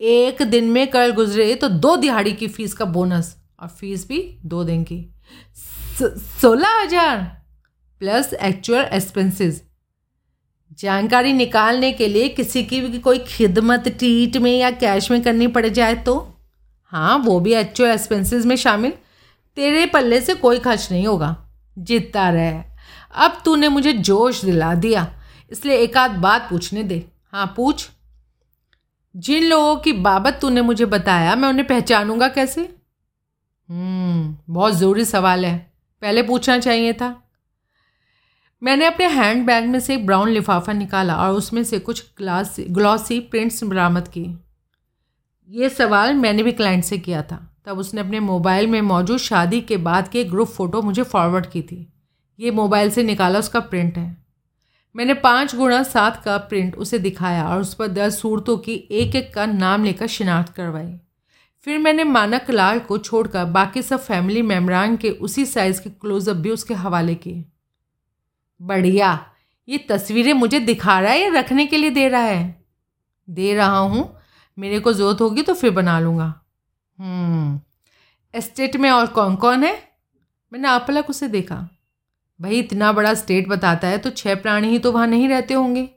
एक 0.00 0.42
दिन 0.42 0.70
में 0.70 0.86
कर 0.90 1.10
गुजरे 1.12 1.54
तो 1.54 1.68
दो 1.68 1.96
दिहाड़ी 1.96 2.32
की 2.32 2.48
फ़ीस 2.48 2.74
का 2.74 2.84
बोनस 2.86 3.34
और 3.60 3.68
फ़ीस 3.70 4.06
भी 4.08 4.22
दो 4.46 4.62
दिन 4.64 4.84
की। 4.84 5.04
सोलह 6.00 6.80
हज़ार 6.80 7.18
प्लस 8.00 8.32
एक्चुअल 8.34 8.84
एक्सपेंसेस 8.84 9.62
जानकारी 10.78 11.32
निकालने 11.32 11.90
के 11.92 12.06
लिए 12.08 12.28
किसी 12.28 12.62
की 12.64 12.80
भी 12.80 12.98
कोई 12.98 13.18
खिदमत 13.18 13.88
टीट 14.00 14.36
में 14.36 14.52
या 14.52 14.70
कैश 14.70 15.10
में 15.10 15.22
करनी 15.22 15.46
पड़ 15.48 15.66
जाए 15.66 15.94
तो? 15.96 16.14
हाँ 16.92 17.18
वो 17.18 17.38
भी 17.40 17.54
एक्चुअल 17.54 17.90
एक्सपेंसेस 17.90 18.46
में 18.46 18.56
शामिल। 18.56 18.92
तेरे 19.56 19.84
पल्ले 19.86 20.20
से 20.20 20.34
कोई 20.34 20.58
खर्च 20.58 20.88
नहीं 20.92 21.06
होगा। 21.06 21.36
जीतता 21.76 22.28
रहे। 22.30 22.62
अब 23.14 23.40
तूने 23.44 23.68
मुझे 23.68 23.92
जोश 23.92 24.44
दिला 24.44 24.74
दिया, 24.74 25.06
इसलिए 25.50 25.76
एक 25.76 25.96
आध 25.96 26.10
बात 26.10 26.46
पूछने 26.50 26.82
दे। 26.82 27.04
हाँ 27.32 27.52
पूछ। 27.56 27.88
जिन 29.14 29.44
लोगों 29.44 29.76
की 29.76 29.92
बाबत 29.92 30.38
तूने 30.40 30.62
मुझे 30.62 30.86
बताया, 30.86 31.34
मैं 31.36 31.48
उन्हें 31.48 31.66
पहचानूँगा 31.66 32.28
कैसे? 32.28 32.68
हम्म 33.68 34.36
बहुत 34.50 34.74
ज़रूरी 34.74 35.04
सवाल 35.04 35.44
है। 35.46 35.58
पहले 36.02 36.22
पूछना 36.22 36.58
चाहिए 36.58 36.92
था। 36.92 37.16
मैंने 38.62 38.86
अपने 38.86 39.06
हैंड 39.06 39.46
बैग 39.46 39.66
में 39.66 39.78
से 39.80 39.94
एक 39.94 40.06
ब्राउन 40.06 40.28
लिफाफा 40.28 40.72
निकाला 40.72 41.14
और 41.16 41.34
उसमें 41.34 41.62
से 41.64 41.78
कुछ 41.78 42.04
ग्लास, 42.18 42.56
ग्लॉसी 42.60 43.20
प्रिंट्स 43.20 43.62
बरामद 43.64 44.08
किए 44.08 44.36
ये 45.48 45.68
सवाल 45.68 46.14
मैंने 46.14 46.42
भी 46.42 46.52
क्लाइंट 46.52 46.84
से 46.84 46.98
किया 46.98 47.22
था। 47.22 47.36
तब 47.66 47.78
उसने 47.78 48.00
अपने 48.00 48.20
मोबाइल 48.20 48.66
में 48.66 48.80
मौजूद 48.82 49.18
शादी 49.18 49.60
के 49.60 49.76
बाद 49.76 50.08
के 50.08 50.24
ग्रुप 50.24 50.48
फ़ोटो 50.48 50.82
मुझे 50.82 51.02
फॉरवर्ड 51.02 51.46
की 51.46 51.62
थी। 51.62 51.86
ये 52.40 52.50
मोबाइल 52.50 52.90
से 52.90 53.02
निकाला 53.02 53.38
उसका 53.38 53.60
प्रिंट 53.60 53.98
है। 53.98 54.16
मैंने 54.94 55.14
पाँच 55.14 55.54
गुणा 55.56 55.82
सात 55.82 56.22
का 56.24 56.36
प्रिंट 56.38 56.76
उसे 56.76 56.98
दिखाया 56.98 57.48
और 57.48 57.60
उस 57.60 57.74
पर 57.74 57.88
दस 57.88 58.20
सूरतों 58.20 58.56
की 58.58 58.74
एक 58.90 59.14
एक 59.16 59.32
का 59.34 59.46
नाम 59.46 59.84
लेकर 59.84 60.06
शिनाख्त 60.06 60.52
करवाई। 60.54 60.92
फिर 61.66 61.78
मैंने 61.78 62.04
मानक 62.04 62.50
लाल 62.50 62.78
को 62.78 62.98
छोड़कर 62.98 63.44
बाकी 63.44 63.82
सब 63.82 64.00
फैमिली 64.00 64.42
मेम्बरान 64.42 64.96
के 64.96 65.10
उसी 65.10 65.44
साइज़ 65.46 65.80
के 65.82 65.90
क्लोज़अप 65.90 66.36
भी 66.36 66.50
उसके 66.50 66.74
हवाले 66.74 67.14
किए 67.14 67.44
बढ़िया 68.60 69.26
ये 69.68 69.78
तस्वीरें 69.78 70.32
मुझे 70.32 70.60
दिखा 70.60 70.98
रहा 71.00 71.12
है 71.12 71.20
या 71.20 71.28
रखने 71.32 71.66
के 71.66 71.76
लिए 71.76 71.90
दे 71.90 72.08
रहा 72.08 72.20
है? 72.20 72.64
दे 73.28 73.54
रहा 73.54 73.78
हूँ 73.78 74.18
मेरे 74.58 74.80
को 74.80 74.92
ज़रूरत 74.92 75.20
होगी 75.20 75.42
तो 75.42 75.54
फिर 75.54 75.70
बना 75.70 75.98
लूँगा। 76.00 76.26
एस्टेट 78.34 78.74
हम्म, 78.74 78.82
में 78.82 78.90
और 78.90 79.06
कौन 79.06 79.36
कौन 79.36 79.64
है? 79.64 79.72
मैंने 80.52 80.68
आपलक 80.68 81.10
उसे 81.10 81.28
देखा। 81.28 81.68
भाई, 82.40 82.58
इतना 82.58 82.92
बड़ा 82.92 83.14
स्टेट 83.14 83.48
बताता 83.48 83.88
है 83.88 83.98
तो 83.98 84.10
छह 84.10 84.34
प्राणी 84.34 84.68
ही 84.68 84.78
तो 84.78 84.92
वहाँ 84.92 85.06
नहीं 85.06 85.28
रहते 85.28 85.54
होंगे। 85.54 85.90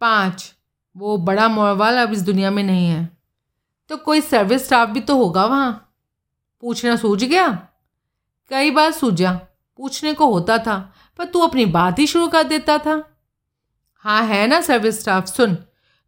पाँच, 0.00 0.54
वो 0.96 1.16
बड़ा 1.18 1.48
मोरवाल 1.48 1.96
अब 1.96 2.12
इस 2.12 2.22
दुनिया 2.22 2.50
में 2.50 2.62
नहीं 2.62 2.88
है। 2.88 3.18
तो 3.88 3.96
कोई 3.96 4.20
सर्विस 4.20 4.66
स्टाफ 4.66 4.88
भी 4.88 5.00
तो 5.00 5.16
होगा 5.16 5.44
वहाँ। 5.44 5.94
पूछना 6.60 6.96
सूझ 6.96 7.24
गया? 7.24 7.48
कई 8.50 8.70
बार 8.70 8.92
सूझा, 8.92 9.32
पूछने 9.76 10.14
को 10.14 10.26
होता 10.26 10.58
था, 10.58 10.94
पर 11.18 11.24
तू 11.24 11.40
अपनी 11.40 11.66
बात 11.66 11.98
ही 11.98 12.06
शुरू 12.06 12.28
कर 12.28 12.42
देता 12.42 12.78
था। 12.78 13.02
हाँ 13.96 14.22
है 14.22 14.46
ना 14.46 14.60
सर्विस 14.60 15.00
स्टाफ 15.00 15.26
सुन, 15.26 15.58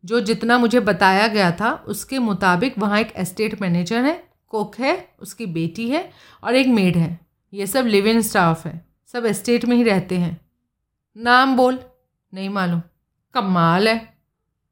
जो 0.04 0.20
जितना 0.20 0.58
मुझे 0.58 0.80
बताया 0.80 1.28
गया 1.28 1.50
था, 1.50 1.72
उसके 1.72 2.18
मुताबिक 2.18 2.78
वहाँ 2.78 3.00
एक 3.00 3.12
एस्टेट 3.16 3.62
मैनेजर 3.62 4.04
है 4.04 4.28
कुक 4.48 4.76
है, 4.78 5.08
उसकी 5.20 5.46
बेटी 5.46 5.90
है 5.90 6.10
और 6.44 6.54
एक 6.54 6.66
मेड 6.66 6.96
है। 6.96 7.20
ये 7.52 7.66
सब 7.66 7.86
लिव 7.86 8.06
इन 8.06 8.22
स्टाफ 8.22 8.66
है। 8.66 8.85
सब 9.14 9.26
एस्टेट 9.26 9.64
में 9.64 9.76
ही 9.76 9.82
रहते 9.82 10.18
हैं। 10.18 10.40
नाम 11.16 11.56
बोल, 11.56 11.78
नहीं 12.32 12.48
मालूम। 12.48 12.82
कमाल 13.34 13.88
है। 13.88 13.98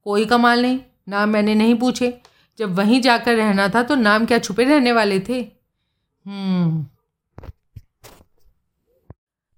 कोई 0.06 0.24
कमाल 0.24 0.62
नहीं, 0.62 0.78
नाम 1.08 1.28
मैंने 1.28 1.54
नहीं 1.54 1.74
पूछे। 1.74 2.18
जब 2.58 2.74
वहीं 2.74 3.00
जाकर 3.00 3.36
रहना 3.36 3.68
था 3.68 3.82
तो 3.82 3.94
नाम 3.94 4.26
क्या 4.26 4.38
छुपे 4.38 4.64
रहने 4.64 4.92
वाले 4.92 5.20
थे? 5.20 5.40
हम्म। 6.26 6.86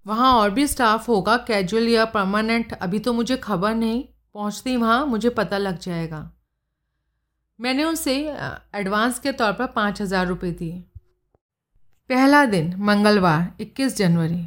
वहाँ 0.06 0.32
और 0.34 0.50
भी 0.50 0.66
स्टाफ 0.66 1.08
होगा 1.08 1.36
कैजुअल 1.36 1.88
या 1.88 2.04
परमानेंट 2.04 2.72
अभी 2.72 2.98
तो 2.98 3.12
मुझे 3.12 3.36
खबर 3.36 3.74
नहीं। 3.74 4.02
पहुँचती 4.34 4.76
वहाँ, 4.76 5.06
मुझे 5.06 5.28
पता 5.30 5.58
लग 5.58 5.78
जाएगा। 5.78 6.30
मैंने 7.58 7.84
उसे 7.84 8.14
एडवांस 8.74 9.18
के 9.18 9.32
तौर 9.32 9.52
पर 9.52 9.66
पाँच 9.66 10.00
हज़ार 10.02 10.26
रुपये 10.26 10.50
दिए। 10.52 10.78
पहला 12.10 12.44
दिन, 12.44 12.74
मंगलवार, 12.78 13.52
इक्कीस 13.60 13.96
जनवरी। 13.96 14.44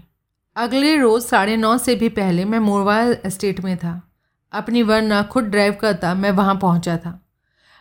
अगले 0.55 0.97
रोज़ 0.97 1.27
साढ़े 1.27 1.57
नौ 1.57 1.77
से 1.77 1.95
भी 1.95 2.09
पहले 2.09 2.45
मैं 2.45 2.59
मोरवा 2.59 3.01
एस्टेट 3.01 3.61
में 3.61 3.77
था। 3.77 4.11
अपनी 4.51 4.83
वरना 4.83 5.23
खुद 5.23 5.43
ड्राइव 5.43 5.73
करता 5.73 6.13
मैं 6.13 6.31
वहाँ 6.31 6.55
पहुँचा 6.55 6.97
था। 6.97 7.29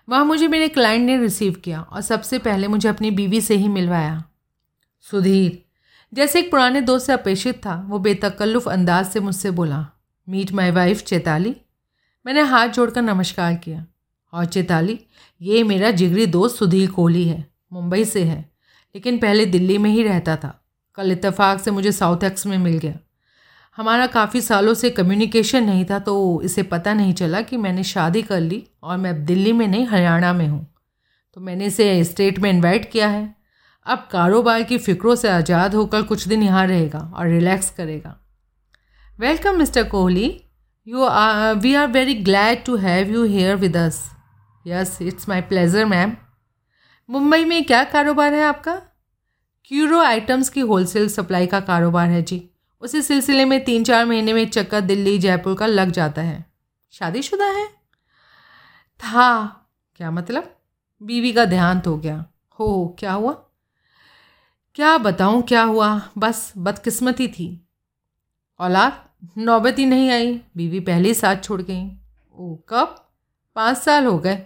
वहाँ 0.08 0.24
मुझे 0.24 0.48
मेरे 0.48 0.68
क्लाइंट 0.68 1.06
ने 1.06 1.18
रिसीव 1.18 1.52
किया 1.52 1.80
और 1.80 2.00
सबसे 2.00 2.38
पहले 2.38 2.68
मुझे 2.68 2.88
अपनी 2.88 3.10
बीवी 3.10 3.40
से 3.40 3.54
ही 3.54 3.68
मिलवाया। 3.68 4.24
सुधीर, 5.00 5.64
जैसे 6.14 6.38
एक 6.38 6.50
पुराने 6.50 6.80
दोस्त 6.80 7.06
से 7.06 7.12
अपेक्षित 7.12 7.66
था, 7.66 7.84
वो 7.88 7.98
बेतकल्लुफ़ 7.98 8.68
अंदाज 8.70 9.06
से 9.06 9.20
मुझसे 9.20 9.50
बोला 9.50 9.86
मीट 10.28 10.52
माई 10.52 10.70
वाइफ 10.70 11.02
चेताली? 11.02 11.56
मैंने 12.26 12.40
हाथ 12.40 12.68
जोड़कर 12.68 13.02
नमस्कार 13.02 13.54
किया। 13.54 13.86
और 14.32 14.44
चेताली, 14.44 15.00
ये 15.42 15.62
मेरा 15.62 15.90
जिगरी 15.90 16.26
दोस्त 16.26 16.56
सुधीर 16.56 16.90
कोहली 16.90 17.28
है, 17.28 17.50
मुंबई 17.72 18.04
से 18.04 18.24
है, 18.24 18.52
लेकिन 18.94 19.18
पहले 19.18 19.46
दिल्ली 19.46 19.78
में 19.78 19.90
ही 19.90 20.02
रहता 20.02 20.36
था। 20.36 20.67
कल 20.98 21.12
इत्तेफाक 21.12 21.60
से 21.60 21.70
मुझे 21.70 21.90
साउथ 21.92 22.24
एक्स 22.24 22.46
में 22.46 22.56
मिल 22.58 22.78
गया। 22.78 22.94
हमारा 23.78 24.06
काफ़ी 24.08 24.40
सालों 24.40 24.72
से 24.74 24.88
कम्युनिकेशन 24.90 25.64
नहीं 25.64 25.84
था 25.84 25.98
तो 25.98 26.14
इसे 26.44 26.62
पता 26.64 26.94
नहीं 26.94 27.12
चला 27.14 27.40
कि 27.40 27.56
मैंने 27.56 27.82
शादी 27.84 28.22
कर 28.22 28.40
ली 28.40 28.62
और 28.82 28.96
मैं 28.96 29.10
अब 29.10 29.16
दिल्ली 29.26 29.52
में 29.52 29.66
नहीं, 29.68 29.86
हरियाणा 29.86 30.32
में 30.32 30.46
हूँ। 30.48 30.66
तो 31.36 31.40
मैंने 31.40 31.66
इसे 31.66 32.04
स्टेट 32.04 32.38
में 32.38 32.50
इनवाइट 32.50 32.90
किया 32.92 33.08
है। 33.08 33.34
अब 33.86 34.08
कारोबार 34.12 34.62
की 34.62 34.78
फ़िक्रों 34.78 35.14
से 35.14 35.28
आज़ाद 35.28 35.74
होकर 35.74 36.02
कुछ 36.02 36.26
दिन 36.28 36.42
यहाँ 36.42 36.66
रहेगा 36.66 36.98
और 36.98 37.28
रिलैक्स 37.28 37.70
करेगा। 37.70 38.16
Welcome 39.18 39.58
mister 39.58 39.88
Kohli 39.88 40.28
you 40.86 41.04
are 41.04 41.54
we 41.56 41.74
are 41.74 41.86
very 41.88 42.14
glad 42.24 42.64
to 42.64 42.76
have 42.78 43.12
you 43.12 43.24
here 43.26 43.56
with 43.56 43.76
us 43.76 44.02
yes 44.64 44.98
it's 45.02 45.28
my 45.28 45.40
pleasure 45.44 45.84
ma'am 45.84 46.16
Mumbai 47.08 47.44
में 47.44 47.64
क्या 47.64 47.84
कारोबार 47.86 48.34
है 48.34 48.42
आपका? 48.44 48.80
क्यूरो 49.68 50.00
आइटम्स 50.00 50.48
की 50.48 50.60
होलसेल 50.60 51.08
सप्लाई 51.08 51.46
का 51.46 51.60
कारोबार 51.60 52.08
है 52.08 52.22
जी। 52.22 52.50
उसी 52.80 53.02
सिलसिले 53.02 53.44
में 53.44 53.64
तीन 53.64 53.84
चार 53.84 54.06
महीने 54.06 54.32
में 54.32 54.50
चक्कर 54.50 54.80
दिल्ली, 54.80 55.18
जयपुर 55.18 55.54
का 55.54 55.66
लग 55.66 55.90
जाता 55.90 56.22
है। 56.22 56.52
शादीशुदा 56.90 57.44
है? 57.44 57.68
था। 58.98 59.46
क्या 59.96 60.10
मतलब? 60.10 60.56
बीवी 61.02 61.32
का 61.32 61.44
देहांत 61.44 61.86
हो 61.86 61.98
गया। 61.98 62.26
हो, 62.60 62.96
क्या 62.98 63.12
हुआ? 63.12 63.32
क्या 64.74 64.98
बताऊँ, 64.98 65.42
क्या 65.42 65.62
हुआ? 65.62 66.08
बस, 66.18 66.52
बदकिस्मती 66.58 67.28
थी। 67.28 67.68
औलाद? 68.58 69.04
नौबत 69.38 69.78
ही 69.78 69.86
नहीं 69.86 70.10
आई। 70.10 70.40
बीवी 70.56 70.80
पहले 70.80 71.08
ही 71.08 71.14
साथ 71.14 71.36
छोड़ 71.44 71.62
गई। 71.62 71.96
ओ, 72.38 72.56
कब? 72.68 73.10
पाँच 73.54 73.76
साल 73.76 74.04
हो 74.04 74.18
गए। 74.18 74.36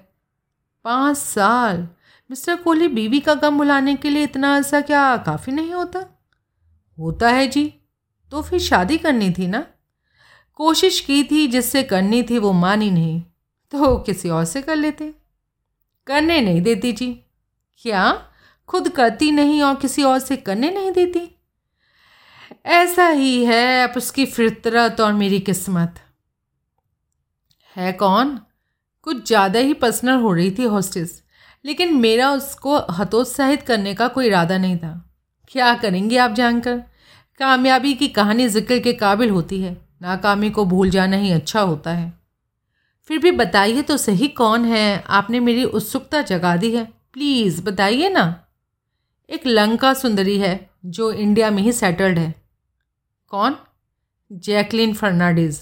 पाँच 0.85 1.17
साल। 1.17 1.89
मिस्टर 2.33 2.57
कोहली 2.57 2.89
बीवी 2.89 3.21
का 3.21 3.35
गम 3.35 3.59
बुलाने 3.59 3.95
के 3.95 4.11
लिए 4.11 4.23
इतना 4.25 4.57
ऐसा 4.59 4.81
क्या 4.81 5.17
काफ़ी 5.17 5.53
नहीं 5.53 5.73
होता? 5.73 6.21
होता 6.99 7.29
है 7.29 7.47
जी। 7.47 7.75
तो 8.31 8.43
फिर 8.43 8.61
शादी 8.61 8.99
करनी 8.99 9.31
थी 9.31 9.47
ना? 9.47 9.67
कोशिश 10.55 11.01
की 11.01 11.25
थी 11.25 11.47
जिससे 11.47 11.83
करनी 11.83 12.23
थी 12.23 12.39
वो 12.39 12.53
मानी 12.53 12.91
नहीं। 12.91 13.21
तो 13.71 13.99
किसी 13.99 14.29
और 14.29 14.45
से 14.45 14.63
कर 14.63 14.77
लेते। 14.77 15.15
करने 16.07 16.41
नहीं 16.41 16.63
देती 16.63 16.93
जी। 16.93 17.21
क्या? 17.77 18.31
खुद 18.69 18.89
करती 18.89 19.31
नहीं 19.31 19.63
और 19.63 19.75
किसी 19.75 20.03
और 20.03 20.19
से 20.19 20.37
करने 20.37 20.71
नहीं 20.71 20.93
देती? 20.93 21.37
ऐसा 22.67 23.09
ही 23.09 23.45
है 23.45 23.89
अब 23.89 23.97
उसकी 23.97 24.27
फितरत 24.27 25.01
और 25.01 25.13
मेरी 25.13 25.41
किस्मत। 25.41 25.95
है 27.77 27.93
कौन? 27.93 28.41
कुछ 29.03 29.27
ज़्यादा 29.27 29.59
ही 29.59 29.75
पर्सनल 29.75 30.21
हो 30.21 30.33
रही 30.33 30.51
थी 30.51 30.65
हॉस्टेस 30.65 31.22
लेकिन 31.65 31.95
मेरा 31.97 32.33
उसको 32.33 32.79
हतोत्साहित 32.79 33.63
करने 33.63 33.95
का 33.95 34.09
कोई 34.09 34.27
इरादा 34.27 34.59
नहीं 34.59 34.77
था। 34.77 35.11
क्या 35.49 35.75
करेंगे 35.75 36.17
आप 36.17 36.31
जानकर? 36.31 36.77
कामयाबी 37.39 37.95
की 37.95 38.09
कहानी 38.09 38.49
ज़िक्र 38.49 38.79
के 38.79 38.93
काबिल 38.93 39.31
होती 39.31 39.63
है। 39.63 39.77
नाकामी 40.03 40.51
को 40.51 40.65
भूल 40.65 40.91
जाना 40.91 41.17
ही 41.17 41.33
अच्छा 41.33 41.61
होता 41.61 41.91
है। 41.91 42.13
फिर 43.05 43.19
भी 43.19 43.31
बताइए 43.31 43.83
तो 43.83 43.97
सही 43.97 44.29
कौन 44.29 44.65
है? 44.65 45.05
आपने 45.09 45.41
मेरी 45.41 45.65
उत्सुकता 45.65 46.23
जगा 46.23 46.57
दी 46.57 46.77
है। 46.77 46.85
प्लीज़, 47.13 47.63
बताइए 47.63 48.09
ना। 48.09 48.45
एक 49.31 49.47
लंका 49.47 49.95
सुंदरी 49.95 50.39
है, 50.39 50.71
जो 50.87 51.13
इंडिया 51.13 51.51
में 51.51 51.63
ही 51.63 51.73
सेटल्ड 51.73 52.19
है। 52.19 52.35
कौन? 53.29 53.57
जैकलिन 54.33 54.95
फर्नाडिज़ 54.95 55.61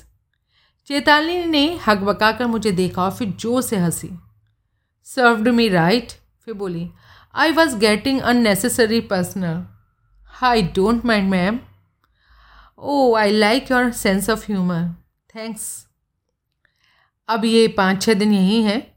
चेताली 0.86 1.44
ने 1.44 1.80
हक 1.86 2.20
कर 2.20 2.46
मुझे 2.46 2.72
देखा 2.72 3.04
और 3.04 3.10
फिर 3.10 3.28
ज़ोर 3.40 3.62
से 3.62 3.76
हँसी। 3.76 4.18
सर्व्ड 5.04 5.48
मी 5.48 5.68
राइट 5.68 6.12
फिर 6.44 6.54
बोली 6.54 6.90
I 7.34 7.52
was 7.52 7.76
getting 7.76 8.20
unnecessary 8.20 9.00
personal 9.00 9.66
I 10.42 10.62
don't 10.62 11.04
mind 11.04 11.30
ma'am 11.30 11.60
oh 12.78 13.14
I 13.14 13.30
like 13.30 13.70
your 13.70 13.90
sense 13.90 14.30
of 14.30 14.52
humour 14.52 14.96
thanks 15.36 15.86
अब 17.28 17.44
ये 17.44 17.68
पाँच 17.68 18.02
छः 18.02 18.14
दिन 18.14 18.32
यहीं 18.32 18.62
हैं। 18.62 18.94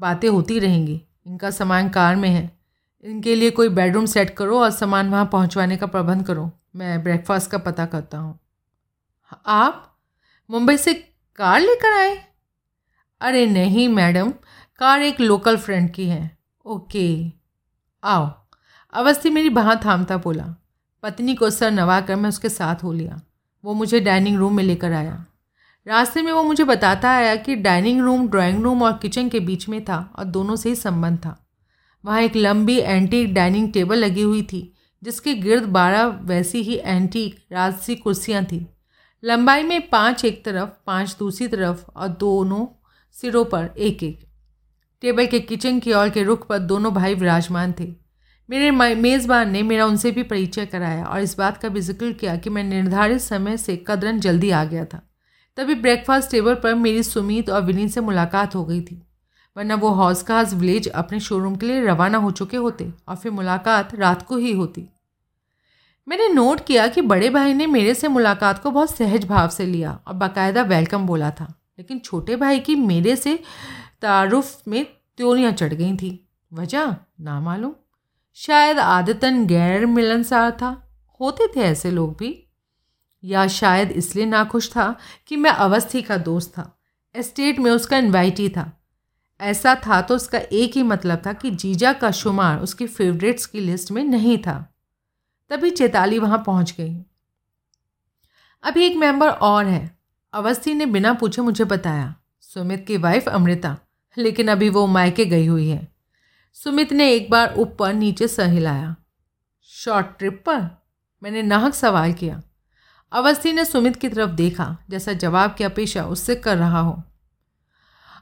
बातें 0.00 0.28
होती 0.28 0.58
रहेंगी। 0.58 1.02
इनका 1.26 1.50
सामान 1.50 1.88
कार 1.88 2.16
में 2.16 2.28
है। 2.28 2.58
इनके 3.04 3.34
लिए 3.34 3.50
कोई 3.50 3.68
बेडरूम 3.68 4.06
सेट 4.06 4.30
करो 4.30 4.60
और 4.60 4.70
सामान 4.70 5.10
वहाँ 5.10 5.26
पहुँचवाने 5.26 5.76
का 5.76 5.86
प्रबंध 5.86 6.26
करो। 6.26 6.50
मैं 6.76 7.02
ब्रेकफास्ट 7.02 7.50
का 7.50 7.58
पता 7.58 7.86
करता 7.86 8.18
हूँ। 8.18 8.38
आप 9.46 9.98
मुंबई 10.50 10.76
से 10.76 10.94
कार 11.36 11.60
लेकर 11.60 11.92
आए? 11.92 12.24
अरे 13.20 13.46
नहीं, 13.46 13.88
मैडम। 13.88 14.32
कार 14.78 15.02
एक 15.02 15.20
लोकल 15.20 15.56
फ्रेंड 15.56 15.90
की 15.90 16.06
है। 16.06 16.38
ओके 16.66 17.32
आओ। 18.04 18.46
अवस्थी 18.92 19.30
मेरी 19.30 19.50
बाहाँ 19.50 19.80
थामता 19.84 20.16
बोला। 20.16 20.56
पत्नी 21.02 21.34
को 21.34 21.50
सर 21.50 21.70
नवा 21.70 22.00
कर 22.00 22.16
मैं 22.16 22.28
उसके 22.28 22.48
साथ 22.48 22.76
हो 22.84 22.92
लिया। 22.92 23.20
वो 23.64 23.74
मुझे 23.74 24.00
डाइनिंग 24.00 24.36
रूम 24.36 24.56
में 24.56 24.64
लेकर 24.64 24.92
आया। 24.92 25.26
रास्ते 25.86 26.22
में 26.22 26.32
वो 26.32 26.42
मुझे 26.42 26.64
बताता 26.64 27.10
आया 27.10 27.36
कि 27.36 27.56
डाइनिंग 27.56 28.00
रूम 28.00 28.28
ड्राइंग 28.28 28.62
रूम 28.62 28.82
और 28.82 28.92
किचन 28.92 29.28
के 29.28 29.40
बीच 29.40 29.68
में 29.68 29.84
था 29.84 30.12
और 30.18 30.24
दोनों 30.24 30.56
से 30.56 30.68
ही 30.68 30.74
संबंध 30.74 31.18
था। 31.18 31.48
वहाँ 32.04 32.22
एक 32.22 32.36
लंबी 32.36 32.78
एंटीक 32.78 33.34
डाइनिंग 33.34 33.72
टेबल 33.72 33.96
लगी 33.96 34.22
हुई 34.22 34.42
थी, 34.42 34.74
जिसके 35.02 35.34
गिर्द 35.34 35.64
बारह 35.64 36.04
वैसी 36.04 36.62
ही 36.62 36.80
एंटीक 36.84 37.46
राजसी 37.52 37.96
कुर्सियाँ 37.96 38.44
थीं। 38.44 38.66
लंबाई 39.24 39.62
में 39.62 39.88
पाँच 39.88 40.24
एक 40.24 40.44
तरफ़, 40.44 40.70
पाँच 40.86 41.16
दूसरी 41.18 41.48
तरफ़ 41.48 41.84
और 41.96 42.08
दोनों 42.08 42.66
सिरों 43.12 43.44
पर 43.44 43.70
एक 43.78 44.02
एक। 44.02 44.25
टेबल 45.02 45.26
के 45.26 45.40
किचन 45.42 45.78
की 45.78 45.92
ओर 45.92 46.08
के 46.08 46.22
रुख 46.22 46.46
पर 46.46 46.58
दोनों 46.60 46.92
भाई 46.94 47.14
विराजमान 47.14 47.74
थे। 47.80 47.92
मेरे 48.48 48.70
मेज़बान 48.70 49.50
ने 49.50 49.62
मेरा 49.64 49.86
उनसे 49.86 50.10
भी 50.10 50.22
परिचय 50.24 50.66
कराया 50.66 51.04
और 51.04 51.20
इस 51.20 51.36
बात 51.38 51.56
का 51.56 51.68
भी 51.68 51.80
ज़िक्र 51.82 52.12
किया 52.12 52.36
कि 52.36 52.50
मैं 52.50 52.64
निर्धारित 52.64 53.20
समय 53.20 53.56
से 53.56 53.76
कदरन 53.86 54.20
जल्दी 54.20 54.50
आ 54.50 54.64
गया 54.64 54.84
था। 54.84 55.00
तभी 55.58 55.74
ब्रेकफास्ट 55.76 56.30
टेबल 56.30 56.54
पर 56.54 56.74
मेरी 56.76 57.02
सुमित 57.02 57.50
और 57.50 57.62
विनीत 57.62 57.90
से 57.90 58.00
मुलाकात 58.02 58.54
हो 58.54 58.64
गई 58.64 58.80
थी, 58.80 59.02
वरना 59.56 59.74
वो 59.74 59.90
हौज 59.92 60.22
खास 60.22 60.54
विलेज 60.54 60.88
अपने 60.88 61.20
शोरूम 61.20 61.56
के 61.56 61.66
लिए 61.66 61.84
रवाना 61.84 62.18
हो 62.18 62.30
चुके 62.32 62.56
होते 62.58 62.92
और 63.08 63.16
फिर 63.16 63.32
मुलाकात 63.32 63.94
रात 63.94 64.22
को 64.22 64.36
ही 64.36 64.52
होती। 64.52 64.88
मैंने 66.08 66.28
नोट 66.28 66.64
किया 66.66 66.86
कि 66.88 67.00
बड़े 67.02 67.30
भाई 67.30 67.54
ने 67.54 67.66
मेरे 67.66 67.94
से 67.94 68.08
मुलाकात 68.08 68.62
को 68.62 68.70
बहुत 68.70 68.90
सहज 68.90 69.24
भाव 69.26 69.48
से 69.48 69.66
लिया 69.66 69.98
और 70.06 70.14
बाकायदा 70.14 70.62
वेलकम 70.64 71.06
बोला 71.06 71.30
था। 71.30 71.52
लेकिन 71.78 71.98
छोटे 71.98 72.36
भाई 72.36 72.60
की 72.60 72.74
मेरे 72.74 73.16
से 73.16 73.42
तारुफ 74.02 74.62
में 74.68 74.84
त्योरियाँ 75.16 75.52
चढ़ 75.52 75.74
गई 75.74 75.96
थी। 75.96 76.28
वजह 76.52 76.96
ना 77.20 77.40
मालूम। 77.40 77.72
शायद 78.34 78.78
आदतन 78.78 79.46
गैर 79.46 79.86
मिलनसार 79.86 80.50
था। 80.50 80.98
होते 81.20 81.48
थे 81.56 81.60
ऐसे 81.60 81.90
लोग 81.90 82.16
भी। 82.16 82.46
या 83.24 83.46
शायद 83.46 83.90
इसलिए 83.90 84.26
नाखुश 84.26 84.70
था 84.70 84.96
कि 85.26 85.36
मैं 85.36 85.50
अवस्थी 85.50 86.02
का 86.02 86.16
दोस्त 86.16 86.50
था। 86.50 86.78
एस्टेट 87.14 87.58
में 87.58 87.70
उसका 87.70 87.98
इन्वाइटी 87.98 88.48
था। 88.48 88.84
ऐसा 89.40 89.74
था 89.74 90.00
तो 90.00 90.16
उसका 90.16 90.38
एक 90.38 90.76
ही 90.76 90.82
मतलब 90.82 91.22
था 91.26 91.32
कि 91.32 91.50
जीजा 91.50 91.92
का 91.92 92.10
शुमार 92.10 92.60
उसकी 92.60 92.86
फेवरेट्स 92.86 93.46
की 93.46 93.60
लिस्ट 93.60 93.90
में 93.90 94.04
नहीं 94.04 94.38
था। 94.38 94.74
तभी 95.50 95.70
चेताली 95.70 96.18
वहाँ 96.18 96.42
पहुँच 96.46 96.74
गई। 96.78 97.04
अभी 98.62 98.86
एक 98.86 98.96
मेंबर 98.96 99.28
और 99.28 99.66
है। 99.66 99.95
अवस्थी 100.36 100.74
ने 100.74 100.86
बिना 100.86 101.14
पूछे 101.14 101.42
मुझे 101.42 101.64
बताया, 101.64 102.16
सुमित 102.40 102.84
की 102.86 102.96
वाइफ 102.96 103.28
अमृता, 103.28 103.78
लेकिन 104.18 104.48
अभी 104.48 104.68
वो 104.68 104.86
मायके 104.86 105.24
गई 105.24 105.46
हुई 105.46 105.68
है। 105.68 105.88
सुमित 106.52 106.92
ने 106.92 107.12
एक 107.12 107.30
बार 107.30 107.54
ऊपर 107.56 107.94
नीचे 107.94 108.28
सर 108.28 108.46
हिलाया। 108.46 108.96
शॉर्ट 109.62 110.06
ट्रिप 110.18 110.42
पर? 110.46 110.82
मैंने 111.22 111.42
नाहक 111.42 111.74
सवाल 111.74 112.12
किया। 112.12 112.42
अवस्थी 113.12 113.52
ने 113.52 113.64
सुमित 113.64 113.96
की 113.96 114.08
तरफ़ 114.08 114.30
देखा, 114.30 114.78
जैसा 114.90 115.12
जवाब 115.12 115.54
की 115.54 115.64
अपेक्षा 115.64 116.04
उससे 116.04 116.34
कर 116.34 116.56
रहा 116.56 116.80
हो। 116.80 117.02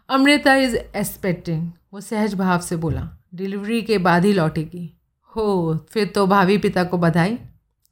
अमृता 0.08 0.54
इज़ 0.54 0.76
एक्सपेक्टिंग 0.76 1.72
वो 1.92 2.00
सहज 2.00 2.34
भाव 2.34 2.60
से 2.60 2.76
बोला। 2.76 3.10
डिलीवरी 3.34 3.82
के 3.82 3.98
बाद 3.98 4.24
ही 4.24 4.32
लौटेगी। 4.32 4.98
हो, 5.36 5.78
फिर 5.90 6.06
तो 6.06 6.26
भावी 6.26 6.58
पिता 6.58 6.84
को 6.84 6.98
बधाई। 6.98 7.36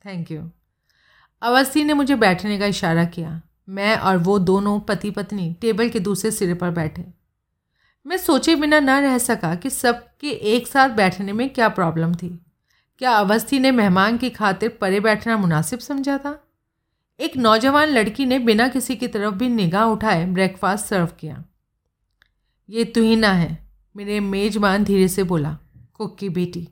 थैंक 0.07 0.31
यू 0.31 0.51
अवस्थी 1.43 1.85
ने 1.85 1.95
मुझे 1.95 2.14
बैठने 2.14 2.59
का 2.59 2.66
इशारा 2.66 3.05
किया। 3.05 3.43
मैं 3.69 3.97
और 3.97 4.17
वो 4.17 4.39
दोनों 4.39 4.81
पति 4.81 5.11
पत्नी 5.11 5.57
टेबल 5.61 5.89
के 5.89 6.01
दूसरे 6.01 6.31
सिरे 6.31 6.55
पर 6.55 6.71
बैठे। 6.71 7.05
मैं 8.07 8.17
सोचे 8.17 8.57
बिना 8.57 8.81
न 8.81 8.91
रह 8.91 9.19
सका 9.19 9.55
कि 9.55 9.71
सबके 9.71 10.31
एक 10.31 10.67
साथ 10.67 10.89
बैठने 10.89 11.33
में 11.33 11.51
क्या 11.51 11.69
प्रॉब्लम 11.69 12.15
थी। 12.15 12.47
क्या 12.99 13.13
अवस्थी 13.13 13.59
ने 13.59 13.71
मेहमान 13.71 14.19
की 14.19 14.31
खातिर 14.31 14.79
परे 14.81 15.01
बैठना 15.01 15.37
मुनासिब 15.37 15.79
समझा 15.79 16.19
था? 16.19 16.49
एक 17.21 17.37
नौजवान 17.37 17.89
लड़की 17.89 18.27
ने 18.27 18.39
बिना 18.39 18.69
किसी 18.69 18.97
की 18.97 19.09
तरफ़ 19.09 19.35
भी 19.35 19.49
निगाह 19.49 19.85
उठाए 19.85 20.27
ब्रेकफास्ट 20.27 20.87
सर्व 20.87 21.07
किया। 21.07 21.45
ये 22.71 22.85
तुहिना 22.85 23.29
है 23.29 23.69
मेरे 23.97 24.21
मेजबान 24.21 24.85
धीरे 24.85 25.09
से 25.09 25.23
बोला। 25.23 25.59
कुक 25.95 26.19
की 26.19 26.29
बेटी 26.29 26.69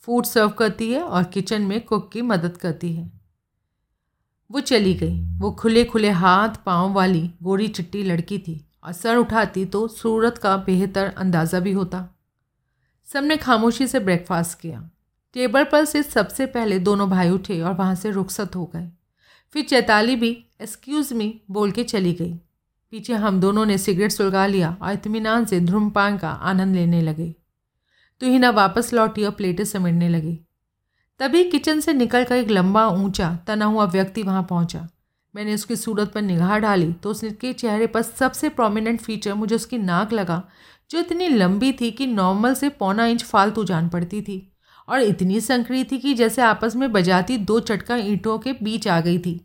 फ़ूड 0.00 0.24
सर्व 0.24 0.48
करती 0.48 0.92
है 0.92 1.02
और 1.02 1.24
किचन 1.24 1.62
में 1.62 1.80
कुक 1.80 2.12
की 2.12 2.22
मदद 2.22 2.56
करती 2.56 2.92
है। 2.92 3.15
वो 4.50 4.60
चली 4.60 4.94
गई। 4.94 5.26
वो 5.38 5.50
खुले 5.50 5.84
खुले 5.84 6.10
हाथ, 6.10 6.48
पाँव 6.66 6.92
वाली 6.92 7.30
गोरी 7.42 7.68
चिट्टी 7.68 8.02
लड़की 8.02 8.38
थी। 8.38 8.68
और 8.84 8.92
सर 8.92 9.16
उठाती 9.16 9.64
तो 9.64 9.88
सूरत 9.88 10.38
का 10.38 10.56
बेहतर 10.56 11.06
अंदाज़ा 11.06 11.60
भी 11.60 11.72
होता। 11.72 12.16
सबने 13.04 13.36
खामोशी 13.36 13.86
से 13.86 14.00
ब्रेकफास्ट 14.00 14.60
किया। 14.60 14.90
टेबल 15.34 15.64
पर 15.64 15.84
से 15.84 16.02
सबसे 16.02 16.46
पहले 16.46 16.78
दोनों 16.78 17.10
भाई 17.10 17.30
उठे 17.30 17.60
और 17.60 17.72
वहाँ 17.72 17.94
से 17.94 18.10
रुखसत 18.10 18.56
हो 18.56 18.70
गए। 18.74 18.90
फिर 19.52 19.64
चैताली 19.64 20.16
भी 20.16 20.46
एक्सक्यूज़ 20.62 21.14
मी 21.14 21.42
बोल 21.50 21.70
के 21.70 21.84
चली 21.84 22.12
गई। 22.12 22.34
पीछे 22.90 23.14
हम 23.14 23.40
दोनों 23.40 23.66
ने 23.66 23.78
सिगरेट 23.78 24.12
सुलगा 24.12 24.46
लिया 24.46 24.76
और 24.82 24.92
इतमान 24.92 25.44
से 25.44 25.60
धूमपान 25.60 26.18
का 26.18 26.30
आनंद 26.30 26.74
लेने 26.74 27.02
लगे। 27.02 27.34
तो 28.20 28.26
हिना 28.26 28.50
वापस 28.50 28.92
लौटी 28.92 29.24
और 29.24 29.30
प्लेटें 29.30 29.64
समेटने 29.64 30.08
लगी। 30.08 30.45
तभी 31.20 31.42
किचन 31.44 31.80
से 31.80 31.92
निकलकर 31.92 32.36
एक 32.36 32.50
लंबा, 32.50 32.86
ऊँचा, 32.88 33.38
तना 33.46 33.64
हुआ 33.64 33.84
व्यक्ति 33.84 34.22
वहाँ 34.22 34.42
पहुँचा। 34.42 34.88
मैंने 35.34 35.54
उसकी 35.54 35.76
सूरत 35.76 36.12
पर 36.12 36.22
निगाह 36.22 36.58
डाली 36.58 36.92
तो 36.92 37.10
उसके 37.10 37.52
चेहरे 37.52 37.86
पर 37.86 38.02
सबसे 38.02 38.48
प्रोमिनेंट 38.48 39.00
फीचर 39.00 39.34
मुझे 39.34 39.54
उसकी 39.54 39.78
नाक 39.78 40.12
लगा, 40.12 40.42
जो 40.90 40.98
इतनी 40.98 41.28
लंबी 41.28 41.72
थी 41.72 41.90
कि 41.90 42.06
नॉर्मल 42.06 42.54
से 42.54 42.68
पौना 42.68 43.06
इंच 43.06 43.24
फालतू 43.24 43.64
जान 43.64 43.88
पड़ती 43.88 44.22
थी। 44.22 44.52
और 44.88 45.00
इतनी 45.00 45.40
संकरी 45.40 45.84
थी 45.84 45.98
कि 45.98 46.14
जैसे 46.14 46.42
आपस 46.42 46.76
में 46.76 46.92
बजाती 46.92 47.36
दो 47.38 47.60
चटका 47.60 47.96
ईंटों 47.96 48.38
के 48.38 48.52
बीच 48.52 48.88
आ 48.88 49.00
गई 49.00 49.18
थी। 49.18 49.40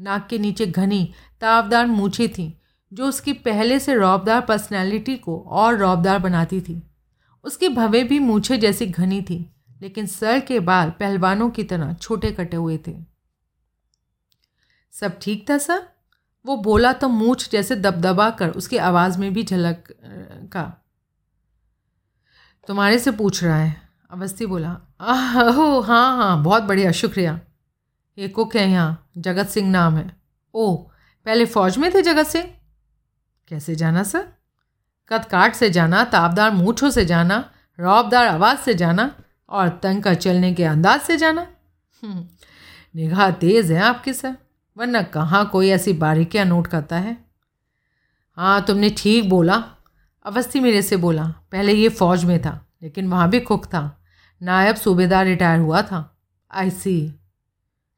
नाक 0.00 0.26
के 0.30 0.38
नीचे 0.38 0.66
घनी, 0.66 1.12
तावदार 1.40 1.86
मूछें 1.86 2.28
थीं, 2.28 2.52
जो 2.92 3.06
उसकी 3.06 3.32
पहले 3.32 3.78
से 3.78 3.94
रौबदार 3.94 4.40
पर्सनैलिटी 4.40 5.16
को 5.16 5.38
और 5.48 5.76
रौबदार 5.76 6.18
बनाती 6.18 6.60
थी। 6.60 6.82
उसकी 7.44 7.68
भवे 7.68 8.02
भी 8.04 8.18
मूछे 8.18 8.56
जैसी 8.58 8.86
घनी 8.86 9.22
थी। 9.22 9.38
लेकिन 9.80 10.06
सर 10.06 10.40
के 10.40 10.60
बाल 10.60 10.90
पहलवानों 10.90 11.50
की 11.50 11.64
तरह 11.64 11.92
छोटे 11.92 12.30
कटे 12.32 12.56
हुए 12.56 12.78
थे। 12.86 12.94
सब 14.94 15.18
ठीक 15.22 15.48
था, 15.50 15.58
सर? 15.58 15.86
वो 16.44 16.56
बोला 16.56 16.92
तो 16.92 17.08
मूछ 17.08 17.50
जैसे 17.50 17.76
दबदबा 17.76 18.28
कर 18.30 18.50
उसकी 18.50 18.76
आवाज़ 18.76 19.18
में 19.18 19.32
भी 19.32 19.42
झलक 19.42 19.84
का। 20.52 20.62
तुम्हारे 22.68 22.98
से 22.98 23.10
पूछ 23.10 23.42
रहा 23.44 23.56
है, 23.56 23.74
अवस्थी 24.10 24.46
बोला। 24.46 24.70
ओह 25.02 25.86
हाँ 25.86 26.16
हाँ 26.16 26.42
बहुत 26.42 26.62
बढ़िया, 26.62 26.92
शुक्रिया। 26.92 27.40
ये 28.18 28.28
कुक 28.28 28.56
है 28.56 28.68
यहाँ, 28.70 29.10
जगत 29.18 29.48
सिंह 29.48 29.70
नाम 29.70 29.96
है। 29.96 30.10
ओह 30.54 30.76
पहले 31.26 31.46
फ़ौज 31.46 31.78
में 31.78 31.90
थे 31.94 32.02
जगत 32.02 32.26
सिंह? 32.26 32.50
कैसे 33.48 33.74
जाना, 33.74 34.02
सर? 34.02 34.28
कद 35.10 35.24
काट 35.24 35.54
से 35.54 35.70
जाना, 35.70 36.04
ताबदार 36.04 36.50
मूछों 36.50 36.90
से 36.90 37.04
जाना, 37.04 37.38
रौबदार 37.78 38.26
आवाज़ 38.26 38.58
से 38.58 38.74
जाना 38.74 39.14
और 39.48 39.68
तंग 39.82 40.02
का 40.02 40.14
चलने 40.14 40.52
के 40.54 40.64
अंदाज 40.64 41.00
से 41.00 41.16
जाना। 41.16 41.46
हम्म, 42.02 42.24
निगाह 42.94 43.30
तेज़ 43.30 43.72
है 43.72 43.80
आपकी 43.82 44.12
सर 44.12 44.36
वरना 44.76 45.02
कहाँ 45.02 45.44
कोई 45.48 45.68
ऐसी 45.68 45.92
बारीकियाँ 45.94 46.44
नोट 46.44 46.66
करता 46.66 46.98
है? 46.98 47.16
हाँ 48.38 48.64
तुमने 48.64 48.90
ठीक 48.90 49.28
बोला 49.30 49.54
अवस्थी 50.24 50.60
मेरे 50.60 50.82
से 50.82 50.96
बोला 50.96 51.24
पहले 51.52 51.72
ये 51.72 51.88
फ़ौज 51.88 52.24
में 52.24 52.40
था 52.42 52.60
लेकिन 52.82 53.08
वहाँ 53.08 53.28
भी 53.30 53.40
कुक 53.40 53.64
था 53.66 53.82
नायब 54.40 54.76
सूबेदार 54.76 55.24
रिटायर 55.26 55.60
हुआ 55.60 55.82
था। 55.82 56.00
आई 56.50 56.70
सी 56.70 56.96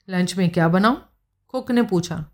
लंच 0.09 0.37
में 0.37 0.49
क्या 0.51 0.69
बनाऊँ? 0.69 0.97
कुक 1.49 1.71
ने 1.71 1.83
पूछा। 1.83 2.25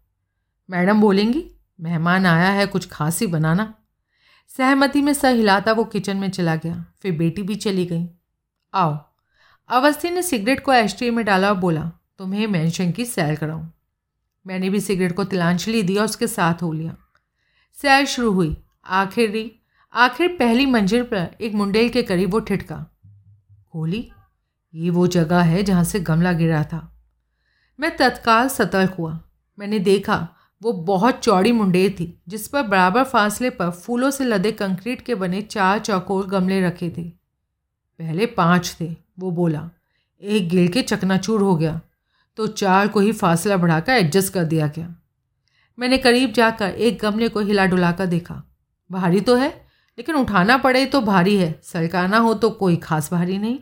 मैडम 0.68 1.00
बोलेंगी 1.00 1.44
मेहमान 1.78 2.26
आया 2.26 2.50
है 2.50 2.66
कुछ 2.66 2.88
खास 2.88 3.20
ही 3.20 3.26
बनाना। 3.26 3.72
सहमति 4.50 5.02
में 5.02 5.12
सर 5.12 5.34
हिलाता 5.34 5.72
वो 5.72 5.84
किचन 5.84 6.16
में 6.16 6.30
चला 6.30 6.56
गया 6.56 6.84
फिर 7.02 7.12
बेटी 7.12 7.42
भी 7.42 7.54
चली 7.56 7.86
गई। 7.86 8.04
आओ। 8.74 8.98
अवस्थी 9.68 10.10
ने 10.10 10.22
सिगरेट 10.22 10.64
को 10.64 10.72
एस्ट्री 10.72 11.10
में 11.10 11.24
डाला 11.24 11.48
और 11.48 11.54
बोला, 11.54 11.92
तुम्हें 12.18 12.46
मेंशन 12.46 12.92
की 12.92 13.04
सैर 13.04 13.34
कराऊं। 13.34 13.66
मैंने 14.46 14.70
भी 14.70 14.80
सिगरेट 14.80 15.12
को 15.12 15.24
तिलांजलि 15.24 15.82
दी 15.82 15.96
और 15.96 16.04
उसके 16.04 16.26
साथ 16.26 16.54
हो 16.62 16.72
लिया। 16.72 16.96
सैर 17.72 18.06
शुरू 18.06 18.32
हुई। 18.32 18.56
आखिरी 18.86 19.52
आखिर 19.92 20.28
पहली 20.28 20.66
मंजिल 20.66 21.02
पर 21.02 21.36
एक 21.40 21.54
मुंडेल 21.54 21.88
के 21.88 22.02
करीब 22.02 22.30
वो 22.30 22.40
ठिठका। 22.40 22.86
होली 23.74 24.12
ये 24.74 24.90
वो 24.90 25.06
जगह 25.06 25.40
है 25.40 25.62
जहाँ 25.62 25.84
से 25.84 26.00
गमला 26.00 26.32
गिरा 26.32 26.64
था। 26.64 26.96
मैं 27.80 27.96
तत्काल 27.96 28.48
सतर्क 28.48 28.94
हुआ। 28.98 29.20
मैंने 29.58 29.78
देखा, 29.78 30.28
वो 30.62 30.72
बहुत 30.72 31.18
चौड़ी 31.18 31.52
मुंडेर 31.52 31.90
थी, 31.90 32.22
जिस 32.28 32.48
पर 32.48 32.62
बराबर 32.62 33.04
फासले 33.04 33.50
पर 33.50 33.70
फूलों 33.70 34.10
से 34.10 34.24
लदे 34.24 34.52
कंक्रीट 34.52 35.00
के 35.00 35.14
बने 35.14 35.42
चार 35.42 35.78
चौकोर 35.78 36.26
गमले 36.26 36.60
रखे 36.66 36.94
थे। 36.98 37.23
पहले 38.00 38.26
पाँच 38.28 38.76
थे, 38.80 38.94
वो 39.18 39.30
बोला, 39.30 39.68
एक 40.22 40.48
गिल 40.48 40.68
के 40.68 40.82
चकनाचूर 40.82 41.42
हो 41.42 41.56
गया 41.56 41.80
तो 42.38 42.46
चार 42.48 42.88
को 42.88 43.00
ही 43.00 43.12
फासला 43.12 43.56
बढ़ाकर 43.56 43.92
एडजस्ट 43.92 44.32
कर 44.32 44.44
दिया 44.44 44.66
गया। 44.68 44.94
मैंने 45.78 45.98
करीब 45.98 46.32
जाकर 46.32 46.70
एक 46.70 46.98
गमले 46.98 47.28
को 47.28 47.40
हिला 47.40 47.66
डुलाकर 47.66 48.06
देखा, 48.06 48.42
भारी 48.90 49.20
तो 49.20 49.34
है, 49.36 49.48
लेकिन 49.98 50.14
उठाना 50.14 50.56
पड़े 50.58 50.84
तो 50.86 51.00
भारी 51.02 51.36
है 51.36 51.60
सरकाना 51.62 52.18
हो 52.18 52.32
तो 52.34 52.50
कोई 52.52 52.76
खास 52.76 53.10
भारी 53.12 53.38
नहीं। 53.38 53.58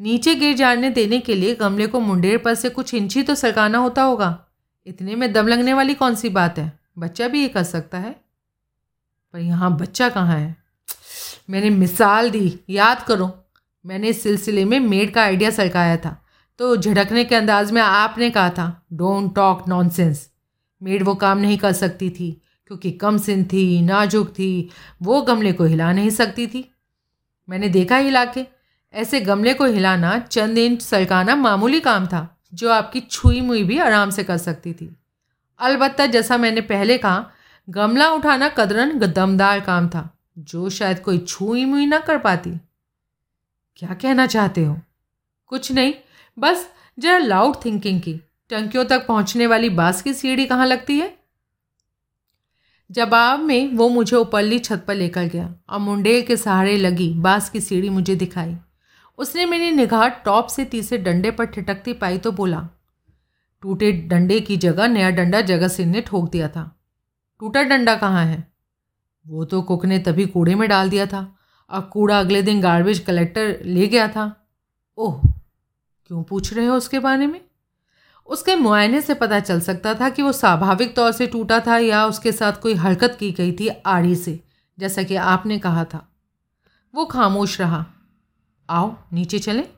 नीचे 0.00 0.34
गिर 0.34 0.54
जाने 0.56 0.90
देने 0.90 1.18
के 1.20 1.34
लिए 1.34 1.54
गमले 1.54 1.86
को 1.86 2.00
मुंडेर 2.00 2.38
पर 2.38 2.54
से 2.54 2.68
कुछ 2.70 2.94
इंची 2.94 3.22
तो 3.22 3.34
सरकाना 3.34 3.78
होता 3.78 4.02
होगा, 4.02 4.38
इतने 4.86 5.14
में 5.16 5.32
दम 5.32 5.48
लगने 5.48 5.74
वाली 5.74 5.94
कौन 5.94 6.14
सी 6.14 6.28
बात 6.30 6.58
है? 6.58 6.72
बच्चा 6.98 7.28
भी 7.28 7.42
ये 7.42 7.48
कर 7.48 7.62
सकता 7.64 7.98
है। 7.98 8.12
पर 9.34 9.38
यहाँ 9.38 9.76
बच्चा 9.76 10.08
कहाँ 10.08 10.38
है? 10.38 10.56
मैंने 11.50 11.70
मिसाल 11.70 12.30
दी, 12.30 12.58
याद 12.70 13.02
करो। 13.02 13.26
मैंने 13.84 14.08
इस 14.08 14.22
सिलसिले 14.22 14.64
में 14.64 14.78
मेड 14.80 15.12
का 15.14 15.22
आइडिया 15.22 15.50
सरकाया 15.50 15.96
था। 15.96 16.16
तो 16.58 16.76
झटकने 16.76 17.24
के 17.24 17.34
अंदाज 17.34 17.70
में 17.72 17.80
आपने 17.82 18.30
कहा 18.30 18.50
था 18.50 18.86
डोंट 18.92 19.34
टॉक 19.34 19.68
नॉनसेंस 19.68 20.28
मेड 20.82 21.02
वो 21.02 21.14
काम 21.14 21.38
नहीं 21.38 21.58
कर 21.58 21.72
सकती 21.72 22.10
थी, 22.10 22.30
क्योंकि 22.66 22.90
कम 22.92 23.18
सिन 23.18 23.44
थी, 23.44 23.82
नाजुक 23.82 24.28
थी, 24.28 24.70
वो 25.02 25.20
गमले 25.22 25.52
को 25.52 25.64
हिला 25.64 25.92
नहीं 25.92 26.10
सकती 26.10 26.46
थी। 26.46 26.64
मैंने 27.48 27.68
देखा 27.68 27.96
हिला 27.96 28.24
के 28.24 28.44
ऐसे 28.94 29.20
गमले 29.20 29.54
को 29.54 29.64
हिलाना 29.64 30.18
चंद 30.18 30.58
इंच 30.58 30.82
सरकाना 30.82 31.36
मामूली 31.36 31.80
काम 31.80 32.06
था, 32.06 32.40
जो 32.54 32.70
आपकी 32.70 33.00
छुई 33.00 33.40
मुई 33.40 33.62
भी 33.64 33.78
आराम 33.78 34.10
से 34.10 34.24
कर 34.24 34.36
सकती 34.36 34.72
थी। 34.72 34.94
अलबत्ता 35.60 36.06
जैसा 36.06 36.36
मैंने 36.36 36.60
पहले 36.60 36.98
कहा, 36.98 37.24
गमला 37.68 38.10
उठाना 38.10 38.48
कदरन 38.48 38.98
दमदार 38.98 39.60
काम 39.60 39.88
था, 39.88 40.08
जो 40.38 40.70
शायद 40.70 40.98
कोई 40.98 41.18
छुई 41.18 41.64
मुई 41.64 41.86
ना 41.86 41.98
कर 41.98 42.18
पाती। 42.18 42.50
क्या 43.78 43.94
कहना 43.94 44.26
चाहते 44.26 44.64
हो? 44.64 44.80
कुछ 45.46 45.72
नहीं, 45.72 45.94
बस 46.38 46.68
जरा 46.98 47.18
लाउड 47.18 47.56
थिंकिंग 47.64 48.00
की। 48.00 48.14
टंकियों 48.50 48.84
तक 48.84 49.06
पहुँचने 49.06 49.46
वाली 49.46 49.70
बाँस 49.70 50.02
की 50.02 50.14
सीढ़ी 50.14 50.46
कहाँ 50.46 50.66
लगती 50.66 50.98
है? 50.98 51.18
जवाब 52.90 53.40
में 53.40 53.72
वो 53.72 53.88
मुझे 53.88 54.16
ऊपरली 54.16 54.58
छत 54.58 54.84
पर 54.88 54.94
लेकर 54.94 55.24
गया 55.24 55.54
और 55.68 55.78
मुंडेल 55.78 56.26
के 56.26 56.36
सहारे 56.36 56.76
लगी 56.76 57.14
बाँस 57.14 57.50
की 57.50 57.60
सीढ़ी 57.60 57.88
मुझे 57.88 58.16
दिखाई। 58.16 58.56
उसने 59.18 59.46
मेरी 59.46 59.70
निगाह 59.70 60.08
टॉप 60.08 60.46
से 60.46 60.64
तीसरे 60.64 60.98
डंडे 60.98 61.30
पर 61.30 61.44
ठिटकती 61.44 61.92
पाई 61.92 62.18
तो 62.18 62.32
बोला, 62.32 62.68
टूटे 63.62 63.92
डंडे 63.92 64.40
की 64.40 64.56
जगह, 64.56 64.88
नया 64.88 65.10
डंडा 65.10 65.40
जगह 65.40 65.68
सिंह 65.68 65.92
ने 65.92 66.00
ठोक 66.00 66.30
दिया 66.30 66.48
था। 66.48 66.80
टूटा 67.40 67.62
डंडा 67.62 67.94
कहाँ 67.94 68.24
है? 68.24 68.52
वो 69.26 69.44
तो 69.44 69.62
कुक 69.62 69.86
ने 69.86 69.98
तभी 69.98 70.26
कूड़े 70.26 70.54
में 70.54 70.68
डाल 70.68 70.90
दिया 70.90 71.06
था। 71.06 71.37
और 71.70 71.80
कूड़ा 71.80 72.20
अगले 72.20 72.42
दिन 72.42 72.60
गार्बेज 72.60 72.98
कलेक्टर 72.98 73.58
ले 73.62 73.86
गया 73.86 74.08
था। 74.08 74.46
ओह, 74.98 75.20
क्यों 76.06 76.22
पूछ 76.22 76.52
रहे 76.54 76.66
हो 76.66 76.76
उसके 76.76 76.98
बारे 76.98 77.26
में? 77.26 77.40
उसके 78.26 78.54
मुआयने 78.56 79.00
से 79.00 79.14
पता 79.14 79.40
चल 79.40 79.60
सकता 79.60 79.94
था 79.94 80.08
कि 80.08 80.22
वो 80.22 80.32
स्वाभाविक 80.32 80.96
तौर 80.96 81.12
से 81.12 81.26
टूटा 81.26 81.60
था 81.60 81.78
या 81.78 82.06
उसके 82.06 82.32
साथ 82.32 82.52
कोई 82.52 82.74
हरकत 82.74 83.16
की 83.20 83.30
गई 83.32 83.52
थी 83.52 83.68
आड़ी 83.68 84.16
से, 84.16 84.40
जैसा 84.78 85.02
कि 85.02 85.16
आपने 85.16 85.58
कहा 85.58 85.84
था। 85.84 86.08
वो 86.94 87.04
खामोश 87.04 87.60
रहा। 87.60 87.86
आओ, 88.70 88.96
नीचे 89.12 89.38
चलें। 89.38 89.68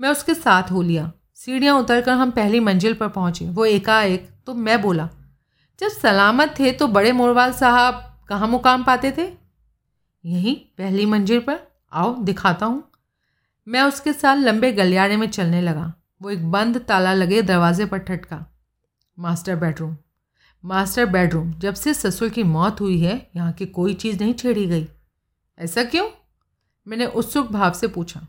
मैं 0.00 0.08
उसके 0.08 0.34
साथ 0.34 0.70
हो 0.70 0.82
लिया। 0.82 1.12
सीढ़ियाँ 1.34 1.78
उतरकर 1.78 2.10
हम 2.10 2.30
पहली 2.30 2.60
मंजिल 2.60 2.94
पर 2.94 3.08
पहुँचे। 3.08 3.48
वो 3.48 3.64
एकाएक 3.64 4.30
तो 4.46 4.54
मैं 4.54 4.80
बोला, 4.82 5.08
जब 5.80 5.88
सलामत 5.88 6.54
थे 6.58 6.72
तो 6.72 6.86
बड़े 6.86 7.12
मोरवाल 7.12 7.52
साहब 7.52 8.24
कहाँ 8.28 8.48
मुकाम 8.48 8.84
पाते 8.84 9.10
थे? 9.18 9.43
यहीं 10.24 10.56
पहली 10.56 11.06
मंजिल 11.06 11.40
पर 11.40 11.60
आओ, 11.92 12.22
दिखाता 12.22 12.66
हूँ। 12.66 12.90
मैं 13.68 13.82
उसके 13.82 14.12
साथ 14.12 14.36
लंबे 14.36 14.72
गलियारे 14.72 15.16
में 15.16 15.30
चलने 15.30 15.60
लगा। 15.60 15.94
वो 16.22 16.30
एक 16.30 16.50
बंद 16.50 16.78
ताला 16.78 17.14
लगे 17.14 17.42
दरवाजे 17.42 17.86
पर 17.86 17.98
ठटका। 17.98 18.46
Master 19.18 19.56
bedroom. 19.56 19.96
Master 20.64 21.06
bedroom. 21.06 21.52
जब 21.52 21.74
से 21.74 21.94
ससुर 21.94 22.28
की 22.28 22.42
मौत 22.42 22.80
हुई 22.80 23.00
है, 23.00 23.30
यहाँ 23.36 23.52
की 23.52 23.66
कोई 23.66 23.94
चीज़ 23.94 24.20
नहीं 24.20 24.34
छेड़ी 24.34 24.66
गई। 24.66 24.88
ऐसा 25.58 25.84
क्यों? 25.84 26.10
मैंने 26.88 27.06
उत्सुक 27.06 27.52
भाव 27.52 27.72
से 27.72 27.88
पूछा। 27.88 28.26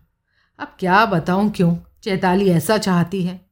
अब 0.60 0.76
क्या 0.80 1.06
बताऊँ 1.06 1.52
क्यों? 1.52 1.78
चैताली 2.04 2.50
ऐसा 2.50 2.78
चाहती 2.78 3.24
है। 3.24 3.50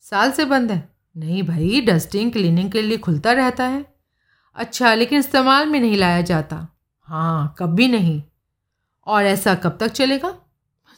साल 0.00 0.30
से 0.30 0.44
बंद 0.44 0.72
है। 0.72 0.88
नहीं 1.16 1.42
भाई, 1.42 1.80
डस्टिंग, 1.80 2.32
क्लीनिंग 2.32 2.70
के 2.70 2.82
लिए 2.82 2.98
खुलता 2.98 3.32
रहता 3.32 3.64
है। 3.64 3.94
अच्छा 4.54 4.94
लेकिन 4.94 5.18
इस्तेमाल 5.18 5.66
में 5.66 5.80
नहीं 5.80 5.96
लाया 5.96 6.20
जाता। 6.20 6.68
हाँ 7.10 7.54
कभी 7.58 7.88
नहीं। 7.88 8.22
और 9.06 9.24
ऐसा 9.24 9.54
कब 9.54 9.76
तक 9.80 9.88
चलेगा? 9.88 10.34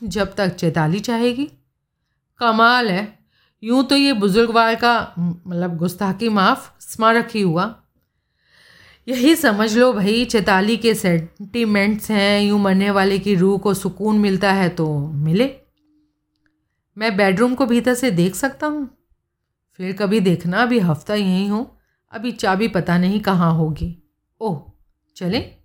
जब 0.04 0.34
तक 0.34 0.48
चैताली 0.48 1.00
चाहेगी। 1.00 1.44
कमाल 2.38 2.90
है। 2.90 3.18
यूँ 3.62 3.84
तो 3.84 3.96
ये 3.96 4.12
बुजुर्गवार 4.12 4.74
का 4.74 5.14
मतलब 5.18 5.76
गुस्ताखी 5.76 6.28
माफ़ 6.28 6.70
स्मारक 6.80 7.28
ही 7.34 7.40
हुआ। 7.40 7.82
यही 9.08 9.36
समझ 9.36 9.78
लो 9.78 9.92
भाई, 9.92 10.24
चैताली 10.24 10.76
के 10.76 10.94
सेंटिमेंट्स 10.94 12.10
हैं, 12.10 12.42
यूँ 12.42 12.60
मरने 12.60 12.90
वाले 12.90 13.18
की 13.18 13.34
रूह 13.34 13.58
को 13.58 13.74
सुकून 13.74 14.18
मिलता 14.18 14.52
है 14.52 14.68
तो 14.68 14.98
मिले। 15.08 15.56
मैं 16.98 17.16
बेडरूम 17.16 17.54
को 17.54 17.66
भीतर 17.66 17.94
से 17.94 18.10
देख 18.10 18.34
सकता 18.34 18.66
हूँ। 18.66 18.98
फिर 19.76 19.92
कभी 19.92 20.20
देखना, 20.20 20.62
अभी 20.62 20.78
हफ़्ता 20.78 21.14
यहीं 21.14 21.50
हो। 21.50 21.78
अभी 22.12 22.32
चाबी 22.32 22.68
पता 22.68 22.98
नहीं 22.98 23.20
कहाँ 23.20 23.52
होगी। 23.52 24.02
ओह, 24.40 24.72
चले। 25.16 25.61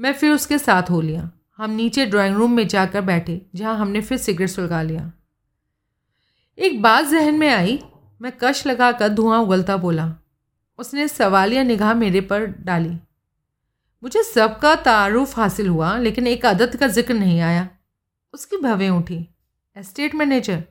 मैं 0.00 0.12
फिर 0.12 0.30
उसके 0.30 0.58
साथ 0.58 0.82
हो 0.82 1.00
लिया। 1.00 1.30
हम 1.56 1.70
नीचे 1.70 2.06
ड्राइंग 2.06 2.36
रूम 2.36 2.52
में 2.52 2.68
जाकर 2.68 3.00
बैठे, 3.00 3.46
जहाँ 3.54 3.78
हमने 3.78 4.00
फिर 4.00 4.18
सिगरेट 4.18 4.48
सुलगा 4.48 4.82
लिया। 4.82 5.12
एक 6.58 6.82
बात 6.82 7.04
जहन 7.04 7.34
में 7.34 7.48
आई, 7.48 7.82
मैं 8.20 8.32
कश 8.40 8.66
लगाकर 8.66 9.08
धुआँ 9.08 9.38
उगलता 9.38 9.76
बोला। 9.76 10.16
उसने 10.78 11.08
सवालिया 11.08 11.62
निगाह 11.62 11.94
मेरे 11.94 12.20
पर 12.20 12.46
डाली। 12.46 12.98
मुझे 14.02 14.22
सबका 14.22 14.74
तारुफ 14.74 15.38
हासिल 15.38 15.68
हुआ, 15.68 15.98
लेकिन 15.98 16.26
एक 16.26 16.46
आदत 16.46 16.76
का 16.76 16.86
ज़िक्र 16.86 17.14
नहीं 17.14 17.40
आया। 17.40 17.68
उसकी 18.34 18.56
भवें 18.56 18.90
उठी। 18.90 19.28
एस्टेट 19.76 20.14
मैनेजर 20.14 20.64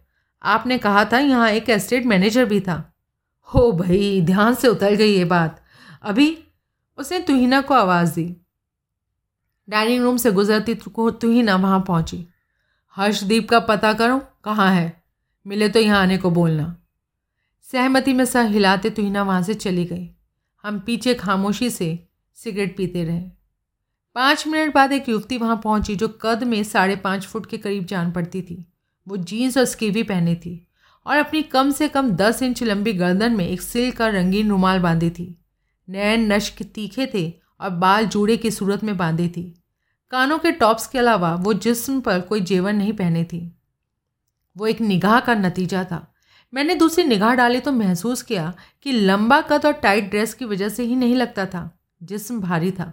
आपने 0.43 0.77
कहा 0.77 1.05
था 1.05 1.19
यहाँ 1.19 1.49
एक 1.49 1.69
एस्टेट 1.69 2.05
मैनेजर 2.05 2.45
भी 2.45 2.59
था। 2.59 2.93
हो 3.53 3.71
भाई, 3.71 4.21
ध्यान 4.21 4.55
से 4.55 4.67
उतर 4.67 4.95
गई 4.95 5.17
ये 5.17 5.25
बात। 5.25 5.63
अभी, 6.01 6.43
उसने 6.97 7.19
तुहिना 7.19 7.61
को 7.61 7.73
आवाज़ 7.73 8.15
दी। 8.15 8.40
डाइनिंग 9.69 10.03
रूम 10.03 10.17
से 10.17 10.31
गुजरती 10.31 10.75
को 10.75 11.11
तू 11.11 11.31
ही 11.31 11.43
ना 11.43 11.55
वहाँ 11.55 11.79
पहुँची। 11.87 12.25
हर्षदीप 12.95 13.49
का 13.49 13.59
पता 13.59 13.93
करो, 13.93 14.21
कहाँ 14.43 14.71
है? 14.71 15.03
मिले 15.47 15.69
तो 15.69 15.79
यहाँ 15.79 16.01
आने 16.01 16.17
को 16.17 16.31
बोलना। 16.31 16.77
सहमति 17.71 18.13
में 18.13 18.25
सर 18.25 18.45
हिलाते 18.45 18.89
तुहिना 18.89 19.23
वहाँ 19.23 19.43
से 19.43 19.53
चली 19.53 19.85
गई। 19.85 20.09
हम 20.63 20.79
पीछे 20.79 21.13
खामोशी 21.13 21.69
से 21.69 22.07
सिगरेट 22.35 22.77
पीते 22.77 23.03
रहे। 23.03 23.21
पाँच 24.15 24.47
मिनट 24.47 24.73
बाद 24.73 24.91
एक 24.91 25.09
युवती 25.09 25.37
वहाँ 25.37 25.61
पहुँची 25.63 25.95
जो 25.95 26.07
कद 26.07 26.43
में 26.43 26.63
साढ़े 26.63 26.95
पाँच 26.95 27.25
फुट 27.25 27.45
के 27.45 27.57
करीब 27.57 27.85
जान 27.85 28.11
पड़ती 28.11 28.41
थी। 28.41 28.65
वो 29.07 29.17
जीन्स 29.17 29.57
और 29.57 29.65
स्कीवी 29.65 30.03
पहनी 30.03 30.35
थी 30.35 30.67
और 31.05 31.17
अपनी 31.17 31.41
कम 31.41 31.71
से 31.71 31.87
कम 31.87 32.11
दस 32.11 32.41
इंच 32.41 32.63
लंबी 32.63 32.93
गर्दन 32.93 33.35
में 33.35 33.47
एक 33.47 33.61
सिल्क 33.61 33.97
का 33.97 34.07
रंगीन 34.07 34.49
रुमाल 34.49 34.79
बांधी 34.79 35.09
थी। 35.09 35.41
नैन 35.89 36.33
नश्क 36.33 36.63
तीखे 36.63 37.05
थे 37.13 37.33
और 37.61 37.69
बाल 37.69 38.05
जूड़े 38.05 38.37
की 38.37 38.51
सूरत 38.51 38.83
में 38.83 38.95
बांधी 38.97 39.27
थी। 39.29 39.43
कानों 40.11 40.37
के 40.39 40.51
टॉप्स 40.51 40.87
के 40.87 40.99
अलावा 40.99 41.33
वो 41.35 41.53
जिस्म 41.55 41.99
पर 42.01 42.21
कोई 42.21 42.41
जेवर 42.41 42.73
नहीं 42.73 42.93
पहने 42.93 43.23
थी। 43.23 43.51
वो 44.55 44.67
एक 44.67 44.81
निगाह 44.81 45.19
का 45.19 45.35
नतीजा 45.35 45.83
था। 45.83 46.07
मैंने 46.53 46.75
दूसरी 46.75 47.03
निगाह 47.03 47.33
डाली 47.35 47.59
तो 47.59 47.71
महसूस 47.71 48.21
किया 48.21 48.53
कि 48.83 48.91
लंबा 48.91 49.39
कद 49.41 49.65
और 49.65 49.73
टाइट 49.73 50.09
ड्रेस 50.09 50.33
की 50.33 50.45
वजह 50.45 50.69
से 50.69 50.83
ही 50.83 50.95
नहीं 50.95 51.15
लगता 51.15 51.45
था। 51.45 51.69
जिस्म 52.01 52.39
भारी 52.41 52.71
था। 52.71 52.91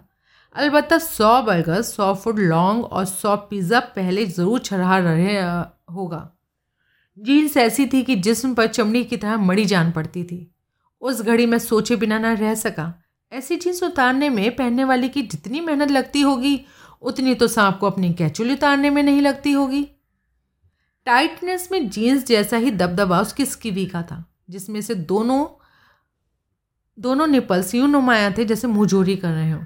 अलबत्ता 0.55 0.97
सौ 0.97 1.41
बर्गर 1.41 1.81
सौ 1.81 2.13
फुट 2.13 2.39
लॉन्ग 2.39 2.85
और 2.85 3.05
सौ 3.05 3.35
पिज़्ज़ा 3.49 3.79
पहले 3.95 4.25
ज़रूर 4.25 4.59
छरहा 4.59 4.97
रहे 4.97 5.39
होगा। 5.93 6.29
जीन्स 7.17 7.57
ऐसी 7.57 7.85
थी 7.85 8.01
कि 8.03 8.15
जिस्म 8.15 8.53
पर 8.53 8.67
चमड़ी 8.67 9.03
की 9.03 9.17
तरह 9.17 9.37
मड़ी 9.37 9.65
जान 9.65 9.91
पड़ती 9.91 10.23
थी। 10.23 10.39
उस 11.01 11.21
घड़ी 11.21 11.45
में 11.45 11.57
सोचे 11.59 11.95
बिना 11.95 12.19
ना 12.19 12.33
रह 12.33 12.55
सका। 12.55 12.93
ऐसी 13.31 13.55
जीन्स 13.55 13.83
उतारने 13.83 14.29
में 14.29 14.55
पहनने 14.55 14.83
वाले 14.83 15.09
की 15.09 15.21
जितनी 15.21 15.61
मेहनत 15.61 15.91
लगती 15.91 16.21
होगी, 16.21 16.65
उतनी 17.01 17.35
तो 17.35 17.47
सांप 17.47 17.77
को 17.77 17.87
अपनी 17.87 18.13
कैचुल 18.13 18.51
उतारने 18.51 18.89
में 18.89 19.03
नहीं 19.03 19.21
लगती 19.21 19.51
होगी। 19.51 19.87
टाइटनेस 21.05 21.69
में 21.71 21.89
जीन्स 21.89 22.25
जैसा 22.25 22.57
ही 22.57 22.71
दबदबा 22.71 23.21
उसकी 23.21 23.45
स्कीवी 23.45 23.85
का 23.85 24.01
था, 24.01 24.35
जिसमें 24.49 24.81
से 24.81 24.95
दोनों 24.95 25.47
दोनों 26.99 27.27
निपल्स 27.27 27.75
यूँ 27.75 27.87
नुमाया 27.87 28.31
थे 28.31 28.45
जैसे 28.45 28.67
मुँहजोरी 28.67 29.15
कर 29.15 29.31
रहे 29.31 29.51
हो। 29.51 29.61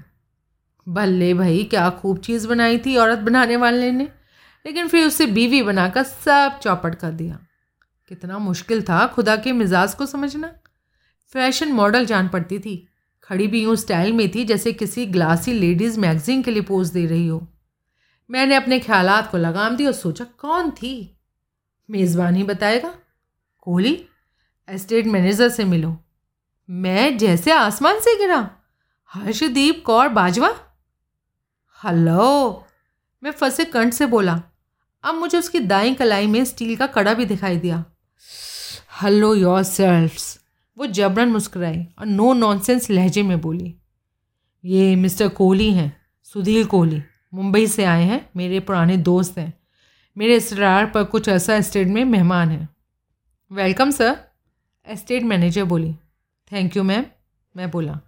भल्ले 0.88 1.34
भाई, 1.34 1.64
क्या 1.64 1.90
खूब 1.90 2.18
चीज़ 2.18 2.48
बनाई 2.48 2.78
थी 2.78 2.96
औरत 2.96 3.18
बनाने 3.18 3.56
वाले 3.56 3.92
ने, 3.92 4.04
लेकिन 4.66 4.88
फिर 4.88 5.06
उसे 5.06 5.26
बीवी 5.26 5.62
बनाकर 5.62 6.02
सब 6.02 6.60
चौपट 6.62 6.94
कर 6.94 7.10
दिया। 7.10 7.38
कितना 8.08 8.38
मुश्किल 8.38 8.82
था 8.82 9.06
खुदा 9.06 9.36
के 9.36 9.52
मिजाज 9.52 9.94
को 9.94 10.06
समझना। 10.06 10.54
फ़ैशन 11.32 11.72
मॉडल 11.72 12.06
जान 12.06 12.28
पड़ती 12.28 12.58
थी। 12.58 12.88
खड़ी 13.24 13.46
भी 13.46 13.62
यूँ 13.62 13.76
स्टाइल 13.76 14.12
में 14.12 14.30
थी, 14.34 14.44
जैसे 14.44 14.72
किसी 14.72 15.06
ग्लासी 15.06 15.52
लेडीज़ 15.52 16.00
मैगजीन 16.00 16.42
के 16.42 16.50
लिए 16.50 16.62
पोज 16.62 16.90
दे 16.90 17.06
रही 17.06 17.28
हो। 17.28 17.48
मैंने 18.30 18.54
अपने 18.54 18.80
ख्याल 18.80 19.22
को 19.22 19.38
लगाम 19.38 19.76
दी 19.76 19.86
और 19.86 19.92
सोचा, 19.92 20.24
कौन 20.24 20.70
थी? 20.70 21.18
मेज़बान 21.90 22.36
ही 22.36 22.42
बताएगा? 22.42 22.94
कोहली 23.60 24.06
एस्टेट 24.68 25.06
मैनेजर 25.06 25.48
से 25.48 25.64
मिलो। 25.64 25.96
मैं 26.70 27.18
जैसे 27.18 27.52
आसमान 27.52 28.00
से 28.00 28.18
गिरा। 28.18 28.50
हर्षदीप 29.14 29.82
कौर 29.86 30.08
बाजवा? 30.08 30.54
हलो 31.84 32.64
मैं 33.22 33.30
फंसे 33.30 33.64
कंठ 33.64 33.92
से 33.92 34.06
बोला। 34.06 34.42
अब 35.04 35.14
मुझे 35.14 35.38
उसकी 35.38 35.60
दाई 35.60 35.94
कलाई 35.94 36.26
में 36.26 36.44
स्टील 36.44 36.76
का 36.76 36.86
कड़ा 36.86 37.14
भी 37.14 37.24
दिखाई 37.24 37.56
दिया। 37.56 37.84
हलो 39.02 39.34
योर 39.34 39.62
सेल्फ्स 39.62 40.33
वो 40.76 40.86
जबरन 40.86 41.28
मुस्कुराई 41.28 41.82
और 41.98 42.06
नो 42.06 42.32
नॉनसेंस 42.32 42.90
लहजे 42.90 43.22
में 43.22 43.40
बोली, 43.40 43.74
ये 44.64 44.94
मिस्टर 44.96 45.28
कोहली 45.28 45.72
हैं, 45.72 45.96
सुधीर 46.22 46.66
कोहली। 46.66 47.02
मुंबई 47.34 47.66
से 47.66 47.84
आए 47.84 48.04
हैं, 48.04 48.28
मेरे 48.36 48.60
पुराने 48.60 48.96
दोस्त 48.96 49.38
हैं। 49.38 49.52
मेरे 50.16 50.36
इसरार 50.36 50.86
पर 50.86 51.04
कुछ 51.04 51.28
ऐसा 51.28 51.54
एस्टेट 51.56 51.88
में 51.88 52.04
मेहमान 52.04 52.48
हैं। 52.48 52.68
वेलकम 53.50 53.90
सर 53.90 54.16
एस्टेट 54.86 55.22
मैनेजर 55.22 55.64
बोली 55.64 55.92
थैंक 56.52 56.76
यू 56.76 56.82
मैम 56.82 57.04
मैं 57.54 57.70
बोला। 57.70 57.98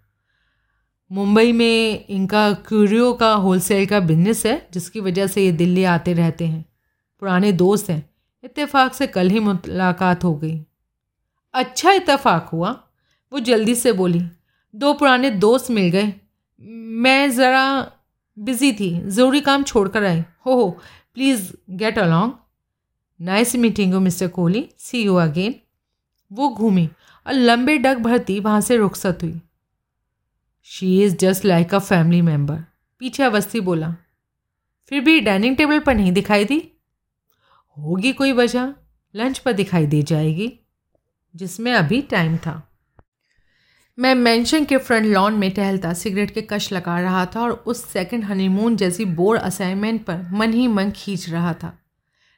मुंबई 1.11 1.53
में 1.53 2.07
इनका 2.07 2.53
क्यूरियो 2.69 3.13
का 3.13 3.33
होलसेल 3.33 3.87
का 3.87 4.01
बिज़नेस 4.01 4.45
है, 4.47 4.69
जिसकी 4.73 5.01
वजह 5.01 5.27
से 5.27 5.45
ये 5.45 5.53
दिल्ली 5.53 5.85
आते 5.85 6.13
रहते 6.13 6.47
हैं। 6.47 6.65
पुराने 7.23 7.53
दोस्त 7.53 7.91
हैं। 7.91 8.11
इत्तेफाक 8.45 8.95
से 8.95 9.07
कल 9.07 9.31
ही 9.31 9.41
मुलाकात 9.41 10.25
हो 10.25 10.35
गई। 10.35 10.59
अच्छा 11.57 11.93
इतफाक़ 11.93 12.49
हुआ। 12.53 12.71
वो 13.33 13.41
जल्दी 13.41 13.75
से 13.75 13.93
बोली, 13.93 14.21
दो 14.75 14.93
पुराने 14.95 15.31
दोस्त 15.33 15.71
मिल 15.71 15.89
गए। 15.91 16.13
मैं 17.03 17.31
ज़रा 17.31 17.93
बिज़ी 18.37 18.73
थी, 18.73 18.91
ज़रूरी 19.01 19.41
काम 19.41 19.63
छोड़ 19.65 19.89
कर 19.89 20.05
आई। 20.05 20.21
हो 20.47 20.55
हो 20.55 20.69
please 21.15 21.51
get 21.73 21.99
along 21.99 22.33
nice 23.21 23.55
meeting 23.57 23.95
you 23.95 24.01
mister 24.01 24.29
Kohli 24.29 24.69
see 24.79 25.03
you 25.03 25.15
again 25.17 25.55
वो 26.31 26.49
घूमी 26.49 26.89
और 27.27 27.33
लंबे 27.33 27.77
डग 27.79 27.99
भरती 27.99 28.39
वहाँ 28.41 28.61
से 28.61 28.77
रुखसत 28.77 29.19
हुई। 29.23 29.41
She 30.69 31.01
is 31.05 31.17
just 31.17 31.45
like 31.45 31.75
a 31.75 31.79
family 31.79 32.21
member 32.23 32.63
पीछे 33.01 33.23
अवस्थी 33.23 33.61
बोला, 33.61 33.95
फिर 34.93 35.01
भी 35.01 35.21
डाइनिंग 35.21 35.57
टेबल 35.57 35.79
पर 35.79 35.95
नहीं 35.95 36.13
दिखाई 36.13 36.45
दी? 36.45 36.63
होगी 37.77 38.13
कोई 38.13 38.33
वजह। 38.33 38.73
लंच 39.15 39.39
पर 39.39 39.53
दिखाई 39.53 39.87
दे 39.87 40.03
जाएगी। 40.03 40.53
जिसमें 41.37 41.73
अभी 41.73 42.03
टाइम 42.03 42.37
था। 42.37 42.63
मैं 43.99 44.15
मेंशन 44.15 44.65
के 44.65 44.77
फ्रंट 44.77 45.07
लॉन 45.07 45.35
में 45.35 45.51
टहलता 45.51 45.93
सिगरेट 45.93 46.31
के 46.31 46.43
कश 46.43 46.73
लगा 46.73 47.01
रहा 47.01 47.27
था 47.27 47.41
और 47.41 47.51
उस 47.51 47.85
सेकंड 47.85 48.25
हनीमून 48.25 48.77
जैसी 48.77 49.05
बोर्ड 49.05 49.41
असाइनमेंट 49.41 50.05
पर 50.05 50.29
मन 50.33 50.53
ही 50.53 50.67
मन 50.67 50.91
खींच 50.91 51.29
रहा 51.29 51.55
था। 51.55 51.79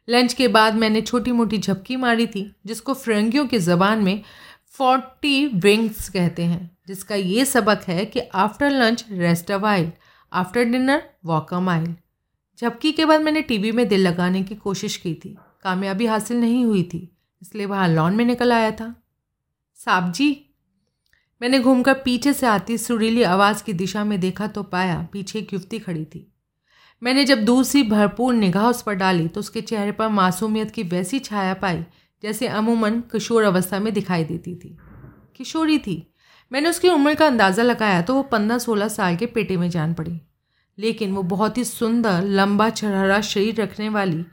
लंच 0.08 0.32
के 0.32 0.48
बाद 0.48 0.74
मैंने 0.74 1.00
छोटी 1.00 1.32
मोटी 1.32 1.58
झपकी 1.58 1.96
मारी 1.96 2.26
थी, 2.26 2.56
जिसको 2.66 2.94
फ्रंगियों 2.94 3.46
की 3.46 3.58
ज़बान 3.58 3.98
में 3.98 4.22
फोर्टी 4.66 5.46
विंग्स 5.46 6.08
कहते 6.08 6.42
हैं, 6.42 6.78
जिसका 6.88 7.14
ये 7.14 7.44
सबक 7.44 7.80
है 7.88 8.04
कि 8.04 8.20
after 8.20 8.70
lunch 8.70 9.04
rest 9.10 9.50
a 9.50 9.56
while 9.56 9.92
after 10.32 10.64
dinner 10.64 11.02
walk 11.24 11.54
a 11.54 11.60
mile 11.60 11.94
झपकी 12.60 12.92
के 12.92 13.04
बाद 13.04 13.20
मैंने 13.20 13.42
टीवी 13.42 13.72
में 13.72 13.88
दिल 13.88 14.00
लगाने 14.00 14.42
की 14.42 14.54
कोशिश 14.54 14.96
की 14.96 15.14
थी। 15.14 15.38
कामयाबी 15.62 16.06
हासिल 16.06 16.36
नहीं 16.36 16.64
हुई 16.64 16.82
थी। 16.82 17.17
इसलिए 17.42 17.66
वहाँ 17.66 17.88
लॉन 17.88 18.16
में 18.16 18.24
निकल 18.24 18.52
आया 18.52 18.70
था। 18.70 18.94
साहब 19.78 20.12
जी, 20.12 20.44
मैंने 21.40 21.58
घूमकर 21.60 21.94
पीछे 21.94 22.32
से 22.32 22.46
आती 22.46 22.78
सुरीली 22.78 23.22
आवाज़ 23.22 23.62
की 23.64 23.72
दिशा 23.72 24.04
में 24.04 24.18
देखा 24.20 24.46
तो 24.46 24.62
पाया 24.62 25.06
पीछे 25.12 25.38
एक 25.38 25.52
युवती 25.52 25.78
खड़ी 25.78 26.04
थी। 26.04 26.26
मैंने 27.02 27.24
जब 27.24 27.44
दूसरी 27.44 27.82
भरपूर 27.82 28.34
निगाह 28.34 28.66
उस 28.66 28.82
पर 28.82 28.94
डाली 28.94 29.28
तो 29.28 29.40
उसके 29.40 29.60
चेहरे 29.60 29.92
पर 29.92 30.08
मासूमियत 30.08 30.70
की 30.70 30.82
वैसी 30.82 31.18
छाया 31.18 31.54
पाई 31.54 31.84
जैसे 32.22 32.48
अमूमन 32.48 33.00
किशोर 33.12 33.42
अवस्था 33.42 33.78
में 33.80 33.92
दिखाई 33.94 34.24
देती 34.24 34.54
थी। 34.54 34.76
किशोरी 35.36 35.78
थी। 35.78 36.14
मैंने 36.52 36.68
उसकी 36.68 36.88
उम्र 36.88 37.14
का 37.14 37.26
अंदाज़ा 37.26 37.62
लगाया 37.62 38.00
तो 38.02 38.14
वो 38.14 38.22
पंद्रह 38.22 38.58
सोलह 38.58 38.88
साल 38.88 39.16
के 39.16 39.26
पेटे 39.26 39.56
में 39.56 39.68
जान 39.70 39.94
पड़ी। 39.94 40.20
लेकिन 40.78 41.12
वो 41.12 41.22
बहुत 41.24 41.58
ही 41.58 41.64
सुंदर, 41.64 42.22
लंबा 42.22 42.68
छरहरा 42.70 43.20
शरीर 43.20 43.60
रखने 43.60 43.88
वाली 43.88 44.24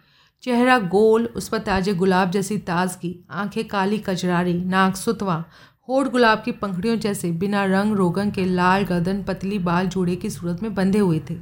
चेहरा 0.46 0.80
गोल, 0.80 1.26
उस 1.26 1.50
पर 1.50 1.60
ताजे 1.60 1.94
गुलाब 1.94 2.32
जैसी 2.32 2.58
ताजगी, 2.58 3.26
आँखें 3.32 3.68
काली 3.68 3.98
कचरारी 3.98 4.54
नाक 4.54 4.96
सुतवा, 4.96 5.46
होठ 5.90 6.08
गुलाब 6.08 6.42
की 6.46 6.52
पंखड़ियों 6.52 6.96
जैसे 6.96 7.32
बिना 7.32 7.66
रंग 7.66 7.96
रोगन 7.96 8.32
के 8.32 8.46
लाल 8.46 8.84
गर्दन 8.84 9.24
पतली 9.24 9.60
बाल 9.60 9.88
जोड़े 9.88 10.16
की 10.16 10.30
सूरत 10.30 10.64
में 10.64 10.76
बंधे 10.76 11.00
हुए 11.00 11.22
थे। 11.30 11.38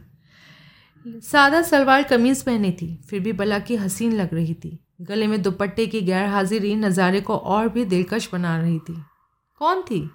सादा 1.08 1.62
सलवार 1.62 2.04
कमीज़ 2.04 2.46
पहनी 2.46 2.72
थी, 2.72 3.02
फिर 3.10 3.20
भी 3.20 3.34
बला 3.34 3.60
की 3.60 3.76
हसीन 3.76 4.14
लग 4.14 4.34
रही 4.34 4.54
थी। 4.54 4.86
गले 5.02 5.28
में 5.28 5.42
दुपट्टे 5.42 5.88
की 5.88 6.02
गैर 6.02 6.26
हाजिरी 6.26 6.76
नज़ारे 6.76 7.22
को 7.22 7.38
और 7.38 7.70
भी 7.70 7.86
दिलकश 7.86 8.30
बना 8.34 8.62
रही 8.62 8.80
थी। 8.80 9.04
कौन 9.60 9.82
थी? 9.82 10.10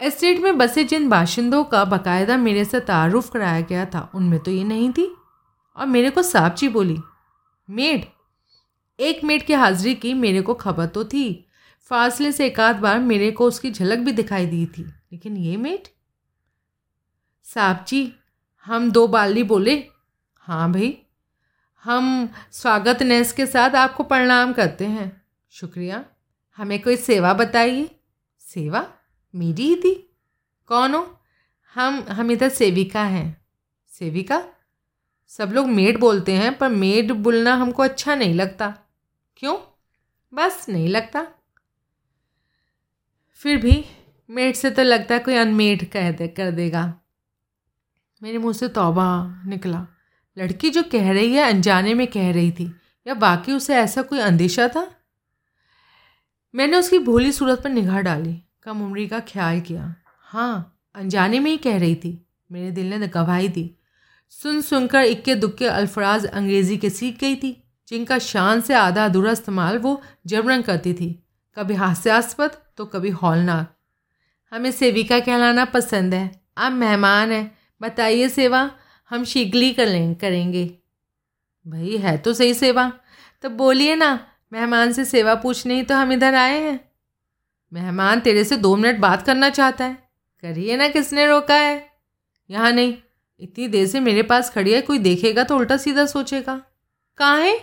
एस्टेट 0.00 0.40
में 0.40 0.58
बसे 0.58 0.84
जिन 0.84 1.08
बाशिंदों 1.08 1.64
का 1.64 1.84
बाकायदा 1.84 2.36
मेरे 2.36 2.64
से 2.64 2.80
तारुफ 2.80 3.30
कराया 3.30 3.60
गया 3.60 3.84
था, 3.84 4.10
उनमें 4.14 4.40
तो 4.40 4.50
ये 4.50 4.64
नहीं 4.64 4.92
थी। 4.92 5.16
और 5.76 5.86
मेरे 5.86 6.10
को 6.10 6.22
साबची 6.22 6.68
बोली 6.68 6.98
मेड। 7.70 8.04
एक 9.00 9.24
मेड 9.24 9.46
की 9.46 9.52
हाजिरी 9.52 9.94
की 9.94 10.14
मेरे 10.14 10.42
को 10.42 10.54
खबर 10.54 10.86
तो 10.86 11.04
थी। 11.04 11.48
फासले 11.80 12.32
से 12.32 12.46
एक 12.46 12.60
आध 12.60 12.76
बार 12.76 12.98
मेरे 12.98 13.30
को 13.30 13.44
उसकी 13.44 13.70
झलक 13.70 13.98
भी 13.98 14.12
दिखाई 14.12 14.46
दी 14.46 14.66
थी। 14.66 14.82
लेकिन 14.82 15.36
ये 15.36 15.56
मेड? 15.56 15.88
साहब 17.44 17.84
जी 17.88 18.14
हम 18.64 18.90
दो 18.90 19.06
बाली 19.06 19.42
बोले। 19.42 19.86
हाँ 20.36 20.72
भाई। 20.72 20.98
हम 21.84 22.28
स्वागत 22.52 23.02
नेस 23.02 23.32
के 23.32 23.46
साथ 23.46 23.74
आपको 23.74 24.02
प्रणाम 24.02 24.52
करते 24.52 24.86
हैं। 24.86 25.22
शुक्रिया। 25.50 26.04
हमें 26.56 26.82
कोई 26.82 26.96
सेवा 26.96 27.34
बताइए। 27.34 27.90
सेवा? 28.40 28.92
मेरी 29.34 29.62
ही 29.62 29.76
थी। 29.76 30.16
कौन 30.66 30.94
हो? 30.94 31.20
हम 31.74 32.04
हम 32.08 32.30
इधर 32.30 32.48
सेविका 32.48 33.04
हैं। 33.04 33.46
सेविका? 33.88 34.48
सब 35.28 35.52
लोग 35.52 35.66
मेड 35.66 36.00
बोलते 36.00 36.32
हैं, 36.32 36.58
पर 36.58 36.68
मेड 36.68 37.12
बोलना 37.12 37.54
हमको 37.54 37.82
अच्छा 37.82 38.14
नहीं 38.14 38.34
लगता। 38.34 38.78
क्यों? 39.36 39.58
बस 40.34 40.66
नहीं 40.68 40.88
लगता। 40.88 41.26
फिर 43.34 43.56
भी 43.56 43.84
मेड 44.30 44.54
से 44.54 44.70
तो 44.70 44.82
लगता 44.82 45.14
है 45.14 45.20
कोई 45.20 45.34
अनमेड 45.34 45.90
कह 45.90 46.12
दे, 46.12 46.28
कर 46.28 46.50
देगा। 46.50 46.94
मेरे 48.22 48.38
मुँह 48.38 48.52
से 48.52 48.68
तौबा 48.68 49.42
निकला। 49.46 49.86
लड़की 50.38 50.70
जो 50.70 50.82
कह 50.82 51.12
रही 51.12 51.32
है, 51.32 51.52
अनजाने 51.52 51.94
में 51.94 52.06
कह 52.06 52.32
रही 52.32 52.52
थी। 52.52 52.74
या 53.06 53.14
बाकी 53.14 53.52
उसे 53.52 53.74
ऐसा 53.74 54.02
कोई 54.02 54.18
अंदेशा 54.18 54.68
था? 54.68 54.94
मैंने 56.54 56.76
उसकी 56.76 56.98
भोली 56.98 57.32
सूरत 57.32 57.60
पर 57.62 57.70
निगाह 57.70 58.00
डाली, 58.00 58.42
कम 58.62 58.82
उम्री 58.82 59.08
का 59.08 59.20
ख्याल 59.20 59.60
किया। 59.60 59.94
हाँ 60.20 60.80
अनजाने 60.94 61.40
में 61.40 61.50
ही 61.50 61.56
कह 61.56 61.78
रही 61.78 61.94
थी। 61.94 62.26
मेरे 62.52 62.70
दिल 62.70 62.94
ने 62.94 63.08
गवाही 63.08 63.48
दी। 63.48 63.77
सुन 64.30 64.62
सुनकर 64.62 65.00
इक्के 65.00 65.34
दुक्के 65.34 65.66
अल्फराज 65.66 66.26
अंग्रेज़ी 66.26 66.76
के 66.76 66.90
सीख 66.90 67.20
गई 67.20 67.36
थी, 67.36 67.62
जिनका 67.88 68.18
शान 68.18 68.60
से 68.60 68.74
आधा 68.74 69.04
अधूरा 69.04 69.32
इस्तेमाल 69.32 69.78
वो 69.78 70.02
जबरन 70.26 70.62
करती 70.62 70.94
थी। 70.94 71.22
कभी 71.56 71.74
हास्यास्पद 71.74 72.50
तो 72.76 72.84
कभी 72.84 73.10
हौलनाक। 73.10 73.74
हमें 74.52 74.72
सेविका 74.72 75.20
कहलाना 75.20 75.64
पसंद 75.64 76.14
है। 76.14 76.40
आप 76.58 76.72
मेहमान 76.72 77.32
हैं। 77.32 77.58
बताइए 77.82 78.28
सेवा, 78.28 78.70
हम 79.10 79.24
शिगली 79.24 79.72
कर 79.72 79.86
लें 79.86 80.14
करेंगे। 80.14 80.78
भाई, 81.66 81.96
है 81.96 82.18
तो 82.18 82.32
सही 82.32 82.54
सेवा। 82.54 82.92
तो 83.42 83.50
बोलिए 83.50 83.96
ना, 83.96 84.26
मेहमान 84.52 84.92
से 84.92 85.04
सेवा 85.04 85.34
पूछने 85.34 85.74
ही 85.74 85.82
तो 85.82 85.94
हम 85.94 86.12
इधर 86.12 86.34
आए 86.34 86.60
हैं। 86.60 86.92
मेहमान 87.72 88.20
तेरे 88.20 88.44
से 88.44 88.56
दो 88.56 88.76
मिनट 88.76 88.98
बात 88.98 89.22
करना 89.22 89.50
चाहता 89.50 89.84
है। 89.84 89.94
करिए 90.42 90.76
ना, 90.76 90.88
किसने 90.88 91.26
रोका 91.26 91.54
है? 91.54 91.90
यहाँ 92.50 92.72
नहीं। 92.72 92.96
इतनी 93.40 93.68
देर 93.68 93.86
से 93.86 94.00
मेरे 94.00 94.22
पास 94.22 94.50
खड़ी 94.50 94.72
है, 94.72 94.80
कोई 94.80 94.98
देखेगा 94.98 95.44
तो 95.44 95.56
उल्टा 95.56 95.76
सीधा 95.76 96.06
सोचेगा। 96.06 96.60
कहाँ 97.18 97.40
है? 97.40 97.58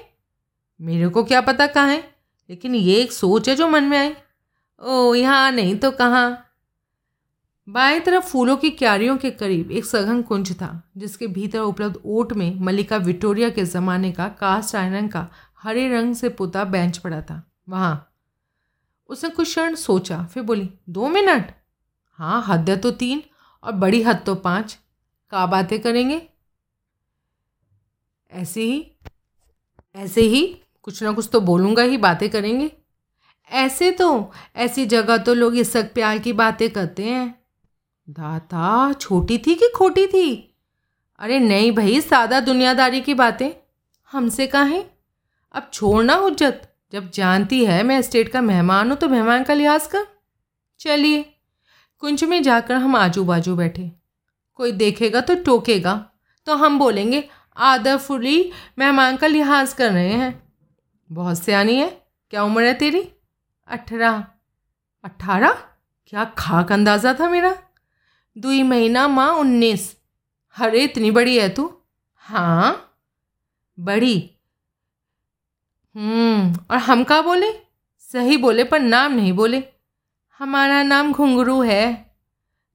मेरे 0.80 1.10
को 1.10 1.24
क्या 1.24 1.42
पता 1.42 1.68
कहाँ 1.68 1.88
है, 1.88 2.00
लेकिन 2.50 2.76
ये 2.76 2.96
एक 2.96 3.12
सोच 3.12 3.50
है 3.50 3.56
जो 3.56 3.68
मन 3.68 3.84
में 3.84 3.98
आई। 3.98 4.14
ओ 4.82 5.14
यहाँ 5.16 5.52
नहीं 5.52 5.76
तो 5.76 5.92
कहाँ? 5.92 6.42
बाएँ 7.68 8.00
तरफ़ 8.00 8.26
फूलों 8.26 8.56
की 8.58 8.70
क्यारियों 8.70 9.16
के 9.18 9.30
करीब 9.32 9.72
एक 9.72 9.86
सघन 9.86 10.22
कुंज 10.22 10.52
था, 10.54 10.82
जिसके 10.98 11.28
भीतर 11.28 11.60
उपलब्ध 11.60 12.00
ओट 12.06 12.34
में 12.34 12.60
मलिका 12.60 12.98
विक्टोरिया 12.98 13.50
के 13.50 13.64
ज़माने 13.66 14.12
का 14.12 14.28
कास्ट 14.40 14.76
आयरन 14.76 15.08
का 15.08 15.28
हरे 15.64 15.88
रंग 15.90 16.16
से 16.16 16.30
पुता 16.30 16.64
बेंच 16.64 16.98
पड़ा 16.98 17.22
था। 17.22 17.42
वहाँ। 17.70 18.12
उसने 19.10 19.30
कुछ 19.30 19.48
क्षण 19.48 19.76
सोचा, 19.76 20.24
फिर 20.24 20.44
बोली, 20.44 20.70
दो 20.90 21.08
मिनट? 21.10 21.52
हाँ 22.20 22.44
हद 22.48 22.70
तो 22.84 22.92
तीन, 22.92 23.24
और 23.64 23.72
बड़ी 23.72 24.02
हद 24.02 24.22
तो 24.26 24.36
पाँच। 24.36 24.78
का 25.30 25.46
बातें 25.46 25.80
करेंगे? 25.82 26.30
ऐसे 28.32 28.62
ही 28.62 28.92
ऐसे 29.96 30.22
ही 30.22 30.62
कुछ 30.84 31.04
ना 31.04 31.12
कुछ 31.12 31.30
तो 31.34 31.42
बोलूँगा 31.42 31.84
ही 31.84 31.98
बातें 31.98 32.30
करेंगे। 32.30 32.72
ऐसे 33.52 33.92
तो 33.92 34.32
ऐसी 34.56 34.86
जगह 34.86 35.18
तो 35.18 35.34
लोग 35.34 35.56
इस 35.56 35.72
सक 35.74 35.94
प्यार 35.94 36.20
की 36.20 36.34
बातें 36.34 36.70
करते 36.70 37.04
हैं। 37.04 37.46
दाता, 38.10 38.94
छोटी 38.94 39.38
थी 39.38 39.56
कि 39.56 39.72
खोटी 39.76 40.08
थी? 40.08 40.56
अरे 41.20 41.40
नहीं 41.40 41.72
भाई, 41.72 42.02
सादा 42.02 42.40
दुनियादारी 42.40 43.02
की 43.02 43.14
बातें। 43.14 43.52
हमसे 44.12 44.48
कहें? 44.48 44.86
अब 45.54 45.70
छोड़ना 45.74 46.16
हुज्जत 46.16 46.74
जब 46.94 47.12
जानती 47.12 47.66
है 47.66 47.84
मैं 47.84 48.02
स्टेट 48.02 48.30
का 48.30 48.42
मेहमान 48.42 48.90
हूँ 48.90 48.98
तो 48.98 49.10
मेहमान 49.10 49.44
का 49.44 49.54
लिहाज 49.54 49.88
कर। 49.88 50.08
चलिए, 50.80 51.36
कुंज 52.00 52.24
में 52.24 52.44
जाकर 52.44 52.76
हम 52.76 52.96
आजू 52.96 53.24
बाजू 53.24 53.56
बैठे। 53.56 53.92
कोई 54.56 54.72
देखेगा 54.72 55.22
तो 55.22 55.36
टोकेगा। 55.36 56.10
तो 56.46 56.56
हम 56.56 56.80
बोलेंगे, 56.80 57.30
आदरफुली 57.58 58.52
मेहमान 58.80 59.18
का 59.18 59.28
लिहाज 59.28 59.74
कर 59.74 59.92
रहे 59.92 60.12
हैं। 60.12 60.54
बहुत 61.12 61.40
सियानी 61.40 61.76
है, 61.76 62.02
क्या 62.30 62.44
उम्र 62.44 62.64
है 62.64 62.74
तेरी? 62.74 63.12
अठारह। 63.68 64.26
अट्ठारह 65.04 65.52
क्या 66.08 66.24
खाक 66.38 66.72
अंदाज़ा 66.72 67.14
था 67.14 67.30
मेरा? 67.30 67.56
दुई 68.38 68.64
महीना 68.64 69.08
माँ 69.08 69.34
उन्नीस। 69.34 69.98
अरे 70.60 70.84
इतनी 70.84 71.12
बड़ी 71.12 71.40
है 71.40 71.50
तू? 71.50 71.78
हाँ। 72.16 72.98
बड़ी। 73.80 74.32
हम्म 75.96 76.60
और 76.72 76.78
हम 76.78 77.04
का 77.04 77.22
बोले? 77.22 77.52
सही 78.00 78.38
बोले 78.38 78.64
पर 78.64 78.80
नाम 78.80 79.14
नहीं 79.14 79.34
बोले। 79.34 79.64
हमारा 80.40 80.84
नाम 80.84 81.14
घुंघरू 81.14 81.62
है। 81.62 82.05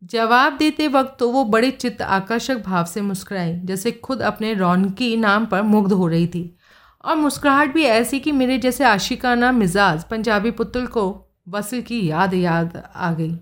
जवाब 0.03 0.57
देते 0.57 0.87
वक्त 0.89 1.17
तो 1.19 1.31
वो 1.31 1.45
बड़े 1.45 1.71
चित्त 1.71 2.03
आकर्षक 2.03 2.63
भाव 2.63 2.85
से 2.85 3.01
मुस्कुराई, 3.01 3.53
जैसे 3.55 3.93
खुद 3.93 4.23
अपने 4.23 4.53
रौनकी 4.55 5.17
नाम 5.17 5.47
पर 5.47 5.63
मुग्ध 5.63 5.93
हो 5.93 6.07
रही 6.09 6.27
थी। 6.27 6.57
और 7.05 7.17
मुस्कुराहट 7.17 7.75
भी 7.75 7.85
ऐसी 7.85 8.21
कि 8.21 8.33
मेरे 8.33 8.59
जैसे 8.59 8.85
आशिकाना 8.85 9.53
मिजाज 9.53 10.05
पंजाबी 10.05 10.51
पुतल 10.51 10.87
को 10.87 11.05
वसल 11.49 11.81
की 11.81 12.07
याद 12.07 12.35
याद 12.35 12.83
आ 12.87 13.13
गई। 13.13 13.37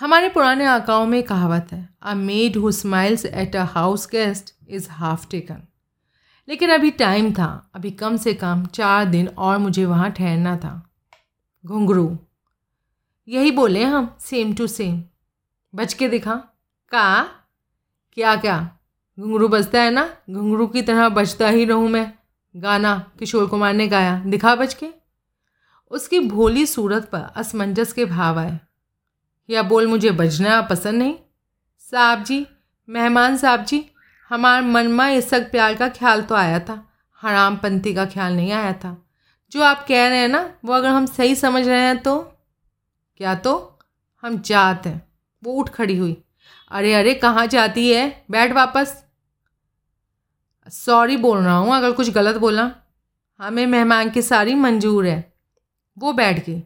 हमारे 0.00 0.28
पुराने 0.28 0.66
आकाओं 0.66 1.06
में 1.06 1.22
कहावत 1.22 1.72
है 1.72 1.88
a 2.02 2.14
maid 2.14 2.56
who 2.56 2.70
smiles 2.72 3.24
at 3.26 3.56
a 3.56 3.64
house 3.64 4.08
guest 4.12 4.54
is 4.68 4.88
half 4.90 5.26
taken 5.30 5.62
लेकिन 6.48 6.70
अभी 6.70 6.90
टाइम 6.90 7.32
था, 7.32 7.70
अभी 7.74 7.90
कम 7.90 8.16
से 8.16 8.34
कम 8.34 8.64
चार 8.66 9.04
दिन 9.04 9.28
और 9.28 9.58
मुझे 9.58 9.84
वहाँ 9.86 10.10
ठहरना 10.10 10.56
था। 10.56 10.80
घुंघरू। 11.64 12.06
यही 13.28 13.50
बोले 13.50 13.84
हम 13.84 14.16
सेम 14.20 14.54
टू 14.54 14.66
सेम 14.66 15.04
बच 15.74 15.94
के 15.94 16.08
दिखा। 16.08 16.34
का? 16.90 17.24
क्या 18.12 18.36
क्या? 18.36 18.78
घुंघरू 19.20 19.48
बजता 19.48 19.82
है 19.82 19.90
ना? 19.90 20.16
घुंघरू 20.30 20.66
की 20.66 20.82
तरह 20.82 21.08
बजता 21.08 21.48
ही 21.48 21.64
रहूँ 21.64 21.88
मैं। 21.88 22.12
गाना, 22.56 23.12
किशोर 23.18 23.46
कुमार 23.46 23.74
ने 23.74 23.88
गाया। 23.88 24.22
दिखा 24.26 24.54
बच 24.54 24.74
के? 24.74 24.88
उसकी 25.90 26.20
भोली 26.20 26.66
सूरत 26.66 27.04
पर 27.04 27.32
असमंजस 27.36 27.92
के 27.92 28.04
भाव 28.04 28.38
आए। 28.38 28.60
या 29.50 29.62
बोल 29.62 29.86
मुझे 29.86 30.10
बजना 30.10 30.62
पसंद 30.62 30.94
नहीं? 30.94 31.14
साहब 31.78 32.22
जी, 32.22 32.46
मेहमान 32.88 33.36
साहब 33.36 33.64
जी, 33.64 33.90
हमार 34.28 34.62
में 34.62 35.16
इस 35.16 35.30
सब 35.30 35.50
प्यार 35.50 35.74
का 35.74 35.88
ख्याल 35.88 36.22
तो 36.22 36.34
आया 36.34 36.60
था। 36.60 36.92
हरामपंथी 37.22 37.94
का 37.94 38.06
ख्याल 38.06 38.32
नहीं 38.32 38.52
आया 38.52 38.72
था। 38.72 39.06
जो 39.50 39.62
आप 39.62 39.86
कह 39.88 40.08
रहे 40.08 40.18
हैं 40.18 40.28
ना, 40.28 40.54
वो 40.64 40.72
अगर 40.72 40.88
हम 40.88 41.06
सही 41.06 41.34
समझ 41.34 41.68
रहे 41.68 41.80
हैं 41.80 42.02
तो 42.02 42.30
क्या 43.16 43.34
तो? 43.34 43.78
हम 44.22 44.38
जात 44.38 44.86
हैं। 44.86 45.08
वो 45.44 45.52
उठ 45.52 45.68
खड़ी 45.68 45.96
हुई। 45.96 46.22
अरे 46.70 46.94
अरे, 46.94 47.14
कहाँ 47.14 47.46
जाती 47.46 47.90
है? 47.90 48.24
बैठ 48.30 48.52
वापस। 48.52 49.04
सॉरी 50.68 51.16
बोल 51.16 51.38
रहा 51.38 51.56
हूँ, 51.56 51.74
अगर 51.74 51.92
कुछ 51.92 52.10
गलत 52.10 52.36
बोला। 52.36 52.70
हमें 53.38 53.66
मेहमान 53.66 54.10
की 54.10 54.22
सारी 54.22 54.54
मंजूर 54.54 55.06
है। 55.06 55.32
वो 55.98 56.12
बैठ 56.12 56.46
गई 56.46 56.62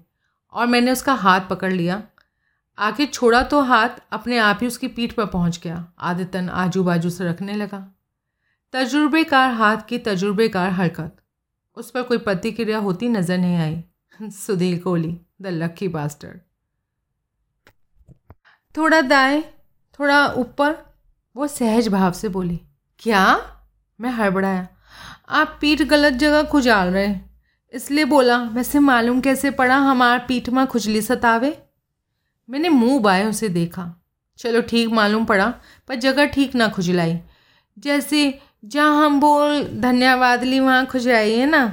और 0.52 0.66
मैंने 0.66 0.92
उसका 0.92 1.14
हाथ 1.14 1.40
पकड़ 1.50 1.72
लिया। 1.72 2.02
आखिर 2.78 3.06
छोड़ा 3.06 3.42
तो 3.42 3.60
हाथ, 3.60 3.88
अपने 4.12 4.38
आप 4.38 4.58
ही 4.60 4.66
उसकी 4.66 4.88
पीठ 4.88 5.12
पर 5.12 5.26
पहुँच 5.26 5.60
गया। 5.64 5.92
आदतन 5.98 6.48
आजू 6.48 6.84
बाजू 6.84 7.10
से 7.10 7.24
रखने 7.24 7.54
लगा। 7.54 7.94
तजुर्बेकार 8.72 9.50
हाथ 9.50 9.76
की 9.88 9.98
तजुर्बेकार 9.98 10.70
हरकत। 10.70 11.16
उस 11.76 11.90
पर 11.90 12.02
कोई 12.02 12.18
प्रतिक्रिया 12.18 12.78
होती 12.78 13.08
नज़र 13.08 13.38
नहीं 13.38 13.56
आई। 13.56 13.84
Sudhir 14.30 14.78
Kohli. 14.78 15.20
The 15.40 15.46
lucky 15.46 15.88
bastard 15.88 16.40
थोड़ा 18.76 19.00
दाएँ, 19.00 19.42
थोड़ा 20.00 20.26
ऊपर, 20.28 20.74
वो 21.36 21.46
सहज 21.46 21.88
भाव 21.88 22.12
से 22.12 22.28
बोली, 22.28 22.60
क्या? 22.98 23.40
मैं 24.00 24.10
हड़बड़ाया। 24.10 24.68
आप 25.28 25.58
पीठ 25.60 25.82
गलत 25.82 26.12
जगह 26.12 26.42
खुजाल 26.42 26.88
रहे। 26.88 27.14
इसलिए 27.72 28.04
बोला 28.04 28.36
वैसे 28.42 28.78
मालूम 28.78 29.20
कैसे 29.20 29.50
पड़ा 29.50 29.76
हमार 29.76 30.18
पीठ 30.28 30.48
में 30.48 30.66
खुजली 30.66 31.02
सतावे? 31.02 31.62
मैंने 32.48 32.68
मुँह 32.68 33.00
बाय 33.00 33.24
उसे 33.24 33.48
देखा। 33.48 33.94
चलो 34.38 34.60
ठीक 34.60 34.88
मालूम 34.88 35.24
पड़ा, 35.24 35.54
पर 35.88 35.94
जगह 35.94 36.26
ठीक 36.26 36.54
ना 36.54 36.68
खुजलाई। 36.68 37.20
जैसे 37.78 38.40
जहाँ 38.64 39.06
हम 39.06 39.20
बोल 39.20 39.64
धन्यवाद 39.80 40.44
ली 40.44 40.60
वहाँ 40.60 40.86
खुजलाई, 40.86 41.32
है 41.32 41.46
ना? 41.46 41.66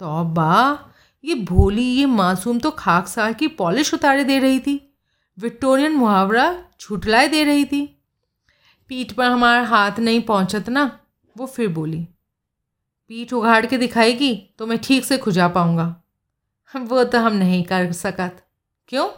तो 0.00 0.24
बा 0.24 0.87
ये 1.28 1.34
भोली 1.34 1.82
ये 1.82 2.06
मासूम 2.06 2.58
तो 2.58 2.70
खाक 2.70 3.08
साल 3.08 3.34
की 3.34 3.48
पॉलिश 3.48 3.94
उतारे 3.94 4.24
दे 4.24 4.38
रही 4.38 4.60
थी। 4.60 4.94
विक्टोरियन 5.38 5.92
मुहावरा 5.92 6.64
छुटलाए 6.80 7.28
दे 7.28 7.44
रही 7.44 7.64
थी। 7.64 8.02
पीठ 8.88 9.12
पर 9.12 9.24
हमारा 9.24 9.62
हाथ 9.62 9.98
नहीं 9.98 10.20
पहुँचत 10.20 10.68
ना 10.68 11.00
वो 11.36 11.46
फिर 11.46 11.68
बोली 11.68 12.08
पीठ 13.08 13.32
उघाड़ 13.32 13.66
के 13.66 13.78
दिखाएगी 13.78 14.54
तो 14.58 14.66
मैं 14.66 14.78
ठीक 14.78 15.04
से 15.04 15.18
खुजा 15.18 15.48
पाऊँगा। 15.48 16.02
वो 16.76 17.04
तो 17.04 17.18
हम 17.18 17.32
नहीं 17.32 17.64
कर 17.64 17.92
सकत। 17.92 18.46
क्यों? 18.88 19.10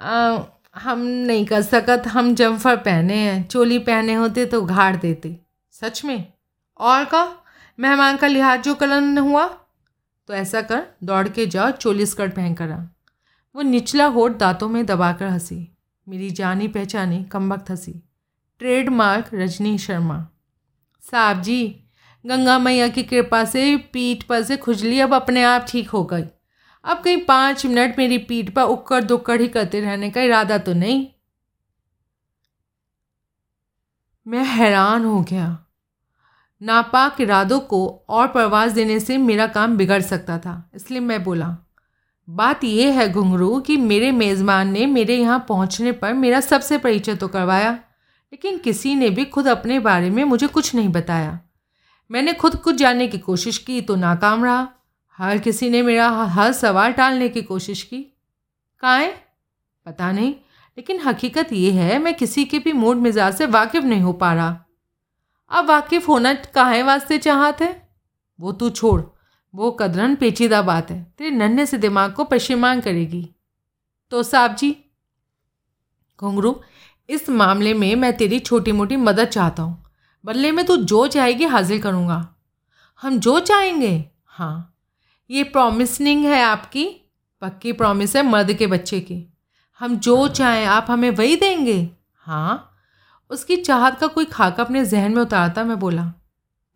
आ, 0.00 0.38
हम 0.76 0.98
नहीं 0.98 1.46
कर 1.46 1.62
सकत। 1.62 2.02
हम 2.06 2.34
जम्फर 2.34 2.76
पहने 2.76 3.14
हैं। 3.14 3.48
चोली 3.48 3.78
पहने 3.78 4.14
होते 4.14 4.46
तो 4.46 4.62
घाड़ 4.62 4.96
देते। 4.96 5.40
सच 5.70 6.04
में? 6.04 6.32
और 6.78 7.04
का? 7.04 7.38
मेहमान 7.80 8.16
का 8.16 8.26
लिहाज 8.26 8.62
जो 8.62 8.74
कलन 8.74 9.18
हुआ 9.18 9.61
तो 10.26 10.34
ऐसा 10.34 10.62
कर, 10.62 10.86
दौड़ 11.02 11.28
के 11.28 11.46
जाओ, 11.46 11.70
चोली 11.70 12.06
स्कर्ट 12.06 12.34
पहन 12.34 12.54
कर 12.54 12.70
आ। 12.70 12.78
वो 13.54 13.62
निचला 13.62 14.06
होठ 14.06 14.32
दांतों 14.32 14.68
में 14.68 14.86
दबाकर 14.86 15.26
हँसी। 15.26 15.76
मेरी 16.08 16.30
जानी 16.30 16.68
पहचानी 16.68 17.24
कम 17.24 17.52
वक्त 17.52 17.70
हँसी। 17.70 18.02
ट्रेडमार्क 18.58 19.30
रजनी 19.34 19.78
शर्मा। 19.78 20.28
साहब 21.10 21.42
जी, 21.42 21.84
गंगा 22.26 22.58
मैया 22.58 22.88
की 22.88 23.02
कृपा 23.02 23.44
से 23.44 23.76
पीठ 23.76 24.22
पर 24.22 24.42
से 24.42 24.56
खुजली 24.56 25.00
अब 25.00 25.14
अपने 25.14 25.42
आप 25.42 25.66
ठीक 25.68 25.90
हो 25.90 26.04
गई। 26.04 26.24
अब 26.84 27.02
कहीं 27.02 27.24
पाँच 27.24 27.66
मिनट 27.66 27.98
मेरी 27.98 28.18
पीठ 28.18 28.50
पर 28.50 28.62
उक्कड़ 28.62 29.04
दुक्कड़ 29.04 29.40
ही 29.40 29.48
करते 29.48 29.80
रहने 29.80 30.10
का 30.10 30.22
इरादा 30.22 30.58
तो 30.58 30.72
नहीं। 30.72 31.08
मैं 34.26 34.44
हैरान 34.44 35.04
हो 35.04 35.22
गया। 35.22 35.66
नापाक 36.62 37.20
इरादों 37.20 37.58
को 37.60 38.04
और 38.08 38.26
परवाज 38.28 38.72
देने 38.72 38.98
से 39.00 39.16
मेरा 39.18 39.46
काम 39.46 39.76
बिगड़ 39.76 40.00
सकता 40.02 40.38
था, 40.38 40.70
इसलिए 40.74 41.00
मैं 41.00 41.22
बोला, 41.24 41.56
बात 42.28 42.64
यह 42.64 42.98
है 43.00 43.08
घुंघरू 43.12 43.60
कि 43.60 43.76
मेरे 43.76 44.10
मेज़बान 44.10 44.68
ने 44.68 44.86
मेरे 44.86 45.16
यहाँ 45.16 45.44
पहुँचने 45.48 45.92
पर 45.92 46.12
मेरा 46.14 46.40
सबसे 46.40 46.78
परिचय 46.78 47.14
तो 47.14 47.28
करवाया, 47.28 47.72
लेकिन 47.72 48.58
किसी 48.58 48.94
ने 48.94 49.10
भी 49.10 49.24
खुद 49.24 49.48
अपने 49.48 49.78
बारे 49.78 50.10
में 50.10 50.22
मुझे 50.24 50.46
कुछ 50.46 50.74
नहीं 50.74 50.88
बताया। 50.88 51.38
मैंने 52.10 52.32
खुद 52.32 52.56
कुछ 52.56 52.76
जानने 52.76 53.08
की 53.08 53.18
कोशिश 53.18 53.58
की 53.58 53.80
तो 53.80 53.96
नाकाम 53.96 54.44
रहा। 54.44 54.68
हर 55.18 55.38
किसी 55.38 55.70
ने 55.70 55.82
मेरा 55.82 56.08
हर 56.08 56.52
सवाल 56.52 56.92
टालने 56.92 57.28
की 57.28 57.42
कोशिश 57.42 57.82
की। 57.82 58.06
है 58.82 59.08
पता 59.86 60.12
नहीं, 60.12 60.34
लेकिन 60.78 61.00
हकीकत 61.00 61.52
ये 61.52 61.70
है, 61.70 61.98
मैं 61.98 62.14
किसी 62.14 62.44
के 62.44 62.58
भी 62.58 62.72
मूड 62.72 62.96
मिजाज 62.96 63.34
से 63.34 63.46
वाकिफ़ 63.46 63.84
नहीं 63.84 64.00
हो 64.00 64.12
पा 64.12 64.32
रहा। 64.34 64.61
अब 65.52 65.66
वाकिफ़ 65.66 66.06
होना 66.06 66.34
कहाँ 66.34 66.82
वास्ते 66.82 67.18
चाहत 67.18 67.62
है? 67.62 67.88
वो 68.40 68.52
तू 68.52 68.70
छोड़। 68.70 69.02
वो 69.54 69.70
कदरन 69.70 70.14
पेचीदा 70.14 70.62
बात 70.62 70.90
है। 70.90 71.14
तेरे 71.18 71.30
नन्हे 71.30 71.66
से 71.66 71.78
दिमाग 71.78 72.12
को 72.12 72.24
पशेमान 72.24 72.80
करेगी। 72.80 73.34
तो 74.10 74.22
साहब 74.22 74.54
जी 74.54 74.76
घुंगरू 76.20 76.62
इस 77.10 77.28
मामले 77.28 77.74
में 77.74 77.96
मैं 77.96 78.16
तेरी 78.16 78.38
छोटी 78.38 78.72
मोटी 78.72 78.96
मदद 78.96 79.24
चाहता 79.24 79.62
हूँ। 79.62 79.84
बदले 80.24 80.52
में 80.52 80.66
तू 80.66 80.76
जो 80.76 81.06
चाहेगी 81.06 81.44
हाजिर 81.44 81.82
करूँगा। 81.82 82.34
हम 83.02 83.18
जो 83.18 83.40
चाहेंगे? 83.40 84.10
हाँ। 84.26 84.76
ये 85.30 85.44
प्रॉमिसनिंग 85.44 86.24
है 86.24 86.42
आपकी। 86.42 87.12
पक्की 87.40 87.72
प्रॉमिस 87.72 88.16
है 88.16 88.22
मर्द 88.22 88.52
के 88.52 88.66
बच्चे 88.66 89.00
की। 89.00 89.38
हम 89.78 89.96
जो 89.96 90.28
चाहें 90.28 90.66
आप 90.66 90.86
हमें 90.90 91.10
वही 91.10 91.36
देंगे। 91.36 91.90
हाँ। 92.14 92.71
उसकी 93.32 93.56
चाहत 93.56 93.98
का 94.00 94.06
कोई 94.06 94.24
खाका 94.24 94.62
अपने 94.62 94.84
जहन 94.84 95.14
में 95.14 95.22
उतारता, 95.22 95.64
मैं 95.64 95.78
बोला 95.78 96.12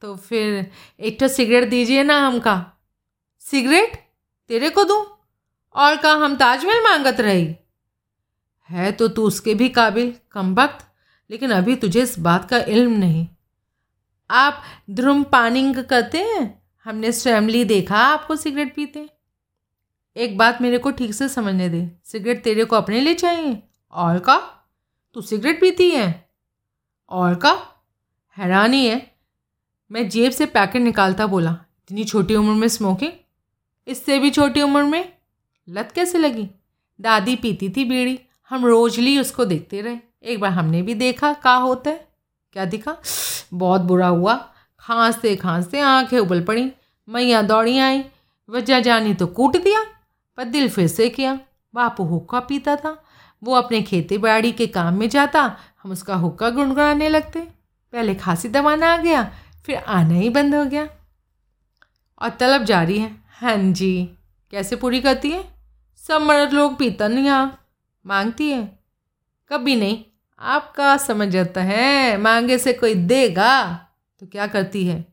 तो 0.00 0.16
फिर 0.16 0.70
एक 1.00 1.20
तो 1.20 1.28
सिगरेट 1.28 1.70
दीजिए 1.70 2.02
ना 2.02 2.26
हमका। 2.26 2.72
सिगरेट? 3.38 4.10
तेरे 4.48 4.70
को 4.70 4.84
दूँ? 4.84 5.06
और 5.74 5.96
कहा 5.96 6.12
हम 6.12 6.36
ताजमहल 6.36 6.80
मांगत 6.80 7.20
रही? 7.20 7.54
है 8.70 8.92
तो 8.92 9.08
तू 9.08 9.22
उसके 9.22 9.54
भी 9.54 9.68
काबिल, 9.68 10.14
कम 10.30 10.54
वक्त, 10.54 10.86
लेकिन 11.30 11.50
अभी 11.50 11.76
तुझे 11.76 12.02
इस 12.02 12.18
बात 12.18 12.50
का 12.50 12.58
इल्म 12.58 12.92
नहीं। 12.92 13.28
आप 14.30 14.62
ध्रुम 14.90 15.22
पानिंग 15.22 15.84
करते 15.84 16.18
हैं? 16.18 16.62
हमने 16.84 17.12
स्वयंली 17.12 17.64
देखा 17.64 17.96
आपको 17.96 18.36
सिगरेट 18.36 18.76
पीते। 18.76 19.10
एक 20.16 20.38
बात 20.38 20.62
मेरे 20.62 20.78
को 20.78 20.90
ठीक 20.90 21.14
से 21.14 21.28
समझने 21.28 21.68
दे। 21.68 21.90
सिगरेट 22.04 22.44
तेरे 22.44 22.64
को 22.64 22.76
अपने 22.76 23.00
लिए 23.00 23.14
चाहिए? 23.14 23.62
और 23.92 24.18
का? 24.18 24.36
तू 25.14 25.20
सिगरेट 25.20 25.60
पीती 25.60 25.90
है? 25.90 26.25
और 27.08 27.34
का? 27.34 27.82
हैरानी 28.36 28.86
है। 28.86 29.14
मैं 29.92 30.08
जेब 30.08 30.32
से 30.32 30.46
पैकेट 30.46 30.82
निकालता 30.82 31.26
बोला, 31.26 31.50
इतनी 31.50 32.04
छोटी 32.04 32.36
उम्र 32.36 32.52
में 32.52 32.68
स्मोकिंग 32.68 33.12
इससे 33.86 34.18
भी 34.18 34.30
छोटी 34.30 34.62
उम्र 34.62 34.82
में? 34.82 35.12
लत 35.68 35.92
कैसे 35.94 36.18
लगी? 36.18 36.50
दादी 37.00 37.36
पीती 37.36 37.68
थी 37.68 37.84
बीड़ी। 37.84 38.20
हम 38.50 38.66
रोजली 38.66 39.18
उसको 39.18 39.44
देखते 39.44 39.80
रहे। 39.80 39.96
एक 40.22 40.40
बार 40.40 40.50
हमने 40.50 40.82
भी 40.82 40.94
देखा, 40.94 41.32
का 41.32 41.54
होता 41.54 41.90
है? 41.90 42.08
क्या 42.52 42.64
दिखा? 42.64 42.96
बहुत 43.54 43.80
बुरा 43.80 44.06
हुआ। 44.06 44.52
खांसते 44.80 45.36
खांसते 45.36 45.80
आँखें 45.80 46.18
उबल 46.18 46.42
पड़ी। 46.42 46.72
मैया 47.08 47.42
दौड़ी 47.42 47.78
आई। 47.78 48.04
वजह 48.50 48.80
जानी 48.80 49.14
तो 49.14 49.26
कूट 49.26 49.56
दिया। 49.56 49.80
पर 50.36 50.44
दिल 50.44 50.68
फिर 50.68 50.86
से 50.86 51.08
किया। 51.08 51.40
बापू 51.74 52.04
हुक्का 52.04 52.40
पीता 52.40 52.76
था। 52.76 53.04
वो 53.42 53.54
अपने 53.54 53.82
खेती 53.82 54.18
बाड़ी 54.18 54.52
के 54.52 54.66
काम 54.66 54.98
में 54.98 55.08
जाता। 55.08 55.56
हम 55.86 55.92
उसका 55.92 56.14
हुक्का 56.14 56.50
गुनगुनाने 56.50 57.08
लगते। 57.08 57.40
पहले 57.92 58.14
खांसी 58.14 58.48
दबाना 58.48 58.94
आ 58.94 58.96
गया, 58.96 59.32
फिर 59.66 59.76
आना 59.76 60.14
ही 60.14 60.30
बंद 60.30 60.54
हो 60.54 60.64
गया। 60.64 60.88
और 62.22 62.30
तलब 62.30 62.64
जारी 62.64 62.98
है। 62.98 63.16
हाँ 63.28 63.56
जी, 63.56 64.10
कैसे 64.50 64.76
पूरी 64.76 65.00
करती 65.00 65.30
है? 65.30 65.44
सब 65.96 66.20
मर्द 66.20 66.52
लोग 66.52 66.78
पीता 66.78 67.08
नहीं 67.08 67.24
यहाँ 67.24 67.66
मांगती 68.06 68.50
है? 68.50 68.78
कभी 69.48 69.76
नहीं। 69.76 70.04
आपका 70.38 70.96
समझ 70.96 71.28
जाता 71.28 71.62
है। 71.62 72.18
मांगे 72.18 72.58
से 72.58 72.72
कोई 72.72 72.94
देगा 72.94 73.74
तो 74.20 74.26
क्या 74.26 74.46
करती 74.46 74.86
है? 74.86 75.06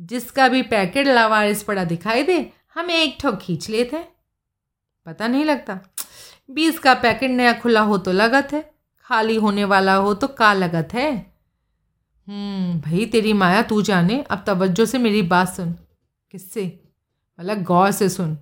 जिसका 0.00 0.48
भी 0.48 0.62
पैकेट 0.62 1.06
लावारिस 1.06 1.62
पड़ा 1.62 1.84
दिखाई 1.84 2.22
दे, 2.22 2.52
हम 2.74 2.90
एक 2.90 3.18
ठोक 3.20 3.38
खींच 3.38 3.70
लेते 3.70 3.96
हैं। 3.96 4.12
पता 5.06 5.28
नहीं 5.28 5.44
लगता। 5.44 5.80
बीस 6.50 6.78
का 6.78 6.94
पैकेट 6.94 7.30
नया 7.30 7.52
खुला 7.52 7.80
हो 7.80 7.98
तो 7.98 8.12
लगत 8.12 8.48
है। 8.52 8.71
खाली 9.04 9.36
होने 9.36 9.64
वाला 9.64 9.94
हो 9.94 10.14
तो 10.14 10.26
का 10.26 10.52
लगत 10.52 10.88
है? 10.92 11.32
हम्म 12.28 12.80
भाई 12.80 13.06
तेरी 13.06 13.32
माया, 13.32 13.62
तू 13.62 13.82
जाने। 13.82 14.22
अब 14.22 14.44
तवज्जो 14.46 14.86
से 14.86 14.98
मेरी 14.98 15.22
बात 15.22 15.48
सुन। 15.48 15.72
किससे? 16.30 16.82
मतलब 17.40 17.62
गौर 17.62 17.90
से 17.90 18.08
सुन। 18.08 18.38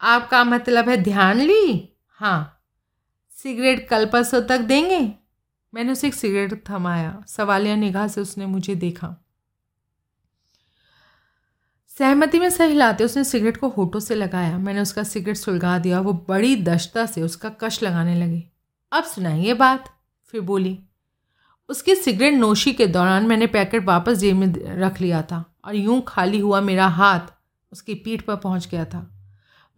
आपका 0.00 0.44
मतलब 0.44 0.88
है 0.88 0.96
ध्यान 0.96 1.38
ली? 1.38 1.92
हाँ। 2.08 2.56
सिगरेट 3.30 3.88
कल 3.88 4.06
परसों 4.06 4.42
तक 4.42 4.58
देंगे? 4.58 5.14
मैंने 5.74 5.92
उसे 5.92 6.06
एक 6.06 6.14
सिगरेट 6.14 6.70
थमाया। 6.70 7.24
सवालिया 7.28 7.76
निगाह 7.76 8.08
से 8.08 8.20
उसने 8.20 8.46
मुझे 8.46 8.74
देखा। 8.74 9.24
सहमति 11.98 12.38
में 12.38 12.50
सही 12.50 12.74
लाते 12.74 13.04
उसने 13.04 13.24
सिगरेट 13.24 13.56
को 13.56 13.68
होठों 13.68 14.00
से 14.00 14.14
लगाया। 14.14 14.58
मैंने 14.58 14.80
उसका 14.80 15.02
सिगरेट 15.02 15.36
सुलगा 15.36 15.78
दिया। 15.78 16.00
वो 16.00 16.12
बड़ी 16.28 16.56
दशता 16.56 17.06
से 17.06 17.22
उसका 17.22 17.48
कश 17.48 17.82
लगाने 17.82 18.14
लगी। 18.14 18.46
अब 18.92 19.04
सुनाइए 19.04 19.54
बात। 19.54 19.88
फिर 20.24 20.40
बोली, 20.40 20.78
उसकी 21.68 21.94
सिगरेट 21.94 22.34
नोशी 22.34 22.72
के 22.72 22.86
दौरान 22.86 23.26
मैंने 23.26 23.46
पैकेट 23.46 23.84
वापस 23.84 24.18
जेब 24.18 24.36
में 24.36 24.52
रख 24.78 25.00
लिया 25.00 25.22
था 25.22 25.44
और 25.64 25.74
यूँ 25.76 26.02
खाली 26.08 26.38
हुआ 26.38 26.60
मेरा 26.60 26.86
हाथ 26.86 27.32
उसकी 27.72 27.94
पीठ 27.94 28.22
पर 28.22 28.36
पहुँच 28.36 28.68
गया 28.68 28.84
था। 28.84 29.06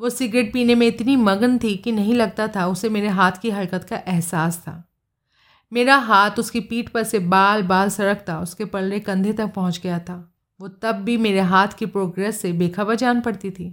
वो 0.01 0.11
सिगरेट 0.11 0.53
पीने 0.53 0.75
में 0.75 0.87
इतनी 0.87 1.17
मगन 1.17 1.59
थी 1.59 1.77
कि 1.77 1.93
नहीं 1.93 2.15
लगता 2.15 2.49
था 2.49 2.67
उसे 2.67 2.89
मेरे 2.89 3.09
हाथ 3.09 3.33
की 3.33 3.51
हरकत 3.51 3.85
का 3.85 3.97
एहसास 3.97 4.59
था। 4.59 4.83
मेरा 5.73 5.97
हाथ 5.97 6.39
उसकी 6.39 6.61
पीठ 6.61 6.89
पर 6.89 7.05
से 7.05 7.19
बाल 7.19 7.63
बाल 7.63 7.91
सड़कता 7.91 8.41
उसके 8.41 8.65
पल्ले 8.65 9.01
कंधे 9.01 9.33
तक 9.33 9.53
पहुँच 9.55 9.81
गया 9.83 9.99
था। 9.99 10.17
वो 10.61 10.69
तब 10.69 10.95
भी 10.95 11.17
मेरे 11.17 11.41
हाथ 11.41 11.69
की 11.69 11.87
प्रोग्रेस 11.87 12.41
से 12.41 12.53
बेखबर 12.53 12.95
जान 12.95 13.21
पड़ती 13.21 13.51
थी। 13.51 13.71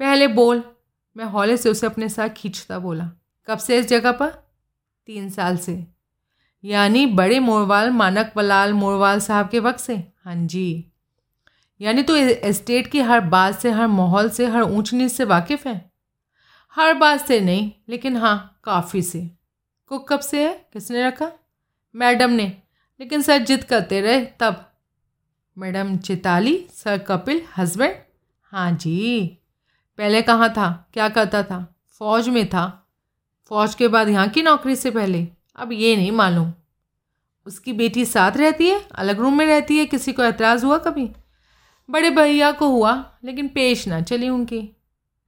पहले 0.00 0.28
बोल, 0.28 0.62
मैं 1.16 1.24
हौले 1.24 1.56
से 1.56 1.70
उसे 1.70 1.86
अपने 1.86 2.08
साथ 2.08 2.28
खींचता 2.28 2.78
बोला 2.78 3.10
कब 3.48 3.58
से 3.58 3.78
इस 3.78 3.86
जगह 3.86 4.12
पर? 4.12 4.28
तीन 5.06 5.30
साल 5.30 5.56
से। 5.56 5.86
यानी 6.64 7.06
बड़े 7.06 7.38
मोरवाल 7.38 7.90
मानक 7.90 8.32
वलाल 8.36 8.72
मोरवाल 8.72 9.20
साहब 9.20 9.48
के 9.48 9.58
वक्त 9.58 9.80
से? 9.80 9.96
हाँ 9.96 10.46
जी। 10.46 10.84
यानी 11.80 12.02
तो 12.02 12.16
एस्टेट 12.16 12.86
की 12.86 13.00
हर 13.00 13.20
बात 13.20 13.58
से, 13.58 13.70
हर 13.70 13.86
माहौल 13.86 14.30
से, 14.30 14.46
हर 14.46 14.62
ऊंच 14.62 14.92
नीच 14.92 15.12
से 15.12 15.24
वाकिफ़ 15.24 15.68
है? 15.68 15.92
हर 16.74 16.94
बात 16.94 17.26
से 17.26 17.40
नहीं, 17.40 17.72
लेकिन 17.88 18.16
हाँ 18.16 18.60
काफ़ी 18.64 19.02
से। 19.02 19.30
कुक 19.86 20.12
कब 20.12 20.20
से 20.20 20.48
है? 20.48 20.68
किसने 20.72 21.06
रखा? 21.06 21.32
मैडम 21.96 22.30
ने। 22.30 22.62
लेकिन 23.00 23.22
सर, 23.22 23.38
जिद 23.38 23.64
करते 23.64 24.00
रहे, 24.00 24.26
तब। 24.40 24.72
Madam 25.58 25.96
Chitali, 25.96 26.66
sir 26.72 26.98
Kapil 26.98 27.42
husband 27.56 27.96
हाँ 28.42 28.72
जी। 28.72 29.26
पहले 29.98 30.22
कहाँ 30.22 30.50
था? 30.50 30.88
क्या 30.92 31.08
करता 31.08 31.42
था? 31.42 31.74
फौज 31.88 32.28
में 32.28 32.48
था। 32.48 32.87
फौज 33.48 33.74
के 33.74 33.88
बाद 33.88 34.08
यहाँ 34.08 34.28
की 34.28 34.42
नौकरी 34.42 34.76
से 34.76 34.90
पहले? 34.90 35.28
अब 35.56 35.72
ये 35.72 35.96
नहीं 35.96 36.12
मालूम। 36.12 36.52
उसकी 37.46 37.72
बेटी 37.72 38.04
साथ 38.04 38.32
रहती 38.36 38.68
है? 38.68 38.88
अलग 38.94 39.20
रूम 39.20 39.38
में 39.38 39.46
रहती 39.46 39.78
है? 39.78 39.86
किसी 39.86 40.12
को 40.12 40.24
एतराज़ 40.24 40.66
हुआ 40.66 40.78
कभी? 40.78 41.10
बड़े 41.90 42.10
भैया 42.10 42.52
को 42.52 42.68
हुआ, 42.68 43.18
लेकिन 43.24 43.48
पेश 43.48 43.88
ना 43.88 44.00
चली 44.00 44.28
उनकी। 44.28 44.60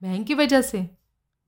बहन 0.02 0.24
की 0.24 0.34
वजह 0.34 0.60
से? 0.60 0.90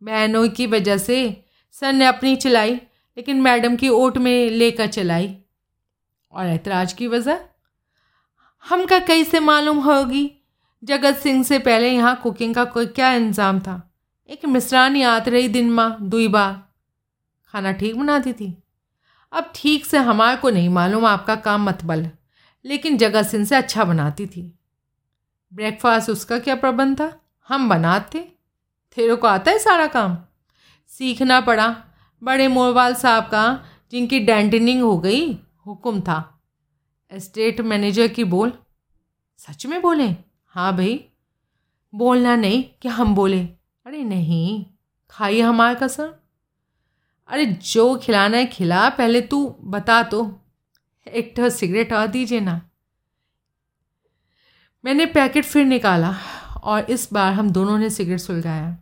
बहनों 0.02 0.48
की 0.48 0.66
वजह 0.66 0.96
से? 0.96 1.44
सर 1.70 1.92
ने 1.92 2.06
अपनी 2.06 2.36
चलाई, 2.36 2.74
लेकिन 3.16 3.40
मैडम 3.40 3.76
की 3.76 3.88
ओट 3.88 4.18
में 4.18 4.50
लेकर 4.50 4.86
चलाई। 4.86 5.36
और 6.32 6.46
ऐतराज 6.46 6.92
की 6.92 7.06
वजह? 7.06 7.38
हमका 8.68 8.98
कैसे 8.98 9.40
मालूम 9.40 9.78
होगी? 9.78 10.32
जगत 10.84 11.16
सिंह 11.16 11.44
से 11.44 11.58
पहले 11.58 11.90
यहाँ 11.90 12.20
कुकिंग 12.22 12.54
का 12.54 12.64
कोई 12.64 12.86
क्या 12.86 13.12
इंतज़ाम 13.12 13.60
था? 13.60 13.91
एक 14.28 14.44
मिसरानी 14.46 15.02
आती 15.02 15.30
रही 15.30 15.48
दिन 15.48 15.70
माँ, 15.70 15.98
दुई 16.02 16.28
बार। 16.28 16.72
खाना 17.46 17.72
ठीक 17.72 17.94
बनाती 17.96 18.32
थी 18.32 18.62
अब 19.32 19.52
ठीक 19.54 19.86
से 19.86 19.98
हमारे 19.98 20.36
को 20.36 20.50
नहीं 20.50 20.68
मालूम 20.68 21.06
आपका 21.06 21.36
काम 21.36 21.62
मतबल 21.62 22.10
लेकिन 22.64 22.98
जगह 22.98 23.22
सिंह 23.22 23.44
से 23.44 23.56
अच्छा 23.56 23.84
बनाती 23.84 24.26
थी। 24.26 24.58
ब्रेकफास्ट 25.54 26.10
उसका 26.10 26.38
क्या 26.38 26.54
प्रबंध 26.54 27.00
था? 27.00 27.20
हम 27.48 27.68
बनाते। 27.68 28.18
तेरे 28.96 29.16
को 29.16 29.26
आता 29.26 29.50
है 29.50 29.58
सारा 29.58 29.86
काम? 29.86 30.18
सीखना 30.88 31.40
पड़ा। 31.40 31.76
बड़े 32.22 32.48
मोरवाल 32.48 32.94
साहब 32.94 33.24
का, 33.24 33.64
जिनकी 33.92 34.20
डेंटनिंग 34.20 34.82
हो 34.82 34.98
गई, 34.98 35.32
हुक्म 35.66 36.00
था। 36.00 36.42
एस्टेट 37.10 37.60
मैनेजर 37.60 38.08
की 38.08 38.24
बोल। 38.24 38.52
सच 39.38 39.66
में 39.66 39.82
बोले? 39.82 40.16
हाँ 40.46 40.76
भाई। 40.76 41.04
बोलना 41.94 42.36
नहीं 42.36 42.64
कि 42.82 42.88
हम 42.88 43.14
बोले। 43.14 43.48
अरे 43.86 44.04
नहीं, 44.04 44.66
खाइए 45.10 45.40
हमारा 45.40 45.74
कसम। 45.74 46.14
अरे 47.28 47.46
जो 47.46 47.96
खिलाना 47.96 48.36
है 48.36 48.46
खिला, 48.46 48.88
पहले 48.88 49.20
तू 49.20 49.56
बता 49.60 50.02
तो। 50.02 50.40
एक 51.08 51.36
तो 51.36 51.50
सिगरेट 51.50 51.92
और 51.92 52.06
दीजिए 52.06 52.40
ना। 52.40 52.70
मैंने 54.84 55.06
पैकेट 55.06 55.44
फिर 55.44 55.64
निकाला 55.64 56.16
और 56.62 56.90
इस 56.90 57.12
बार 57.12 57.32
हम 57.32 57.50
दोनों 57.50 57.78
ने 57.78 57.90
सिगरेट 57.90 58.20
सुलगाया। 58.20 58.78